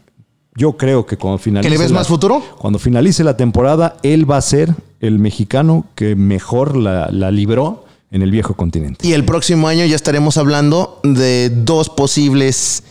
yo 0.56 0.76
creo 0.76 1.06
que 1.06 1.16
cuando 1.16 1.38
finalice. 1.38 1.70
¿Que 1.70 1.78
le 1.78 1.82
ves 1.82 1.92
la- 1.92 2.00
más 2.00 2.08
futuro? 2.10 2.44
Cuando 2.58 2.78
finalice 2.78 3.24
la 3.24 3.38
temporada, 3.38 3.96
él 4.04 4.30
va 4.30 4.36
a 4.36 4.42
ser 4.42 4.76
el 5.00 5.18
mexicano 5.18 5.86
que 5.96 6.18
mejor 6.18 6.76
la, 6.76 7.08
la 7.10 7.32
libró 7.32 7.86
en 8.12 8.22
el 8.22 8.32
viejo 8.32 8.54
continente. 8.56 9.08
Y 9.08 9.14
el 9.14 9.24
próximo 9.24 9.70
año 9.70 9.86
ya 9.86 9.96
estaremos 9.96 10.36
hablando 10.38 11.00
de 11.04 11.50
dos 11.64 11.90
posibles 11.90 12.84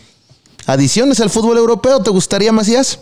adiciones 0.68 1.18
al 1.20 1.30
fútbol 1.30 1.58
europeo. 1.58 2.00
¿Te 2.00 2.10
gustaría, 2.10 2.52
Macías? 2.52 3.00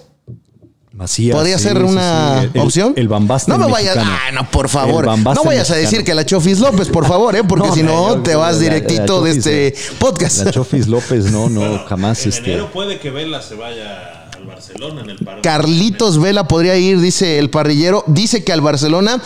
Macías. 0.93 1.37
¿Podría 1.37 1.59
sí, 1.59 1.65
ser 1.65 1.83
una 1.83 2.41
sí. 2.45 2.51
El- 2.55 2.61
opción? 2.63 2.95
El, 2.97 3.07
Van 3.09 3.27
Basten 3.29 3.53
No 3.59 3.67
me 3.67 3.71
vayas. 3.71 3.99
Ah, 4.01 4.31
no, 4.33 4.51
por 4.51 4.71
favor. 4.71 5.07
No 5.07 5.45
vayas 5.45 5.71
a 5.71 5.75
decir 5.77 6.03
que 6.05 6.15
la 6.15 6.25
Chofis 6.25 6.59
López, 6.59 6.89
por 6.89 7.07
favor, 7.07 7.37
¿eh? 7.37 7.45
Porque 7.47 7.69
No, 7.69 7.75
si 7.75 7.83
no, 7.83 8.15
yo- 8.17 8.23
te 8.23 8.35
vas 8.35 8.55
la- 8.57 8.63
directito 8.63 9.21
la 9.23 9.29
de 9.29 9.35
Chofis, 9.35 9.47
este 9.47 9.75
podcast. 9.99 10.39
La 10.47 10.51
Chofis 10.53 10.87
López, 10.87 11.31
no, 11.31 11.51
no, 11.51 11.85
jamás. 11.87 12.23
En 12.23 12.31
este, 12.31 12.45
enero 12.53 12.71
puede 12.73 12.99
que 12.99 13.11
Vela 13.11 13.43
se 13.43 13.57
vaya 13.57 14.31
al 14.35 14.47
Barcelona 14.47 15.03
en 15.03 15.11
el 15.11 15.19
paro. 15.19 15.43
Carlitos 15.43 16.19
Vela 16.19 16.49
podría 16.49 16.77
ir, 16.77 16.99
dice 16.99 17.39
el 17.39 17.51
parrillero. 17.51 18.03
Dice 18.07 18.43
que 18.43 18.53
al 18.55 18.63
Barcelona. 18.63 19.21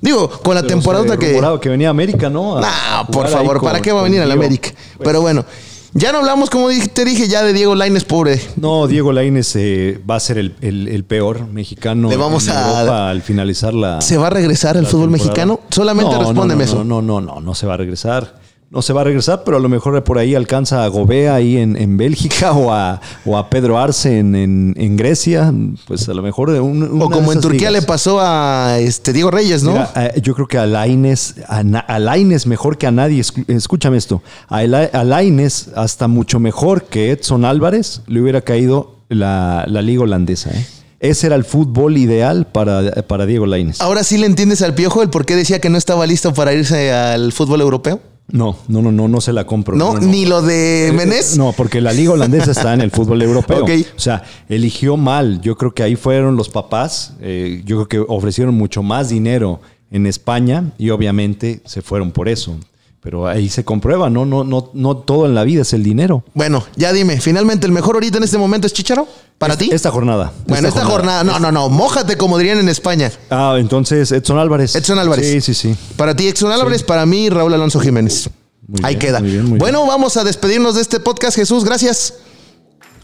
Digo, 0.00 0.30
con 0.30 0.54
la 0.54 0.62
pero 0.62 0.72
temporada 0.74 1.18
que. 1.18 1.38
que 1.60 1.68
venía 1.68 1.88
a 1.88 1.90
América, 1.90 2.30
¿no? 2.30 2.56
A- 2.56 3.06
por 3.12 3.28
favor, 3.28 3.58
con- 3.58 3.66
¿para 3.68 3.82
qué 3.82 3.92
va 3.92 4.00
a 4.00 4.04
venir 4.04 4.22
al. 4.22 4.30
América? 4.30 4.70
Pero 5.04 5.20
bueno, 5.20 5.44
ya 5.92 6.12
no 6.12 6.18
hablamos, 6.18 6.50
como 6.50 6.68
te 6.68 7.04
dije, 7.04 7.26
ya 7.28 7.42
de 7.42 7.52
Diego 7.52 7.74
Laines, 7.74 8.04
pobre. 8.04 8.40
No, 8.56 8.86
Diego 8.86 9.12
Lainez 9.12 9.54
eh, 9.56 10.00
va 10.08 10.16
a 10.16 10.20
ser 10.20 10.38
el, 10.38 10.54
el- 10.60 10.88
el 10.88 11.04
peor 11.04 11.46
mexicano 11.48 12.08
Le 12.08 12.16
vamos 12.16 12.46
en 12.48 12.54
a- 12.56 12.70
Europa 12.78 13.10
al 13.10 13.22
finalizar 13.22 13.74
la. 13.74 14.00
¿Se 14.00 14.16
va 14.16 14.28
a 14.28 14.30
regresar 14.30 14.76
al 14.76 14.86
fútbol 14.86 15.10
temporada. 15.10 15.24
mexicano? 15.30 15.60
Solamente 15.70 16.12
No, 16.12 16.18
no, 16.20 16.24
respóndeme 16.28 16.64
no, 16.64 16.70
eso. 16.70 16.84
No, 16.84 17.02
no, 17.02 17.20
no, 17.20 17.40
no 17.40 17.54
se 17.54 17.66
va 17.66 17.74
a 17.74 17.76
regresar. 17.78 18.38
No 18.72 18.82
se 18.82 18.92
va 18.92 19.00
a 19.00 19.04
regresar, 19.04 19.42
pero 19.44 19.56
a 19.56 19.60
lo 19.60 19.68
mejor 19.68 20.04
por 20.04 20.16
ahí 20.16 20.36
alcanza 20.36 20.84
a 20.84 20.86
Gobea 20.88 21.34
ahí 21.34 21.56
en, 21.56 21.76
en 21.76 21.96
Bélgica 21.96 22.52
o 22.56 22.72
a, 22.72 23.00
o 23.26 23.36
a 23.36 23.50
Pedro 23.50 23.76
Arce 23.78 24.20
en, 24.20 24.36
en- 24.36 24.74
en 24.78 24.96
Grecia. 24.96 25.52
Pues 25.88 26.08
a 26.08 26.14
lo 26.14 26.22
mejor. 26.22 26.52
de 26.52 26.60
un- 26.60 26.84
una 26.84 27.04
O 27.06 27.08
de 27.08 27.14
como 27.14 27.32
en 27.32 27.40
Turquía 27.40 27.68
ligas. 27.70 27.82
le 27.82 27.86
pasó 27.88 28.20
a 28.20 28.78
este 28.78 29.12
Diego 29.12 29.32
Reyes, 29.32 29.64
¿no? 29.64 29.72
Mira, 29.72 29.90
eh, 29.96 30.20
yo 30.22 30.36
creo 30.36 30.46
que 30.46 30.56
a 30.56 30.66
Laines, 30.66 31.34
a, 31.48 31.58
a 31.58 31.98
Lainez 31.98 32.46
mejor 32.46 32.78
que 32.78 32.86
a 32.86 32.92
nadie. 32.92 33.20
Escúchame 33.48 33.96
esto. 33.96 34.22
A, 34.48 34.58
a 34.58 35.02
Lainez 35.04 35.70
hasta 35.74 36.06
mucho 36.06 36.38
mejor 36.38 36.84
que 36.84 37.10
Edson 37.10 37.44
Álvarez 37.44 38.02
le 38.06 38.20
hubiera 38.22 38.42
caído 38.42 38.94
la, 39.08 39.64
la 39.66 39.82
liga 39.82 40.02
holandesa. 40.02 40.50
¿eh? 40.50 40.64
Ese 41.00 41.26
era 41.26 41.34
el 41.34 41.42
fútbol 41.44 41.96
ideal 41.96 42.46
para, 42.46 42.92
para 43.02 43.26
Diego 43.26 43.46
Lainez. 43.46 43.80
Ahora 43.80 44.04
sí 44.04 44.16
le 44.16 44.26
entiendes 44.26 44.62
al 44.62 44.74
piojo 44.76 45.02
el 45.02 45.10
por 45.10 45.26
qué 45.26 45.34
decía 45.34 45.58
que 45.60 45.70
no 45.70 45.76
estaba 45.78 46.06
listo 46.06 46.32
para 46.34 46.52
irse 46.52 46.92
al 46.92 47.32
fútbol 47.32 47.62
europeo. 47.62 48.00
No, 48.32 48.56
no, 48.68 48.82
no, 48.82 48.92
no, 48.92 49.08
no 49.08 49.20
se 49.20 49.32
la 49.32 49.44
compro. 49.46 49.76
No, 49.76 49.98
ni 49.98 50.26
lo 50.26 50.42
de 50.42 50.92
Menés. 50.94 51.34
Eh, 51.34 51.38
No, 51.38 51.52
porque 51.56 51.80
la 51.80 51.92
liga 51.92 52.12
holandesa 52.12 52.50
está 52.52 52.74
en 52.74 52.80
el 52.80 52.90
fútbol 52.90 53.22
europeo. 53.22 53.62
Ok. 53.64 53.70
O 53.96 54.00
sea, 54.00 54.22
eligió 54.48 54.96
mal. 54.96 55.40
Yo 55.40 55.56
creo 55.56 55.72
que 55.72 55.82
ahí 55.82 55.96
fueron 55.96 56.36
los 56.36 56.48
papás. 56.48 57.14
eh, 57.20 57.62
yo 57.64 57.86
creo 57.86 57.88
que 58.06 58.12
ofrecieron 58.12 58.54
mucho 58.54 58.82
más 58.82 59.08
dinero 59.08 59.60
en 59.90 60.06
España 60.06 60.72
y 60.78 60.90
obviamente 60.90 61.60
se 61.64 61.82
fueron 61.82 62.12
por 62.12 62.28
eso. 62.28 62.56
Pero 63.02 63.26
ahí 63.26 63.48
se 63.48 63.64
comprueba, 63.64 64.10
¿no? 64.10 64.26
No, 64.26 64.44
no, 64.44 64.70
no 64.74 64.96
todo 64.98 65.24
en 65.24 65.34
la 65.34 65.42
vida 65.44 65.62
es 65.62 65.72
el 65.72 65.82
dinero. 65.82 66.22
Bueno, 66.34 66.64
ya 66.76 66.92
dime, 66.92 67.18
finalmente 67.20 67.66
el 67.66 67.72
mejor 67.72 67.94
ahorita 67.96 68.18
en 68.18 68.24
este 68.24 68.36
momento 68.36 68.66
es 68.66 68.74
Chicharo. 68.74 69.08
¿Para 69.38 69.56
ti? 69.56 69.70
Esta 69.72 69.90
jornada. 69.90 70.32
bueno, 70.46 70.68
esta, 70.68 70.84
jornada. 70.84 71.24
No, 71.24 71.38
no, 71.38 71.50
no. 71.50 71.70
Mójate 71.70 72.18
como 72.18 72.36
dirían 72.36 72.58
en 72.58 72.68
España. 72.68 73.10
Ah, 73.30 73.56
entonces 73.58 74.12
Edson 74.12 74.38
Álvarez. 74.38 74.76
Edson 74.76 74.98
Álvarez. 74.98 75.26
Sí, 75.26 75.40
sí, 75.40 75.54
sí. 75.54 75.74
Para 75.96 76.14
ti, 76.14 76.28
Exxon 76.28 76.52
Álvarez, 76.52 76.82
para 76.82 77.06
mí, 77.06 77.30
Raúl 77.30 77.54
Alonso 77.54 77.80
Jiménez. 77.80 78.28
Muy 78.66 78.80
Ahí 78.82 78.96
bien, 78.96 78.98
queda. 78.98 79.20
muy 79.20 79.30
bien, 79.30 79.44
muy 79.46 79.58
bueno, 79.58 79.86
vamos 79.86 80.18
a 80.18 80.24
despedirnos 80.24 80.74
de 80.74 80.82
este 80.82 81.00
podcast, 81.00 81.36
Jesús. 81.36 81.64
Gracias. 81.64 82.14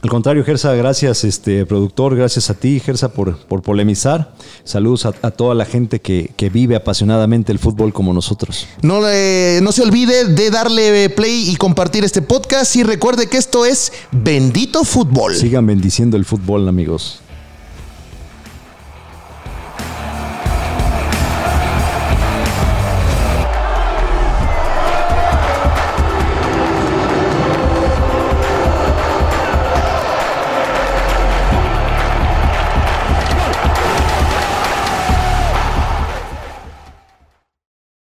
Al 0.06 0.10
contrario, 0.10 0.44
Gersa, 0.44 0.72
gracias, 0.74 1.24
este 1.24 1.66
productor, 1.66 2.14
gracias 2.14 2.48
a 2.48 2.54
ti, 2.54 2.78
Gersa, 2.78 3.08
por, 3.08 3.38
por 3.38 3.62
polemizar. 3.62 4.34
Saludos 4.62 5.04
a, 5.04 5.12
a 5.22 5.32
toda 5.32 5.56
la 5.56 5.64
gente 5.64 6.00
que, 6.00 6.30
que 6.36 6.48
vive 6.48 6.76
apasionadamente 6.76 7.50
el 7.50 7.58
fútbol 7.58 7.92
como 7.92 8.12
nosotros. 8.12 8.68
No, 8.82 9.00
no 9.00 9.72
se 9.72 9.82
olvide 9.82 10.26
de 10.26 10.50
darle 10.52 11.10
play 11.10 11.50
y 11.50 11.56
compartir 11.56 12.04
este 12.04 12.22
podcast. 12.22 12.76
Y 12.76 12.84
recuerde 12.84 13.26
que 13.28 13.36
esto 13.36 13.64
es 13.64 13.92
Bendito 14.12 14.84
Fútbol. 14.84 15.34
Sigan 15.34 15.66
bendiciendo 15.66 16.16
el 16.16 16.24
fútbol, 16.24 16.68
amigos. 16.68 17.18